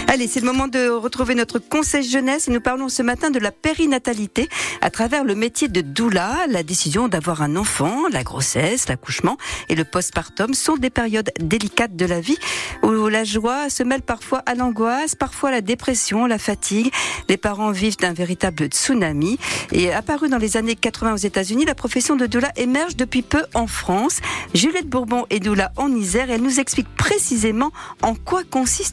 Allez, 0.09 0.27
c'est 0.27 0.41
le 0.41 0.47
moment 0.47 0.67
de 0.67 0.89
retrouver 0.89 1.35
notre 1.35 1.59
conseil 1.59 2.03
jeunesse. 2.03 2.49
Nous 2.49 2.61
parlons 2.61 2.89
ce 2.89 3.03
matin 3.03 3.31
de 3.31 3.39
la 3.39 3.53
périnatalité 3.53 4.49
à 4.81 4.91
travers 4.91 5.25
le 5.25 5.35
métier 5.35 5.69
de 5.69 5.81
doula. 5.81 6.47
La 6.49 6.62
décision 6.62 7.07
d'avoir 7.07 7.43
un 7.43 7.55
enfant, 7.57 8.09
la 8.11 8.25
grossesse, 8.25 8.89
l'accouchement 8.89 9.37
et 9.69 9.77
le 9.77 9.85
postpartum 9.85 10.53
sont 10.55 10.77
des 10.77 10.91
périodes 10.91 11.31
délicates 11.39 11.95
de 11.95 12.07
la 12.07 12.21
vie 12.21 12.39
où 12.83 13.09
la 13.09 13.25
joie 13.25 13.71
se 13.71 13.83
mêle 13.83 14.03
parfois 14.03 14.43
à 14.47 14.55
l'angoisse, 14.55 15.15
parfois 15.15 15.51
à 15.51 15.53
la 15.53 15.61
dépression, 15.61 16.27
la 16.27 16.39
fatigue. 16.39 16.93
Les 17.29 17.37
parents 17.37 17.71
vivent 17.71 17.97
d'un 17.97 18.12
véritable 18.12 18.67
tsunami. 18.67 19.39
Et 19.73 19.93
apparu 19.93 20.29
dans 20.29 20.39
les 20.39 20.57
années 20.57 20.77
80 20.77 21.15
aux 21.15 21.17
États-Unis, 21.17 21.65
la 21.65 21.75
profession 21.75 22.17
de 22.17 22.27
doula 22.27 22.51
émerge 22.57 22.97
depuis 22.97 23.23
peu 23.23 23.43
en 23.55 23.67
France. 23.67 24.19
Juliette 24.55 24.89
Bourbon 24.89 25.27
est 25.31 25.41
doula 25.41 25.73
en 25.77 25.95
Isère. 25.95 26.31
Elle 26.31 26.43
nous 26.43 26.61
explique 26.61 26.89
précisément 26.97 27.71
en 28.03 28.15
quoi 28.15 28.43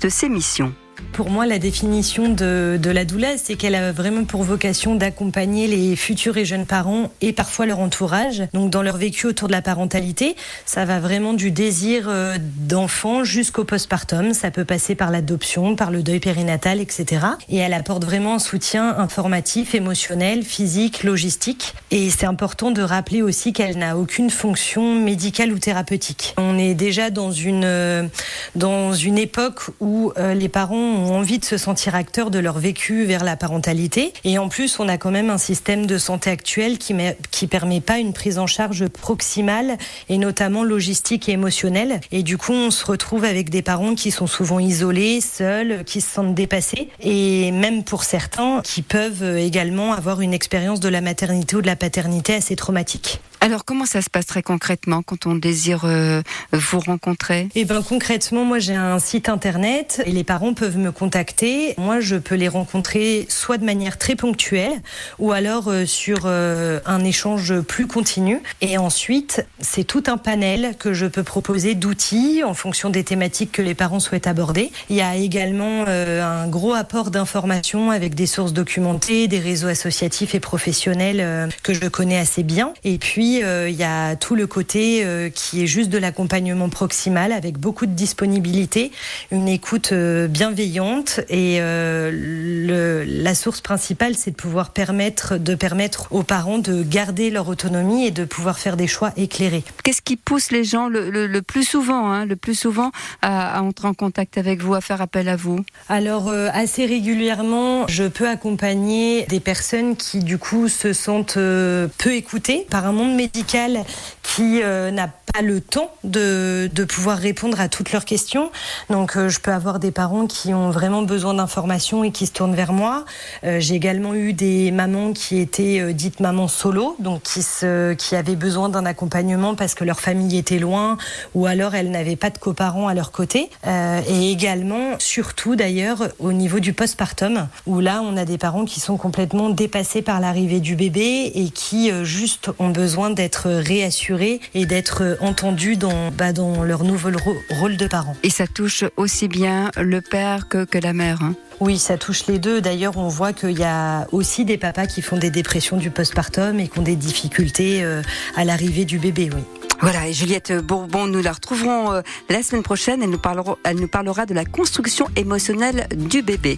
consistent 0.01 0.09
ces 0.09 0.29
missions. 0.29 0.73
Pour 1.13 1.29
moi, 1.29 1.45
la 1.45 1.59
définition 1.59 2.29
de, 2.29 2.79
la 2.83 3.05
doula, 3.05 3.37
c'est 3.37 3.55
qu'elle 3.55 3.75
a 3.75 3.91
vraiment 3.91 4.23
pour 4.23 4.43
vocation 4.43 4.95
d'accompagner 4.95 5.67
les 5.67 5.95
futurs 5.95 6.37
et 6.37 6.45
jeunes 6.45 6.65
parents 6.65 7.11
et 7.21 7.33
parfois 7.33 7.65
leur 7.65 7.79
entourage, 7.79 8.43
donc 8.53 8.69
dans 8.69 8.81
leur 8.81 8.97
vécu 8.97 9.27
autour 9.27 9.47
de 9.47 9.53
la 9.53 9.61
parentalité. 9.61 10.35
Ça 10.65 10.85
va 10.85 10.99
vraiment 10.99 11.33
du 11.33 11.51
désir 11.51 12.05
euh, 12.07 12.37
d'enfant 12.39 13.23
jusqu'au 13.23 13.63
postpartum. 13.63 14.33
Ça 14.33 14.51
peut 14.51 14.65
passer 14.65 14.95
par 14.95 15.11
l'adoption, 15.11 15.75
par 15.75 15.91
le 15.91 16.01
deuil 16.01 16.19
périnatal, 16.19 16.79
etc. 16.79 17.25
Et 17.49 17.57
elle 17.57 17.73
apporte 17.73 18.03
vraiment 18.03 18.35
un 18.35 18.39
soutien 18.39 18.97
informatif, 18.97 19.75
émotionnel, 19.75 20.43
physique, 20.43 21.03
logistique. 21.03 21.73
Et 21.91 22.09
c'est 22.09 22.25
important 22.25 22.71
de 22.71 22.81
rappeler 22.81 23.21
aussi 23.21 23.53
qu'elle 23.53 23.77
n'a 23.77 23.97
aucune 23.97 24.29
fonction 24.29 24.95
médicale 24.95 25.51
ou 25.51 25.59
thérapeutique. 25.59 26.33
On 26.37 26.57
est 26.57 26.73
déjà 26.73 27.09
dans 27.09 27.31
une, 27.31 27.63
euh, 27.65 28.07
dans 28.55 28.93
une 28.93 29.17
époque 29.17 29.61
où 29.79 30.13
euh, 30.17 30.33
les 30.33 30.49
parents 30.49 30.90
ont 30.91 31.15
envie 31.15 31.39
de 31.39 31.45
se 31.45 31.57
sentir 31.57 31.95
acteurs 31.95 32.31
de 32.31 32.39
leur 32.39 32.59
vécu 32.59 33.05
vers 33.05 33.23
la 33.23 33.35
parentalité. 33.35 34.13
Et 34.23 34.37
en 34.37 34.49
plus, 34.49 34.79
on 34.79 34.87
a 34.87 34.97
quand 34.97 35.11
même 35.11 35.29
un 35.29 35.37
système 35.37 35.85
de 35.85 35.97
santé 35.97 36.29
actuel 36.29 36.77
qui 36.77 36.93
ne 36.93 37.11
qui 37.31 37.47
permet 37.47 37.81
pas 37.81 37.97
une 37.97 38.13
prise 38.13 38.37
en 38.37 38.47
charge 38.47 38.87
proximale 38.87 39.77
et 40.09 40.17
notamment 40.17 40.63
logistique 40.63 41.29
et 41.29 41.33
émotionnelle. 41.33 42.01
Et 42.11 42.23
du 42.23 42.37
coup, 42.37 42.53
on 42.53 42.71
se 42.71 42.85
retrouve 42.85 43.23
avec 43.23 43.49
des 43.49 43.61
parents 43.61 43.95
qui 43.95 44.11
sont 44.11 44.27
souvent 44.27 44.59
isolés, 44.59 45.21
seuls, 45.21 45.83
qui 45.85 46.01
se 46.01 46.09
sentent 46.09 46.35
dépassés. 46.35 46.89
Et 46.99 47.51
même 47.51 47.83
pour 47.83 48.03
certains, 48.03 48.61
qui 48.63 48.81
peuvent 48.81 49.37
également 49.37 49.93
avoir 49.93 50.21
une 50.21 50.33
expérience 50.33 50.79
de 50.79 50.89
la 50.89 51.01
maternité 51.01 51.55
ou 51.55 51.61
de 51.61 51.67
la 51.67 51.75
paternité 51.75 52.35
assez 52.35 52.55
traumatique. 52.55 53.19
Alors 53.43 53.65
comment 53.65 53.87
ça 53.87 54.03
se 54.03 54.09
passe 54.11 54.27
très 54.27 54.43
concrètement 54.43 55.01
quand 55.01 55.25
on 55.25 55.33
désire 55.33 55.85
euh, 55.85 56.21
vous 56.53 56.79
rencontrer? 56.79 57.49
Eh 57.55 57.65
ben 57.65 57.81
concrètement, 57.81 58.45
moi 58.45 58.59
j'ai 58.59 58.75
un 58.75 58.99
site 58.99 59.29
internet 59.29 59.99
et 60.05 60.11
les 60.11 60.23
parents 60.23 60.53
peuvent 60.53 60.77
me 60.77 60.91
contacter. 60.91 61.73
Moi, 61.79 62.01
je 62.01 62.17
peux 62.17 62.35
les 62.35 62.47
rencontrer 62.47 63.25
soit 63.29 63.57
de 63.57 63.65
manière 63.65 63.97
très 63.97 64.15
ponctuelle 64.15 64.73
ou 65.17 65.31
alors 65.31 65.69
euh, 65.69 65.87
sur 65.87 66.19
euh, 66.25 66.79
un 66.85 67.03
échange 67.03 67.61
plus 67.61 67.87
continu. 67.87 68.43
Et 68.61 68.77
ensuite, 68.77 69.43
c'est 69.59 69.85
tout 69.85 70.03
un 70.05 70.17
panel 70.17 70.75
que 70.77 70.93
je 70.93 71.07
peux 71.07 71.23
proposer 71.23 71.73
d'outils 71.73 72.43
en 72.45 72.53
fonction 72.53 72.91
des 72.91 73.03
thématiques 73.03 73.51
que 73.53 73.63
les 73.63 73.73
parents 73.73 73.99
souhaitent 73.99 74.27
aborder. 74.27 74.71
Il 74.91 74.97
y 74.97 75.01
a 75.01 75.15
également 75.15 75.85
euh, 75.87 76.23
un 76.23 76.47
gros 76.47 76.75
apport 76.75 77.09
d'informations 77.09 77.89
avec 77.89 78.13
des 78.13 78.27
sources 78.27 78.53
documentées, 78.53 79.27
des 79.27 79.39
réseaux 79.39 79.67
associatifs 79.67 80.35
et 80.35 80.39
professionnels 80.39 81.21
euh, 81.21 81.47
que 81.63 81.73
je 81.73 81.87
connais 81.87 82.19
assez 82.19 82.43
bien. 82.43 82.75
Et 82.83 82.99
puis, 82.99 83.30
euh, 83.43 83.69
il 83.69 83.75
y 83.75 83.84
a 83.84 84.15
tout 84.15 84.36
le 84.36 84.47
côté 84.47 85.03
euh, 85.05 85.29
qui 85.29 85.63
est 85.63 85.67
juste 85.67 85.89
de 85.89 85.97
l'accompagnement 85.97 86.69
proximal 86.69 87.32
avec 87.32 87.57
beaucoup 87.57 87.86
de 87.86 87.93
disponibilité, 87.93 88.91
une 89.32 89.47
écoute 89.47 89.91
euh, 89.91 90.27
bienveillante 90.27 91.21
et 91.29 91.59
le, 91.61 93.03
la 93.07 93.36
source 93.36 93.61
principale, 93.61 94.15
c'est 94.15 94.32
de 94.32 94.36
pouvoir 94.36 94.71
permettre, 94.71 95.38
de 95.38 95.55
permettre 95.55 96.07
aux 96.11 96.23
parents 96.23 96.57
de 96.59 96.84
garder 96.84 97.29
leur 97.29 97.47
autonomie 97.47 98.05
et 98.05 98.11
de 98.11 98.25
pouvoir 98.25 98.59
faire 98.59 98.77
des 98.77 98.88
choix 98.88 99.11
éclairés. 99.17 99.63
Qu'est-ce 99.84 100.01
qui 100.01 100.17
pousse 100.17 100.51
les 100.51 100.63
gens 100.63 100.88
le, 100.89 101.09
le- 101.09 101.27
le 101.27 101.41
plus 101.41 101.63
souvent, 101.63 102.09
hein, 102.11 102.25
le 102.25 102.36
plus 102.36 102.55
souvent, 102.55 102.91
à, 103.21 103.57
à 103.57 103.61
entrer 103.61 103.88
en 103.88 103.93
contact 103.93 104.38
avec 104.38 104.61
vous, 104.61 104.73
à 104.73 104.82
faire 104.82 105.01
appel 105.01 105.29
à 105.29 105.36
vous? 105.36 105.59
Alors 105.89 106.29
assez 106.32 106.86
régulièrement, 106.86 107.88
je 107.88 108.03
peux 108.05 108.27
accompagner 108.27 109.25
des 109.27 109.39
personnes 109.39 109.95
qui 109.95 110.19
du 110.19 110.38
coup 110.38 110.67
se 110.67 110.93
sentent 110.93 111.36
peu 111.36 112.13
écoutées 112.13 112.65
par 112.69 112.86
un 112.86 112.91
monde 112.91 113.15
médical 113.22 113.84
qui 114.24 114.63
euh, 114.63 114.89
n'a 114.91 115.07
pas 115.34 115.41
le 115.41 115.61
temps 115.61 115.91
de, 116.03 116.69
de 116.73 116.84
pouvoir 116.84 117.17
répondre 117.17 117.59
à 117.59 117.69
toutes 117.69 117.91
leurs 117.91 118.05
questions. 118.05 118.51
Donc 118.89 119.15
euh, 119.15 119.29
je 119.29 119.39
peux 119.39 119.51
avoir 119.51 119.79
des 119.79 119.91
parents 119.91 120.27
qui 120.27 120.53
ont 120.53 120.69
vraiment 120.71 121.01
besoin 121.03 121.34
d'informations 121.34 122.03
et 122.03 122.11
qui 122.11 122.25
se 122.25 122.34
tournent 122.34 122.55
vers 122.55 122.73
moi. 122.73 123.05
Euh, 123.43 123.59
J'ai 123.59 123.75
également 123.75 124.13
eu 124.13 124.34
des 124.34 124.71
mamans 124.71 125.13
qui 125.13 125.39
étaient 125.39 125.79
euh, 125.79 125.93
dites 125.93 126.19
mamans 126.19 126.47
solo, 126.47 126.95
donc 126.99 127.23
qui, 127.23 127.41
se, 127.41 127.93
qui 127.93 128.15
avaient 128.15 128.36
besoin 128.36 128.69
d'un 128.69 128.86
accompagnement 128.86 129.55
parce 129.55 129.75
que 129.75 129.84
leur 129.84 129.99
famille 129.99 130.38
était 130.38 130.59
loin 130.59 130.97
ou 131.36 131.45
alors 131.45 131.75
elles 131.75 131.91
n'avaient 131.91 132.15
pas 132.15 132.29
de 132.29 132.38
coparents 132.38 132.88
à 132.88 132.93
leur 132.93 133.11
côté. 133.11 133.49
Euh, 133.67 134.01
et 134.07 134.32
également, 134.32 134.95
surtout 134.99 135.55
d'ailleurs, 135.55 136.09
au 136.19 136.34
niveau 136.34 136.59
du 136.59 136.73
postpartum, 136.73 137.47
où 137.67 137.79
là 137.79 138.01
on 138.03 138.17
a 138.17 138.25
des 138.25 138.38
parents 138.38 138.65
qui 138.65 138.79
sont 138.79 138.97
complètement 138.97 139.49
dépassés 139.49 140.01
par 140.01 140.19
l'arrivée 140.19 140.59
du 140.59 140.75
bébé 140.75 141.32
et 141.36 141.49
qui 141.49 141.91
euh, 141.91 142.03
juste 142.03 142.49
ont 142.59 142.69
besoin 142.69 143.09
d'être 143.09 143.49
réassurés 143.49 144.39
et 144.53 144.65
d'être 144.65 145.17
entendus 145.22 145.78
dans, 145.78 146.11
bah, 146.11 146.34
dans 146.34 146.63
leur 146.63 146.84
nouveau 146.84 147.09
rôle 147.49 147.78
de 147.78 147.88
parents. 147.88 148.15
Et 148.24 148.30
ça 148.30 148.47
touche 148.47 148.84
aussi 148.97 149.28
bien 149.28 149.72
le 149.80 150.01
père 150.01 150.47
que, 150.47 150.65
que 150.65 150.78
la 150.78 150.93
mère. 150.93 151.22
hein. 151.22 151.36
Oui, 151.59 151.78
ça 151.78 151.97
touche 151.97 152.26
les 152.26 152.39
deux. 152.39 152.59
D'ailleurs, 152.59 152.97
on 152.97 153.07
voit 153.07 153.34
qu'il 153.34 153.57
y 153.57 153.63
a 153.63 154.07
aussi 154.11 154.45
des 154.45 154.57
papas 154.57 154.88
qui 154.88 155.01
font 155.03 155.17
des 155.17 155.30
dépressions 155.30 155.78
du 155.78 155.91
postpartum 155.91 156.59
et 156.59 156.67
qui 156.67 156.80
ont 156.80 156.84
des 156.84 156.95
difficultés 156.95 157.84
euh, 157.84 158.01
à 158.36 158.45
l'arrivée 158.45 158.84
du 158.86 158.97
bébé. 158.97 159.30
Oui. 159.34 159.41
Voilà, 159.80 160.07
et 160.07 160.13
Juliette 160.13 160.53
Bourbon, 160.53 161.07
nous 161.07 161.22
la 161.22 161.32
retrouverons 161.32 161.91
euh, 161.91 162.01
la 162.30 162.41
semaine 162.43 162.63
prochaine. 162.63 163.01
Elle 163.03 163.09
nous, 163.09 163.17
parlera, 163.19 163.57
elle 163.63 163.78
nous 163.80 163.88
parlera 163.88 164.26
de 164.26 164.34
la 164.34 164.45
construction 164.45 165.07
émotionnelle 165.15 165.88
du 165.95 166.22
bébé. 166.22 166.57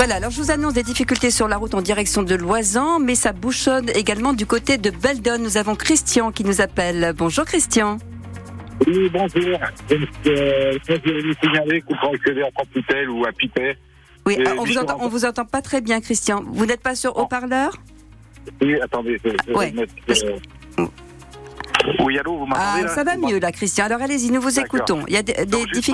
Voilà, 0.00 0.14
alors 0.14 0.30
je 0.30 0.40
vous 0.40 0.50
annonce 0.50 0.72
des 0.72 0.82
difficultés 0.82 1.30
sur 1.30 1.46
la 1.46 1.58
route 1.58 1.74
en 1.74 1.82
direction 1.82 2.22
de 2.22 2.34
Loisan, 2.34 3.00
mais 3.00 3.14
ça 3.14 3.34
bouchonne 3.34 3.90
également 3.94 4.32
du 4.32 4.46
côté 4.46 4.78
de 4.78 4.88
Beldon. 4.88 5.36
Nous 5.38 5.58
avons 5.58 5.74
Christian 5.76 6.32
qui 6.32 6.42
nous 6.42 6.62
appelle. 6.62 7.12
Bonjour 7.14 7.44
Christian. 7.44 7.98
Oui, 8.86 9.10
bonjour. 9.12 9.58
Donc, 9.90 10.08
euh, 10.26 10.78
je 10.88 10.94
vais 10.94 11.20
vous 11.20 11.34
signaler 11.42 11.82
qu'on 11.82 11.92
peut 11.96 12.16
accéder 12.16 12.42
à 12.42 12.50
Capitel 12.50 13.10
ou 13.10 13.26
à 13.26 13.32
Pipet. 13.32 13.76
Oui, 14.24 14.38
ah, 14.46 14.52
on 14.58 14.64
vous 14.64 14.78
entend, 14.78 14.96
on 15.02 15.08
vous 15.08 15.26
entend 15.26 15.44
pas 15.44 15.60
très 15.60 15.82
bien, 15.82 16.00
Christian. 16.00 16.44
Vous 16.50 16.64
n'êtes 16.64 16.80
pas 16.80 16.94
sur 16.94 17.18
haut-parleur? 17.18 17.76
Oui, 18.62 18.80
attendez. 18.80 19.20
Je, 19.22 19.28
je 19.48 19.52
Ouais, 19.52 19.66
vais 19.66 19.82
mettre, 19.82 19.92
euh, 20.78 20.86
Oui, 22.02 22.18
allô, 22.18 22.38
vous 22.38 22.46
m'entendez 22.46 22.84
Ah, 22.86 22.88
ça 22.88 23.04
va 23.04 23.18
mieux 23.18 23.38
là, 23.38 23.52
Christian. 23.52 23.84
Alors 23.84 24.00
allez-y, 24.00 24.30
nous 24.30 24.40
vous 24.40 24.58
écoutons. 24.58 25.04
Il 25.08 25.12
y 25.12 25.18
a 25.18 25.22
des, 25.22 25.34
des 25.34 25.44
Donc, 25.44 25.66
juste 25.74 25.90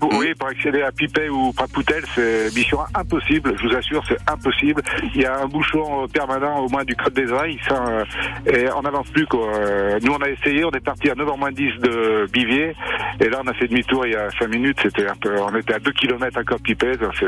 pour 0.00 0.08
que- 0.10 0.16
Oui, 0.16 0.34
pour 0.34 0.48
accéder 0.48 0.82
à 0.82 0.90
Pipet 0.92 1.28
ou 1.28 1.52
Papoutel, 1.52 2.02
c'est 2.14 2.52
mission 2.54 2.78
impossible. 2.94 3.54
Je 3.60 3.68
vous 3.68 3.74
assure, 3.76 4.02
c'est 4.08 4.18
impossible. 4.30 4.82
Il 5.14 5.20
y 5.22 5.26
a 5.26 5.40
un 5.40 5.46
bouchon 5.46 6.04
euh, 6.04 6.06
permanent 6.08 6.58
au 6.64 6.68
moins 6.68 6.84
du 6.84 6.96
Code 6.96 7.12
des 7.14 7.26
Rails. 7.26 7.58
Ça, 7.68 7.84
euh, 7.86 8.04
et 8.46 8.66
on 8.76 8.82
n'avance 8.82 9.08
plus. 9.10 9.26
Quoi. 9.26 9.46
Euh, 9.54 9.98
Nous, 10.02 10.12
on 10.12 10.22
a 10.22 10.28
essayé. 10.28 10.64
On 10.64 10.70
est 10.70 10.80
parti 10.84 11.10
à 11.10 11.14
9h 11.14 11.38
moins 11.38 11.52
10 11.52 11.72
de 11.80 12.26
Bivier. 12.32 12.74
Et 13.20 13.28
là, 13.28 13.40
on 13.44 13.48
a 13.48 13.54
fait 13.54 13.68
demi-tour 13.68 14.06
il 14.06 14.12
y 14.12 14.16
a 14.16 14.30
5 14.38 14.48
minutes. 14.48 14.78
C'était 14.82 15.06
un 15.08 15.16
peu, 15.16 15.34
on 15.40 15.54
était 15.56 15.74
à 15.74 15.78
2 15.78 15.92
km 15.92 16.38
à 16.38 16.44
Code 16.44 16.62
Pipet. 16.62 16.92
Je, 17.12 17.26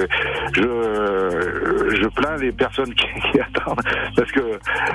je 1.96 2.08
plains 2.08 2.36
les 2.38 2.52
personnes 2.52 2.92
qui, 2.94 3.06
qui 3.32 3.40
attendent 3.40 3.80
parce 4.16 4.30
que 4.32 4.40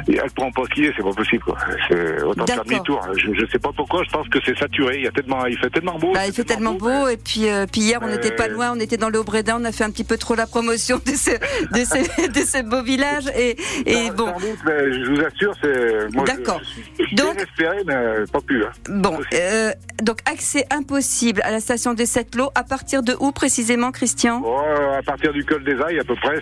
elles 0.07 0.31
pourront 0.35 0.51
pas 0.51 0.63
skier. 0.65 0.91
C'est 0.95 1.03
pas 1.03 1.11
possible. 1.13 1.43
Quoi. 1.43 1.57
C'est 1.87 2.23
autant 2.23 2.45
faire 2.45 2.63
demi-tour. 2.63 3.01
Je, 3.17 3.33
je 3.33 3.45
sais 3.51 3.59
pas 3.59 3.69
pourquoi. 3.75 4.03
Je 4.03 4.09
pense 4.09 4.27
que 4.29 4.39
c'est 4.45 4.57
saturé. 4.57 4.97
Il 4.97 5.03
y 5.03 5.07
a 5.07 5.11
tellement, 5.11 5.45
il 5.45 5.57
fait 5.57 5.69
tellement 5.69 5.97
beau. 5.97 6.11
Bah, 6.13 6.27
il 6.27 6.33
fait 6.33 6.43
tellement 6.43 6.73
beau 6.73 7.07
et 7.07 7.17
puis, 7.17 7.49
euh, 7.49 7.65
puis 7.67 7.81
hier 7.81 7.99
on 8.01 8.07
n'était 8.07 8.31
pas 8.31 8.47
loin, 8.47 8.71
on 8.75 8.79
était 8.79 8.97
dans 8.97 9.09
le 9.09 9.19
Haut-Brédin, 9.19 9.57
on 9.61 9.65
a 9.65 9.71
fait 9.71 9.83
un 9.83 9.91
petit 9.91 10.03
peu 10.03 10.17
trop 10.17 10.35
la 10.35 10.47
promotion 10.47 10.99
de 11.05 11.11
ce, 11.11 11.31
de 11.31 11.85
ce, 11.85 12.27
de 12.31 12.39
ce 12.45 12.63
beau 12.63 12.81
village 12.83 13.25
et, 13.37 13.57
et 13.85 14.09
bon. 14.11 14.27
Sans 14.27 14.39
doute, 14.39 14.59
mais 14.65 14.93
je 14.93 15.09
vous 15.11 15.21
assure, 15.21 15.53
c'est. 15.61 16.25
D'accord. 16.25 16.61
Suis 16.97 17.15
désespéré, 17.15 17.77
mais 17.85 18.25
pas 18.31 18.41
plus. 18.41 18.63
hein. 18.63 18.69
Bon, 18.89 19.19
euh, 19.33 19.71
donc 20.01 20.17
accès 20.25 20.65
impossible 20.71 21.41
à 21.43 21.51
la 21.51 21.59
station 21.59 21.93
des 21.93 22.05
Sept 22.05 22.35
Lots 22.35 22.51
à 22.55 22.63
partir 22.63 23.03
de 23.03 23.15
où 23.19 23.31
précisément, 23.31 23.91
Christian? 23.91 24.41
Oh, 24.43 24.57
à 24.97 25.01
partir 25.03 25.33
du 25.33 25.43
col 25.45 25.63
des 25.63 25.75
Ailles, 25.81 25.99
à 25.99 26.03
peu 26.03 26.15
près, 26.15 26.39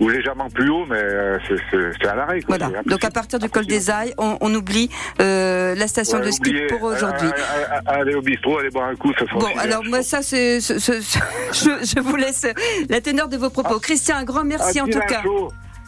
ou 0.00 0.08
légèrement 0.08 0.48
plus 0.48 0.70
haut, 0.70 0.86
mais 0.88 0.96
euh, 1.00 1.38
c'est- 1.48 2.06
à 2.08 2.14
l'arrêt. 2.14 2.40
Voilà. 2.48 2.70
Donc 2.86 3.04
à 3.04 3.10
partir 3.10 3.38
du 3.38 3.48
col 3.50 3.66
des 3.66 3.90
Ailles, 3.90 4.14
on, 4.18 4.38
on 4.40 4.54
oublie 4.54 4.88
euh, 5.20 5.74
la 5.74 5.86
station 5.88 6.18
Ouais, 6.18 6.26
de 6.26 6.30
ski 6.30 6.54
pour 6.68 6.82
aujourd'hui. 6.82 7.28
euh, 7.28 7.32
euh, 7.32 7.74
euh, 7.74 7.80
Allez 8.00 8.14
au 8.14 8.22
bistrot, 8.22 8.58
allez 8.58 8.70
boire 8.70 8.88
un 8.88 8.94
coup, 8.96 9.12
ça 9.18 9.26
sera 9.26 9.38
Bon, 9.38 9.48
alors 9.58 9.84
moi 9.84 10.02
ça 10.02 10.22
ce- 10.60 10.78
ce- 10.78 11.00
ce- 11.00 11.18
je, 11.52 11.86
je 11.94 12.00
vous 12.00 12.16
laisse 12.16 12.46
la 12.88 13.00
teneur 13.00 13.28
de 13.28 13.36
vos 13.36 13.50
propos. 13.50 13.78
Christian, 13.78 14.16
un 14.16 14.24
grand 14.24 14.44
merci 14.44 14.78
Un 14.80 14.84
en 14.84 14.86
tout 14.86 14.98
cas. 15.08 15.22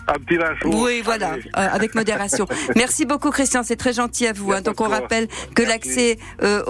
Un 0.09 0.18
petit. 0.18 0.38
Oui, 0.64 1.03
voilà, 1.05 1.34
euh, 1.34 1.38
avec 1.55 1.95
modération. 1.95 2.49
Merci 2.74 3.05
beaucoup, 3.05 3.30
Christian. 3.30 3.62
C'est 3.62 3.76
très 3.76 3.93
gentil 3.93 4.26
à 4.26 4.32
vous. 4.32 4.51
hein. 4.53 4.61
Donc, 4.61 4.80
on 4.80 4.88
rappelle 4.88 5.28
que 5.55 5.62
l'accès 5.62 6.18
euh, 6.43 6.64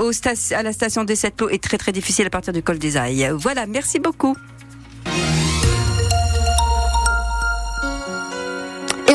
à 0.54 0.62
la 0.62 0.72
station 0.72 1.04
des 1.04 1.16
Sept 1.16 1.40
Lots 1.40 1.48
est 1.48 1.62
très 1.62 1.78
très 1.78 1.92
difficile 1.92 2.26
à 2.26 2.30
partir 2.30 2.52
du 2.52 2.62
col 2.62 2.78
des 2.78 2.98
Ailles. 2.98 3.30
Voilà, 3.32 3.64
merci 3.66 3.98
beaucoup. 3.98 4.36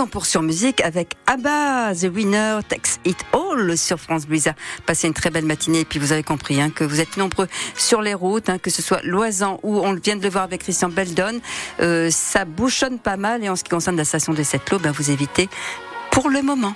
Et 0.05 0.07
on 0.07 0.07
poursuit 0.07 0.37
en 0.37 0.43
musique 0.43 0.81
avec 0.81 1.15
ABBA, 1.25 1.95
The 1.95 2.13
Winner 2.13 2.59
Takes 2.67 2.99
It 3.05 3.17
All 3.33 3.77
sur 3.77 3.99
France 3.99 4.27
Bleu. 4.27 4.39
Passez 4.85 5.07
une 5.07 5.13
très 5.13 5.29
belle 5.29 5.45
matinée 5.45 5.79
et 5.79 5.85
puis 5.85 5.99
vous 5.99 6.11
avez 6.11 6.23
compris 6.23 6.59
hein, 6.59 6.69
que 6.69 6.83
vous 6.83 6.99
êtes 6.99 7.15
nombreux 7.15 7.47
sur 7.77 8.01
les 8.01 8.13
routes, 8.13 8.49
hein, 8.49 8.57
que 8.57 8.69
ce 8.69 8.81
soit 8.81 9.01
Loisan 9.03 9.59
ou 9.63 9.79
on 9.79 9.93
vient 9.93 10.17
de 10.17 10.23
le 10.23 10.29
voir 10.29 10.43
avec 10.43 10.63
Christian 10.63 10.89
Beldon. 10.89 11.39
Euh, 11.79 12.09
ça 12.11 12.43
bouchonne 12.45 12.99
pas 12.99 13.15
mal 13.15 13.43
et 13.43 13.49
en 13.49 13.55
ce 13.55 13.63
qui 13.63 13.69
concerne 13.69 13.95
la 13.95 14.05
station 14.05 14.35
Sept 14.35 14.69
Lots, 14.69 14.79
ben, 14.79 14.91
vous 14.91 15.11
évitez 15.11 15.49
pour 16.11 16.29
le 16.29 16.41
moment. 16.41 16.75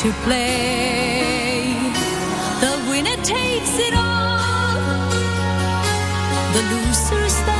to 0.00 0.10
play. 0.24 1.74
The 2.62 2.72
winner 2.88 3.16
takes 3.22 3.78
it 3.78 3.92
all, 3.94 5.10
the 6.54 6.62
loser 6.72 7.28
standing 7.28 7.59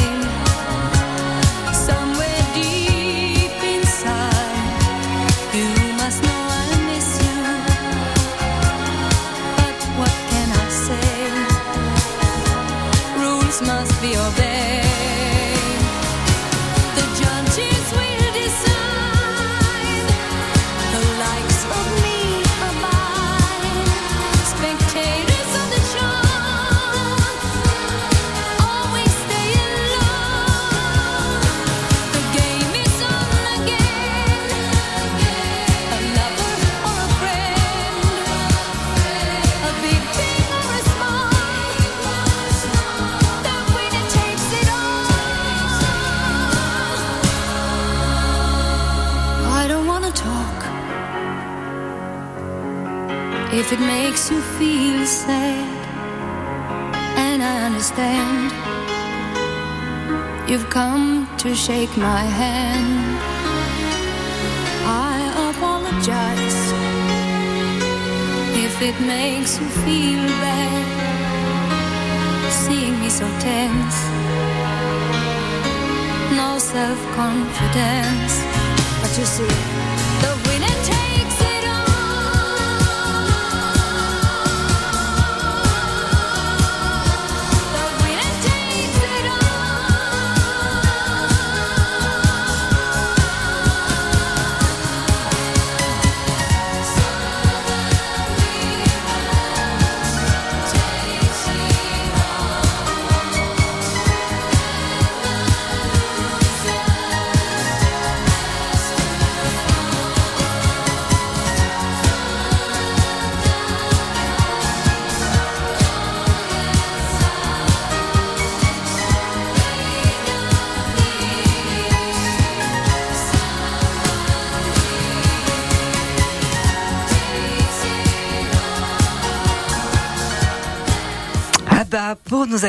makes 53.93 54.31
you 54.31 54.39
feel 54.57 55.05
sad, 55.05 55.81
and 57.25 57.39
I 57.43 57.55
understand, 57.67 58.51
you've 60.49 60.69
come 60.69 61.27
to 61.43 61.49
shake 61.53 61.95
my 61.97 62.23
hand. 62.41 62.93
I 65.13 65.17
apologize 65.49 66.61
if 68.65 68.75
it 68.89 68.97
makes 69.15 69.51
you 69.59 69.67
feel 69.85 70.23
bad, 70.45 70.85
seeing 72.63 72.95
me 73.01 73.09
so 73.19 73.27
tense, 73.47 73.99
no 76.39 76.49
self 76.73 76.99
confidence. 77.19 78.33
But 79.01 79.11
you 79.19 79.25
see, 79.35 80.00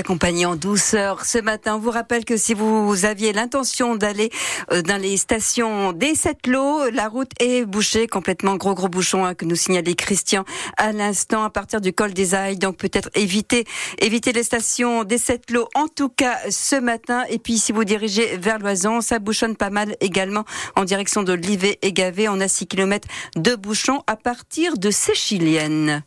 accompagner 0.03 0.47
en 0.47 0.57
douceur 0.57 1.25
ce 1.25 1.39
matin. 1.39 1.77
On 1.77 1.79
vous 1.79 1.93
rappelle 1.93 2.25
que 2.25 2.37
si 2.37 2.55
vous 2.55 3.05
aviez 3.05 3.33
l'intention 3.33 3.95
d'aller 3.95 4.31
euh, 4.73 4.83
dans 4.83 5.01
les 5.01 5.17
stations 5.17 5.93
des 5.93 6.17
sept 6.17 6.49
lots, 6.49 6.91
la 6.91 7.07
route 7.07 7.31
est 7.39 7.65
bouchée 7.65 8.09
complètement 8.09 8.57
gros 8.57 8.75
gros 8.75 8.89
bouchon 8.89 9.25
hein, 9.25 9.37
que 9.37 9.45
nous 9.45 9.55
signalait 9.55 9.95
Christian 9.95 10.45
à 10.77 10.91
l'instant 10.91 11.45
à 11.45 11.51
partir 11.51 11.81
du 11.81 11.93
col 11.93 12.13
des 12.15 12.35
Ailles. 12.35 12.57
Donc 12.59 12.79
peut-être 12.79 13.11
éviter 13.15 13.65
éviter 14.01 14.33
les 14.33 14.43
stations 14.43 15.05
des 15.05 15.19
sept 15.19 15.53
lots 15.53 15.69
en 15.77 15.87
tout 15.87 16.09
cas 16.09 16.37
ce 16.51 16.75
matin. 16.75 17.23
Et 17.29 17.39
puis 17.39 17.59
si 17.59 17.71
vous 17.71 17.85
dirigez 17.85 18.37
vers 18.39 18.59
Loison, 18.59 19.03
ça 19.03 19.21
bouchonne 19.21 19.55
pas 19.55 19.71
mal 19.71 19.95
également 20.01 20.45
en 20.75 20.83
direction 20.83 21.23
de 21.23 21.33
Livet 21.33 21.79
et 21.83 21.93
Gavé. 21.93 22.29
On 22.29 22.41
a 22.41 22.49
6 22.49 22.67
km 22.67 23.07
de 23.37 23.55
bouchons 23.55 24.03
à 24.09 24.17
partir 24.17 24.79
de 24.79 24.91
Séchilienne. 24.91 26.03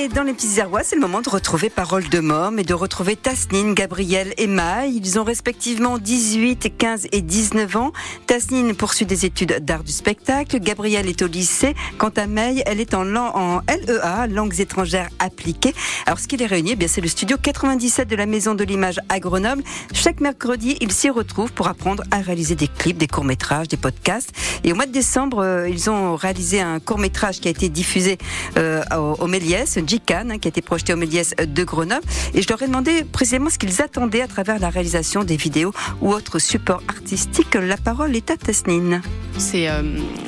Et 0.00 0.08
dans 0.08 0.22
les 0.22 0.32
petits 0.32 0.62
Arrois, 0.62 0.82
c'est 0.82 0.94
le 0.94 1.02
moment 1.02 1.20
de 1.20 1.28
retrouver 1.28 1.68
Parole 1.68 2.08
de 2.08 2.20
Mom 2.20 2.58
et 2.58 2.62
de 2.62 2.72
retrouver 2.72 3.16
Tasnine, 3.16 3.74
Gabriel 3.74 4.32
et 4.38 4.46
Maï. 4.46 4.96
Ils 4.96 5.18
ont 5.18 5.24
respectivement 5.24 5.98
18, 5.98 6.78
15 6.78 7.08
et 7.12 7.20
19 7.20 7.76
ans. 7.76 7.92
Tasnine 8.26 8.74
poursuit 8.74 9.04
des 9.04 9.26
études 9.26 9.58
d'art 9.62 9.84
du 9.84 9.92
spectacle. 9.92 10.58
Gabriel 10.58 11.06
est 11.06 11.20
au 11.20 11.26
lycée. 11.26 11.74
Quant 11.98 12.12
à 12.16 12.26
Maï, 12.26 12.62
elle 12.64 12.80
est 12.80 12.94
en, 12.94 13.04
LEA, 13.04 14.26
langues 14.30 14.58
étrangères 14.58 15.10
appliquées. 15.18 15.74
Alors, 16.06 16.18
ce 16.18 16.28
qui 16.28 16.38
les 16.38 16.46
réunit, 16.46 16.76
eh 16.80 16.88
c'est 16.88 17.02
le 17.02 17.08
studio 17.08 17.36
97 17.36 18.08
de 18.08 18.16
la 18.16 18.24
Maison 18.24 18.54
de 18.54 18.64
l'Image 18.64 19.00
à 19.10 19.20
Grenoble. 19.20 19.62
Chaque 19.92 20.20
mercredi, 20.22 20.78
ils 20.80 20.92
s'y 20.92 21.10
retrouvent 21.10 21.52
pour 21.52 21.68
apprendre 21.68 22.04
à 22.10 22.22
réaliser 22.22 22.54
des 22.54 22.68
clips, 22.68 22.96
des 22.96 23.06
courts-métrages, 23.06 23.68
des 23.68 23.76
podcasts. 23.76 24.32
Et 24.64 24.72
au 24.72 24.76
mois 24.76 24.86
de 24.86 24.92
décembre, 24.92 25.44
euh, 25.44 25.68
ils 25.68 25.90
ont 25.90 26.16
réalisé 26.16 26.62
un 26.62 26.80
court-métrage 26.80 27.40
qui 27.40 27.48
a 27.48 27.50
été 27.50 27.68
diffusé 27.68 28.16
euh, 28.56 28.82
au 29.18 29.26
Méliès, 29.26 29.76
Hein, 29.92 30.38
qui 30.38 30.46
a 30.46 30.50
été 30.50 30.62
projeté 30.62 30.92
au 30.92 30.96
Méliès 30.96 31.34
de 31.36 31.64
Grenoble. 31.64 32.06
Et 32.34 32.42
je 32.42 32.48
leur 32.48 32.62
ai 32.62 32.66
demandé 32.68 33.02
précisément 33.04 33.50
ce 33.50 33.58
qu'ils 33.58 33.82
attendaient 33.82 34.22
à 34.22 34.28
travers 34.28 34.60
la 34.60 34.70
réalisation 34.70 35.24
des 35.24 35.36
vidéos 35.36 35.72
ou 36.00 36.12
autres 36.12 36.38
supports 36.38 36.82
artistiques. 36.88 37.54
La 37.54 37.76
parole 37.76 38.14
est 38.14 38.30
à 38.30 38.36
Tasnine. 38.36 39.02
C'est 39.40 39.68
euh, 39.68 39.82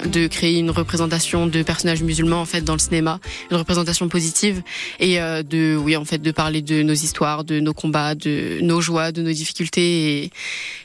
de 0.07 0.27
créer 0.27 0.59
une 0.59 0.71
représentation 0.71 1.47
de 1.47 1.63
personnages 1.63 2.03
musulmans 2.03 2.41
en 2.41 2.47
fait 2.47 2.63
dans 2.63 2.73
le 2.73 2.79
cinéma, 2.79 3.21
une 3.51 3.59
représentation 3.59 4.09
positive 4.09 4.63
et 5.01 5.21
euh, 5.21 5.43
de 5.43 5.77
oui 5.77 5.97
en 5.97 6.07
fait 6.07 6.17
de 6.19 6.31
parler 6.31 6.63
de 6.63 6.83
nos 6.83 6.95
histoires, 6.95 7.45
de 7.45 7.61
nos 7.61 7.75
combats, 7.75 8.15
de 8.15 8.61
nos 8.63 8.81
joies, 8.81 9.13
de 9.13 9.21
nos 9.21 9.33
difficultés 9.33 10.31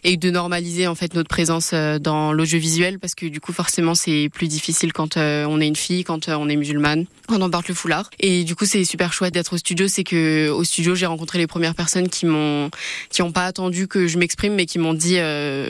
et, 0.04 0.18
de 0.18 0.30
normaliser 0.30 0.88
en 0.88 0.96
fait 0.96 1.14
notre 1.14 1.30
présence 1.30 1.72
euh, 1.74 2.00
dans 2.00 2.34
l'audiovisuel 2.34 3.00
parce 3.00 3.16
que 3.16 3.28
du 3.28 3.40
coup 3.40 3.54
forcément 3.54 3.96
c'est 3.96 4.30
plus 4.34 4.50
difficile 4.50 4.92
quand 4.92 5.16
on 5.16 5.62
est 5.62 5.68
une 5.68 5.78
fille, 5.78 6.04
quand 6.04 6.28
on 6.28 6.50
est 6.50 6.58
musulmane 6.58 7.06
quand 7.28 7.42
on 7.42 7.50
porte 7.50 7.68
le 7.68 7.74
foulard. 7.74 8.10
Et 8.22 8.46
du 8.46 8.56
coup, 8.56 8.64
c'est 8.64 8.86
super 8.86 9.12
chouette 9.12 9.34
d'être 9.34 9.52
au 9.52 9.58
studio. 9.58 9.90
C'est 9.90 10.06
que 10.06 10.50
au 10.50 10.64
studio, 10.64 10.96
j'ai 10.96 11.08
rencontré 11.08 11.38
les 11.38 11.46
premières 11.46 11.76
personnes 11.76 12.08
qui 12.08 12.26
m'ont, 12.26 12.70
qui 13.10 13.22
ont 13.22 13.34
pas 13.34 13.44
attendu 13.44 13.90
que 13.90 14.08
je 14.08 14.18
m'exprime, 14.18 14.54
mais 14.54 14.66
qui 14.66 14.80
m'ont 14.80 14.94
dit 14.94 15.18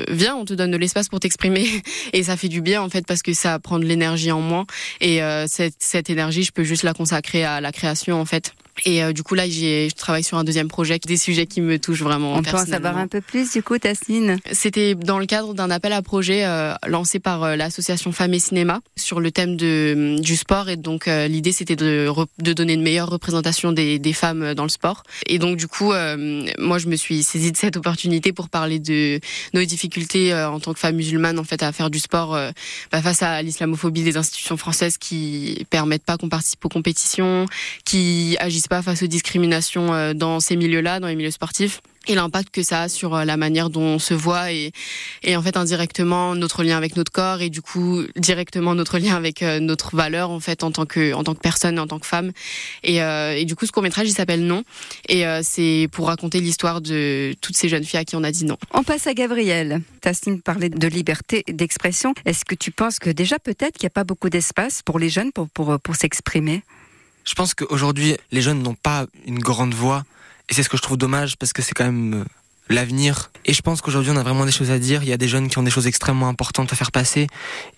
viens, 0.09 0.35
on 0.35 0.45
te 0.45 0.53
donne 0.53 0.69
de 0.69 0.77
l'espace 0.77 1.09
pour 1.09 1.19
t'exprimer. 1.19 1.67
Et 2.13 2.21
ça 2.21 2.37
fait 2.37 2.46
du 2.47 2.61
bien 2.61 2.81
en 2.81 2.89
fait 2.89 3.05
parce 3.05 3.21
que 3.21 3.33
ça 3.33 3.59
prend 3.59 3.79
de 3.79 3.85
l'énergie 3.85 4.31
en 4.31 4.41
moins. 4.41 4.65
Et 5.01 5.21
euh, 5.21 5.45
cette, 5.47 5.75
cette 5.79 6.09
énergie, 6.09 6.43
je 6.43 6.51
peux 6.51 6.63
juste 6.63 6.83
la 6.83 6.93
consacrer 6.93 7.43
à 7.43 7.61
la 7.61 7.71
création 7.71 8.19
en 8.19 8.25
fait. 8.25 8.53
Et 8.85 9.03
euh, 9.03 9.13
du 9.13 9.23
coup 9.23 9.35
là, 9.35 9.47
j'ai, 9.47 9.89
je 9.89 9.95
travaille 9.95 10.23
sur 10.23 10.37
un 10.37 10.43
deuxième 10.43 10.67
projet, 10.67 10.99
des 10.99 11.17
sujets 11.17 11.45
qui 11.45 11.61
me 11.61 11.79
touchent 11.79 12.03
vraiment. 12.03 12.33
On 12.35 12.41
peut 12.41 12.55
en 12.55 12.65
savoir 12.65 12.97
un 12.97 13.07
peu 13.07 13.21
plus 13.21 13.51
du 13.51 13.63
coup, 13.63 13.77
Tasnine 13.77 14.37
C'était 14.51 14.95
dans 14.95 15.19
le 15.19 15.25
cadre 15.25 15.53
d'un 15.53 15.69
appel 15.69 15.93
à 15.93 16.01
projet 16.01 16.45
euh, 16.45 16.73
lancé 16.87 17.19
par 17.19 17.43
euh, 17.43 17.55
l'association 17.55 18.11
Femmes 18.11 18.33
et 18.33 18.39
Cinéma 18.39 18.79
sur 18.95 19.19
le 19.19 19.31
thème 19.31 19.55
de, 19.55 20.17
du 20.19 20.35
sport. 20.35 20.69
Et 20.69 20.77
donc 20.77 21.07
euh, 21.07 21.27
l'idée 21.27 21.51
c'était 21.51 21.75
de, 21.75 22.09
de 22.39 22.53
donner 22.53 22.73
une 22.73 22.83
meilleure 22.83 23.09
représentation 23.09 23.71
des, 23.71 23.99
des 23.99 24.13
femmes 24.13 24.53
dans 24.53 24.63
le 24.63 24.69
sport. 24.69 25.03
Et 25.25 25.39
donc 25.39 25.57
du 25.57 25.67
coup, 25.67 25.91
euh, 25.93 26.45
moi 26.57 26.77
je 26.77 26.87
me 26.87 26.95
suis 26.95 27.23
saisie 27.23 27.51
de 27.51 27.57
cette 27.57 27.77
opportunité 27.77 28.33
pour 28.33 28.49
parler 28.49 28.79
de 28.79 29.19
nos 29.53 29.63
difficultés 29.63 30.33
euh, 30.33 30.49
en 30.49 30.59
tant 30.59 30.73
que 30.73 30.79
femmes 30.79 30.95
musulmanes 30.95 31.39
en 31.39 31.43
fait 31.43 31.63
à 31.63 31.71
faire 31.71 31.89
du 31.89 31.99
sport 31.99 32.35
euh, 32.35 32.51
bah, 32.91 33.01
face 33.01 33.21
à 33.23 33.41
l'islamophobie 33.41 34.03
des 34.03 34.17
institutions 34.17 34.57
françaises 34.57 34.97
qui 34.97 35.65
permettent 35.69 36.03
pas 36.03 36.17
qu'on 36.17 36.29
participe 36.29 36.63
aux 36.65 36.69
compétitions, 36.69 37.45
qui 37.85 38.37
agissent 38.39 38.66
pas 38.67 38.81
face 38.81 39.03
aux 39.03 39.07
discriminations 39.07 39.93
euh, 39.93 40.13
dans 40.13 40.39
ces 40.39 40.55
milieux-là, 40.55 40.99
dans 40.99 41.07
les 41.07 41.15
milieux 41.15 41.31
sportifs 41.31 41.81
et 42.09 42.15
l'impact 42.15 42.51
que 42.51 42.63
ça 42.63 42.83
a 42.83 42.89
sur 42.89 43.15
euh, 43.15 43.25
la 43.25 43.35
manière 43.35 43.69
dont 43.69 43.81
on 43.81 43.99
se 43.99 44.13
voit 44.13 44.53
et, 44.53 44.71
et 45.23 45.35
en 45.35 45.41
fait 45.41 45.57
indirectement 45.57 46.35
notre 46.35 46.63
lien 46.63 46.77
avec 46.77 46.95
notre 46.95 47.11
corps 47.11 47.41
et 47.41 47.49
du 47.49 47.61
coup 47.61 48.01
directement 48.15 48.75
notre 48.75 48.97
lien 48.97 49.13
avec 49.15 49.43
euh, 49.43 49.59
notre 49.59 49.93
valeur 49.93 50.29
en 50.29 50.39
fait 50.39 50.63
en 50.63 50.71
tant 50.71 50.85
que 50.85 51.13
en 51.13 51.25
tant 51.25 51.35
que 51.35 51.41
personne 51.41 51.77
en 51.79 51.87
tant 51.87 51.99
que 51.99 52.05
femme 52.05 52.31
et, 52.83 52.97
et 52.97 53.43
du 53.43 53.55
coup 53.55 53.65
ce 53.65 53.73
court 53.73 53.83
métrage 53.83 54.07
il 54.07 54.13
s'appelle 54.13 54.45
Non 54.45 54.63
et 55.09 55.25
c'est 55.43 55.89
pour 55.91 56.07
raconter 56.07 56.39
l'histoire 56.39 56.79
de 56.79 57.33
toutes 57.41 57.57
ces 57.57 57.67
jeunes 57.67 57.83
filles 57.83 57.99
à 57.99 58.05
qui 58.05 58.15
on 58.15 58.23
a 58.23 58.31
dit 58.31 58.45
non. 58.45 58.57
On 58.73 58.83
passe 58.83 59.07
à 59.07 59.13
Gabriel. 59.13 59.81
Tassin 60.01 60.37
parlait 60.37 60.69
de 60.69 60.87
liberté 60.87 61.43
d'expression. 61.47 62.13
Est-ce 62.25 62.45
que 62.45 62.55
tu 62.55 62.71
penses 62.71 62.99
que 62.99 63.09
déjà 63.09 63.39
peut-être 63.39 63.77
qu'il 63.77 63.85
n'y 63.85 63.91
a 63.91 63.95
pas 63.95 64.03
beaucoup 64.03 64.29
d'espace 64.29 64.81
pour 64.81 64.99
les 64.99 65.09
jeunes 65.09 65.31
pour, 65.31 65.49
pour, 65.49 65.79
pour 65.79 65.95
s'exprimer? 65.95 66.63
Je 67.27 67.33
pense 67.33 67.53
qu'aujourd'hui, 67.53 68.15
les 68.31 68.41
jeunes 68.41 68.63
n'ont 68.63 68.75
pas 68.75 69.05
une 69.25 69.39
grande 69.39 69.73
voix. 69.73 70.03
Et 70.49 70.53
c'est 70.53 70.63
ce 70.63 70.69
que 70.69 70.77
je 70.77 70.81
trouve 70.81 70.97
dommage 70.97 71.35
parce 71.35 71.51
que 71.51 71.61
c'est 71.61 71.73
quand 71.73 71.83
même 71.83 72.21
euh, 72.21 72.23
l'avenir. 72.69 73.31
Et 73.43 73.53
je 73.53 73.61
pense 73.61 73.81
qu'aujourd'hui, 73.81 74.11
on 74.11 74.15
a 74.15 74.23
vraiment 74.23 74.45
des 74.45 74.51
choses 74.51 74.71
à 74.71 74.79
dire. 74.79 75.03
Il 75.03 75.09
y 75.09 75.13
a 75.13 75.17
des 75.17 75.27
jeunes 75.27 75.49
qui 75.49 75.57
ont 75.57 75.63
des 75.63 75.71
choses 75.71 75.87
extrêmement 75.87 76.29
importantes 76.29 76.71
à 76.71 76.77
faire 76.77 76.93
passer 76.93 77.27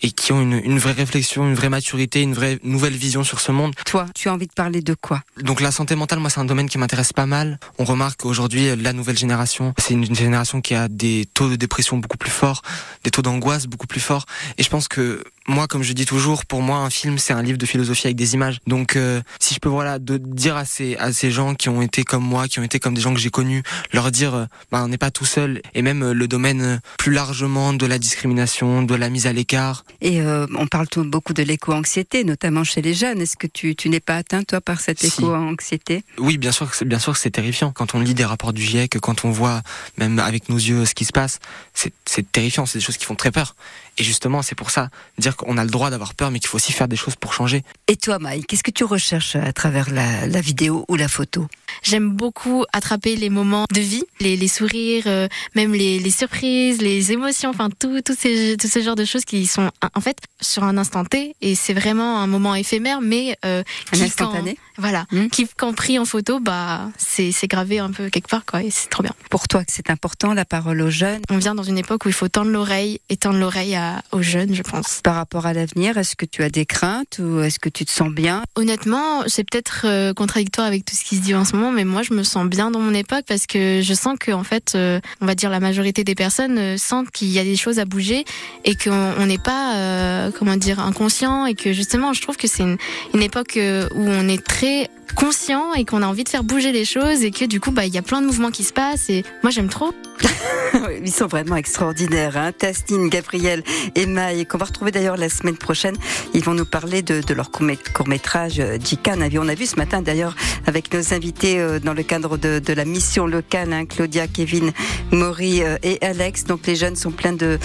et 0.04 0.12
qui 0.12 0.34
ont 0.34 0.42
une, 0.42 0.62
une 0.64 0.78
vraie 0.78 0.92
réflexion, 0.92 1.48
une 1.48 1.56
vraie 1.56 1.70
maturité, 1.70 2.22
une 2.22 2.36
vraie 2.36 2.60
nouvelle 2.64 2.94
vision 2.94 3.24
sur 3.24 3.40
ce 3.40 3.52
monde. 3.52 3.74
Toi, 3.88 4.06
tu 4.14 4.30
as 4.30 4.34
envie 4.34 4.46
de 4.46 4.54
parler 4.54 4.82
de 4.82 4.94
quoi? 4.94 5.24
Donc 5.42 5.62
la 5.62 5.72
santé 5.72 5.96
mentale, 5.96 6.20
moi, 6.20 6.30
c'est 6.30 6.40
un 6.40 6.46
domaine 6.46 6.70
qui 6.70 6.78
m'intéresse 6.78 7.14
pas 7.14 7.26
mal. 7.26 7.60
On 7.80 7.86
remarque 7.86 8.22
qu'aujourd'hui, 8.22 8.76
la 8.76 8.94
nouvelle 8.94 9.18
génération, 9.18 9.74
c'est 9.80 9.96
une 9.96 10.16
génération 10.16 10.62
qui 10.62 10.76
a 10.76 10.88
des 10.88 11.28
taux 11.34 11.50
de 11.50 11.56
dépression 11.56 11.98
beaucoup 11.98 12.18
plus 12.18 12.32
forts, 12.32 12.62
des 13.04 13.10
taux 13.10 13.24
d'angoisse 13.24 13.66
beaucoup 13.66 13.88
plus 13.88 14.02
forts. 14.02 14.28
Et 14.60 14.64
je 14.64 14.70
pense 14.70 14.88
que 14.88 15.24
moi, 15.50 15.68
comme 15.68 15.84
je 15.84 15.94
dis 15.94 16.06
toujours, 16.06 16.46
pour 16.46 16.62
moi, 16.62 16.78
un 16.78 16.90
film, 16.90 17.18
c'est 17.18 17.34
un 17.34 17.42
livre 17.42 17.58
de 17.58 17.66
philosophie 17.66 18.08
avec 18.08 18.16
des 18.16 18.36
images. 18.36 18.60
Donc, 18.68 18.96
euh, 18.96 19.22
si 19.40 19.56
je 19.56 19.60
peux 19.60 19.70
voilà, 19.70 20.00
de 20.00 20.18
dire 20.18 20.56
à 20.56 20.66
ces, 20.66 20.96
à 20.98 21.12
ces 21.12 21.32
gens 21.32 21.56
qui 21.56 21.70
ont 21.70 21.82
été 21.82 22.04
comme 22.04 22.24
moi, 22.24 22.48
qui 22.48 22.60
ont 22.60 22.64
été 22.64 22.80
comme 22.80 22.94
des 22.94 23.02
gens 23.02 23.14
que 23.14 23.20
j'ai 23.20 23.32
connus, 23.32 23.64
leur 23.92 24.12
dire, 24.12 24.34
euh, 24.36 24.46
bah, 24.72 24.82
on 24.84 24.88
n'est 24.88 24.98
pas 24.98 25.12
tout 25.12 25.26
seul. 25.26 25.62
Et 25.74 25.82
même 25.82 26.04
euh, 26.04 26.14
le 26.14 26.28
domaine 26.28 26.80
plus 26.98 27.12
largement 27.12 27.74
de 27.74 27.86
la 27.86 27.98
discrimination, 28.00 28.84
de 28.84 28.96
la 28.96 29.10
mise 29.10 29.28
à 29.28 29.34
l'écart. 29.34 29.84
Et 30.02 30.22
on 30.22 30.68
parle 30.68 30.88
beaucoup 30.98 31.34
de 31.34 31.44
l'éco-anxiété, 31.44 32.24
notamment 32.24 32.64
chez 32.64 32.82
les 32.82 32.94
jeunes. 32.94 33.22
Est-ce 33.22 33.38
que 33.38 33.48
tu, 33.48 33.76
tu 33.76 33.90
n'es 33.90 34.00
pas 34.00 34.16
atteint, 34.18 34.44
toi, 34.44 34.62
par 34.62 34.80
cette 34.80 35.00
Si. 35.00 35.08
éco-anxiété? 35.08 36.04
Oui, 36.18 36.38
bien 36.38 36.52
sûr, 36.52 36.70
que 36.70 36.76
c'est 36.76 36.86
bien 36.86 37.00
sûr 37.00 37.14
que 37.14 37.20
c'est 37.20 37.32
terrifiant. 37.32 37.72
Quand 37.72 37.96
on 37.96 38.00
lit 38.00 38.14
des 38.14 38.26
rapports 38.26 38.54
du 38.54 38.62
GIEC, 38.62 39.00
quand 39.00 39.26
on 39.26 39.32
voit 39.32 39.62
même 39.98 40.20
avec 40.20 40.50
nos 40.50 40.58
yeux 40.58 40.86
ce 40.86 40.94
qui 40.94 41.06
se 41.06 41.12
passe, 41.12 41.40
c'est 41.74 42.32
terrifiant. 42.32 42.66
C'est 42.66 42.80
des 42.80 42.84
choses 42.84 42.98
qui 42.98 43.06
font 43.06 43.16
très 43.16 43.32
peur. 43.32 43.56
Et 43.98 44.04
justement, 44.04 44.42
c'est 44.42 44.56
pour 44.56 44.70
ça 44.72 44.90
dire 45.18 45.36
qu'on 45.36 45.58
a 45.58 45.64
le 45.64 45.70
droit 45.70 45.90
d'avoir 45.90 46.14
peur, 46.14 46.32
mais 46.32 46.40
qu'il 46.40 46.48
faut 46.50 46.56
aussi 46.58 46.72
faire 46.72 46.88
des 46.88 46.96
choses 46.96 47.16
pour 47.16 47.34
changer. 47.34 47.64
Et 47.88 47.96
toi, 47.98 48.20
Maï, 48.20 48.44
qu'est-ce 48.44 48.64
que 48.64 48.72
tu 48.72 48.84
recherches 48.84 49.36
à 49.36 49.52
travers 49.54 49.90
la, 49.92 50.28
la 50.28 50.42
vidéo 50.42 50.86
ou 50.88 50.96
la 50.96 51.08
photo? 51.08 51.48
J'aime 51.84 52.10
beaucoup 52.12 52.66
attraper 52.74 53.16
les 53.16 53.30
moments 53.30 53.66
de 53.74 53.80
vie, 53.82 54.04
les, 54.20 54.36
les 54.38 54.48
sourires, 54.48 55.04
euh, 55.08 55.28
même 55.56 55.74
les, 55.74 56.00
les 56.00 56.12
surprises, 56.12 56.82
les 56.82 57.12
émotions, 57.12 57.50
enfin 57.50 57.70
tout, 57.70 58.02
tout, 58.02 58.16
ces, 58.18 58.58
tout 58.58 58.68
ce 58.68 58.82
genre 58.82 58.96
de 58.96 59.06
choses 59.06 59.26
qui 59.26 59.48
sont 59.48 59.70
en 59.96 60.02
fait 60.02 60.18
sur 60.42 60.64
un 60.64 60.78
instant 60.78 61.06
T 61.06 61.36
et 61.42 61.56
c'est 61.56 61.74
vraiment 61.74 62.20
un 62.20 62.28
moment 62.28 62.56
éphémère, 62.56 63.02
mais 63.02 63.38
euh, 63.46 63.64
Un 63.94 63.98
qui, 63.98 64.04
instantané. 64.04 64.58
quand, 64.76 64.82
voilà, 64.82 65.06
qui 65.32 65.48
quand 65.58 65.74
pris 65.74 66.00
en 66.00 66.06
photo, 66.06 66.40
bah 66.40 66.90
c'est 66.98 67.32
c'est 67.32 67.48
gravé 67.48 67.80
un 67.80 67.92
peu 67.92 68.10
quelque 68.10 68.28
part 68.30 68.46
quoi 68.46 68.64
et 68.64 68.72
c'est 68.72 68.90
trop 68.90 69.04
bien. 69.04 69.14
Pour 69.30 69.48
toi, 69.48 69.64
c'est 69.68 69.90
important, 69.90 70.34
la 70.34 70.46
parole 70.46 70.82
aux 70.82 70.90
jeunes? 70.90 71.22
On 71.30 71.38
vient 71.38 71.56
dans 71.56 71.64
une 71.64 71.78
époque 71.78 72.06
où 72.06 72.10
il 72.10 72.14
faut 72.14 72.28
tendre 72.30 72.52
l'oreille 72.52 73.00
et 73.10 73.18
tendre 73.18 73.38
l'oreille 73.40 73.76
à- 73.76 73.89
aux 74.12 74.22
jeunes, 74.22 74.54
je 74.54 74.64
pense. 74.64 75.02
Par 75.04 75.16
rapport 75.16 75.46
à 75.46 75.54
l'avenir, 75.54 75.98
est-ce 75.98 76.16
que 76.16 76.26
tu 76.26 76.44
as 76.44 76.50
des 76.50 76.66
craintes 76.66 77.20
ou 77.20 77.42
est-ce 77.42 77.60
que 77.60 77.70
tu 77.70 77.86
te 77.86 77.92
sens 77.92 78.10
bien? 78.10 78.44
Honnêtement, 78.56 79.24
c'est 79.28 79.44
peut-être 79.44 79.82
euh, 79.86 80.14
contradictoire 80.14 80.68
avec 80.68 80.86
tout 80.86 80.96
ce 80.96 81.04
qui 81.04 81.18
se 81.18 81.22
dit 81.22 81.36
en 81.36 81.46
ce 81.46 81.56
moment, 81.56 81.72
mais 81.72 81.86
moi 81.86 82.02
je 82.04 82.14
me 82.14 82.24
sens 82.24 82.48
bien 82.48 82.72
dans 82.72 82.80
mon 82.80 82.94
époque 82.94 83.26
parce 83.28 83.46
que 83.46 83.82
je 83.82 83.94
sens 83.94 84.18
que 84.20 84.32
en 84.32 84.44
fait, 84.44 84.74
euh, 84.76 85.00
on 85.22 85.26
va 85.26 85.36
dire 85.36 85.50
la 85.50 85.60
majorité 85.60 86.04
des 86.04 86.16
personnes 86.16 86.58
euh, 86.58 86.78
sentent 86.78 87.12
qu'il 87.12 87.30
y 87.30 87.40
a 87.40 87.44
des 87.44 87.56
choses 87.56 87.80
à 87.80 87.86
bouger 87.86 88.26
et 88.66 88.76
qu'on 88.76 89.14
on 89.18 89.26
n'est 89.26 89.38
pas, 89.38 90.30
comment 90.38 90.56
dire, 90.56 90.80
inconscient 90.80 91.46
et 91.46 91.56
que 91.56 91.74
justement, 91.74 92.14
je 92.14 92.22
trouve 92.22 92.38
que 92.38 92.48
c'est 92.48 92.64
une, 92.64 92.78
une 93.14 93.22
époque 93.22 93.58
où 93.58 94.02
on 94.02 94.28
est 94.28 94.44
très 94.44 94.90
conscient 95.20 95.74
et 95.74 95.84
qu'on 95.84 96.02
a 96.02 96.08
envie 96.08 96.24
de 96.24 96.30
faire 96.30 96.46
bouger 96.46 96.72
les 96.72 96.86
choses 96.86 97.24
et 97.24 97.32
que 97.32 97.44
du 97.44 97.60
coup, 97.60 97.72
bah 97.72 97.86
il 97.86 97.94
y 97.94 97.98
a 97.98 98.02
plein 98.02 98.22
de 98.22 98.28
mouvements 98.28 98.52
qui 98.52 98.64
se 98.64 98.72
passent 98.72 99.10
et 99.10 99.26
moi 99.44 99.52
j'aime 99.52 99.68
trop. 99.68 99.94
Ils 101.04 101.12
sont 101.12 101.28
vraiment 101.28 101.58
extraordinaires, 101.58 102.38
hein 102.38 102.52
Tastine, 102.52 103.10
Gabriel 103.10 103.64
et 103.96 104.06
Maï, 104.06 104.46
qu'on 104.46 104.58
va 104.58 104.66
retrouver 104.66 104.92
d'ailleurs 104.92 105.18
la 105.18 105.28
semaine 105.30 105.58
prochaine. 105.58 105.96
Ils 106.34 106.44
vont 106.44 106.54
nous 106.54 106.66
parler 106.66 107.02
de, 107.02 107.22
de 107.22 107.34
leur 107.34 107.52
court-métrage 107.52 108.60
euh, 108.60 108.78
Jikan. 108.82 109.20
On 109.36 109.50
a 109.50 109.56
vu 109.56 109.66
ce 109.66 109.76
matin 109.76 110.02
d'ailleurs 110.02 110.36
avec 110.66 110.94
nos 110.94 111.14
invités 111.14 111.60
euh, 111.60 111.80
dans 111.80 111.94
le 111.94 112.04
cadre 112.04 112.38
de, 112.38 112.60
de 112.60 112.74
la 112.74 112.86
mission 112.86 113.28
locale, 113.28 113.74
hein, 113.74 113.86
Claudia, 113.86 114.28
Kevin, 114.28 114.72
Maury 115.12 115.64
euh, 115.64 115.78
et 115.84 115.98
Alex. 116.02 116.46
Donc 116.46 116.66
les 116.66 116.76
jeunes 116.76 116.96
sont 116.96 117.12
pleins 117.12 117.34
de 117.34 117.60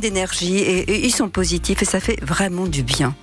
d'énergie 0.00 0.58
et 0.58 1.06
ils 1.06 1.14
sont 1.14 1.30
positifs 1.30 1.80
et 1.80 1.86
ça 1.86 1.98
fait 1.98 2.22
vraiment 2.22 2.66
du 2.66 2.82
bien. 2.82 3.14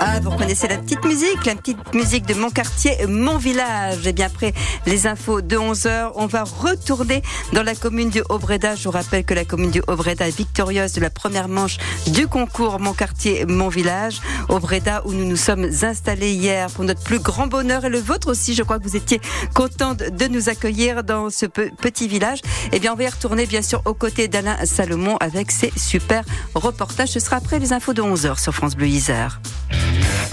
Ah, 0.00 0.20
vous 0.20 0.30
reconnaissez 0.30 0.68
la 0.68 0.78
petite 0.78 1.04
musique, 1.04 1.44
la 1.44 1.54
petite 1.54 1.94
musique 1.94 2.26
de 2.26 2.34
mon 2.34 2.50
quartier, 2.50 3.06
mon 3.06 3.36
village. 3.38 4.06
Et 4.06 4.12
bien 4.12 4.26
après 4.26 4.52
les 4.86 5.06
infos 5.06 5.40
de 5.42 5.56
11h, 5.56 6.12
on 6.14 6.26
va 6.26 6.44
retourner 6.44 7.22
dans 7.52 7.62
la 7.62 7.74
commune 7.74 8.08
du 8.10 8.22
Haut-Breda. 8.28 8.74
Je 8.74 8.84
vous 8.84 8.90
rappelle 8.92 9.24
que 9.24 9.34
la 9.34 9.44
commune 9.44 9.70
du 9.70 9.82
Haut-Breda 9.86 10.28
est 10.28 10.36
victorieuse 10.36 10.92
de 10.92 11.00
la 11.00 11.10
première 11.10 11.48
manche 11.48 11.78
du 12.08 12.26
concours 12.26 12.80
Mon 12.80 12.92
quartier, 12.94 13.44
mon 13.46 13.68
village. 13.68 14.20
Haut-Breda 14.48 15.02
où 15.04 15.12
nous 15.12 15.24
nous 15.24 15.36
sommes 15.36 15.68
installés 15.82 16.32
hier 16.32 16.68
pour 16.70 16.84
notre 16.84 17.02
plus 17.02 17.18
grand 17.18 17.46
bonheur 17.46 17.84
et 17.84 17.88
le 17.90 17.98
vôtre 18.00 18.30
aussi. 18.30 18.54
Je 18.54 18.62
crois 18.62 18.78
que 18.78 18.84
vous 18.84 18.96
étiez 18.96 19.20
contents 19.54 19.94
de 19.94 20.26
nous 20.28 20.48
accueillir 20.48 21.02
dans 21.04 21.30
ce 21.30 21.46
pe- 21.46 21.70
petit 21.80 22.08
village. 22.08 22.40
Et 22.72 22.78
bien 22.80 22.92
on 22.92 22.96
va 22.96 23.04
y 23.04 23.08
retourner 23.08 23.46
bien 23.46 23.62
sûr 23.62 23.82
aux 23.84 23.94
côtés 23.94 24.28
d'Alain 24.28 24.56
Salomon 24.64 25.16
avec 25.20 25.50
ses 25.50 25.72
super 25.76 26.24
reportages. 26.54 27.10
Ce 27.10 27.20
sera 27.20 27.36
après 27.36 27.58
les 27.58 27.72
infos 27.72 27.92
de 27.94 28.02
11h 28.02 28.40
sur 28.40 28.54
France 28.54 28.76
Bleu 28.76 28.86
Isère. 28.88 29.27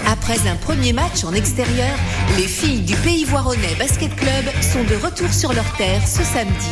Après 0.06 0.38
un 0.48 0.56
premier 0.56 0.92
match 0.92 1.24
en 1.24 1.34
extérieur, 1.34 1.96
les 2.36 2.46
filles 2.46 2.82
du 2.82 2.94
Pays 2.96 3.24
Voironnais 3.24 3.74
Basket 3.78 4.14
Club 4.14 4.44
sont 4.60 4.84
de 4.84 4.94
retour 5.04 5.32
sur 5.32 5.52
leur 5.52 5.70
terre 5.76 6.06
ce 6.06 6.22
samedi. 6.22 6.70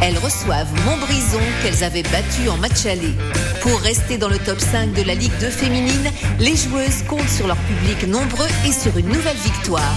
Elles 0.00 0.18
reçoivent 0.18 0.72
Montbrison 0.84 1.40
qu'elles 1.62 1.84
avaient 1.84 2.02
battu 2.02 2.48
en 2.48 2.56
match 2.56 2.86
aller. 2.86 3.14
Pour 3.60 3.78
rester 3.80 4.18
dans 4.18 4.28
le 4.28 4.38
top 4.38 4.58
5 4.58 4.94
de 4.94 5.02
la 5.02 5.14
Ligue 5.14 5.36
2 5.38 5.48
féminine, 5.48 6.10
les 6.40 6.56
joueuses 6.56 7.02
comptent 7.08 7.28
sur 7.28 7.46
leur 7.46 7.58
public 7.58 8.08
nombreux 8.08 8.48
et 8.66 8.72
sur 8.72 8.96
une 8.98 9.08
nouvelle 9.08 9.36
victoire. 9.36 9.94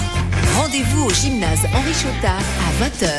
Rendez-vous 0.57 1.05
au 1.05 1.09
gymnase 1.09 1.65
Henri 1.73 1.93
Chotard 1.93 2.37
à 2.37 2.83
20h. 2.85 3.09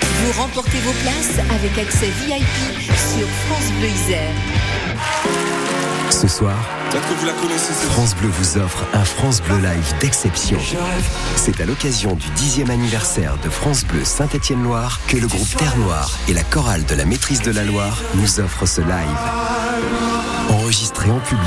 Vous 0.00 0.40
remportez 0.40 0.78
vos 0.78 0.92
places 1.02 1.38
avec 1.50 1.76
accès 1.76 2.06
VIP 2.06 2.42
sur 2.86 3.26
France 3.46 3.72
Bleu 3.78 3.88
Isère. 3.88 5.67
Ce 6.10 6.26
soir, 6.26 6.56
Peut-être 6.90 7.06
que 7.06 7.14
vous 7.14 7.26
la 7.26 7.32
connaissez, 7.34 7.72
cette 7.72 7.90
France 7.90 8.14
Bleu 8.16 8.28
vous 8.28 8.56
offre 8.58 8.84
un 8.94 9.04
France 9.04 9.42
Bleu 9.42 9.56
Live 9.56 9.94
d'exception. 10.00 10.58
C'est 11.36 11.60
à 11.60 11.66
l'occasion 11.66 12.14
du 12.14 12.26
10e 12.28 12.70
anniversaire 12.70 13.36
de 13.44 13.50
France 13.50 13.84
Bleu 13.84 14.04
Saint-Étienne-Loire 14.04 15.00
que 15.06 15.18
le 15.18 15.26
groupe 15.26 15.56
Terre 15.56 15.76
Noire 15.76 16.18
et 16.26 16.32
la 16.32 16.44
chorale 16.44 16.86
de 16.86 16.94
la 16.94 17.04
maîtrise 17.04 17.42
de 17.42 17.50
la 17.50 17.62
Loire 17.62 18.02
nous 18.14 18.40
offrent 18.40 18.66
ce 18.66 18.80
live. 18.80 19.18
Enregistré 20.48 21.10
en 21.10 21.20
public. 21.20 21.44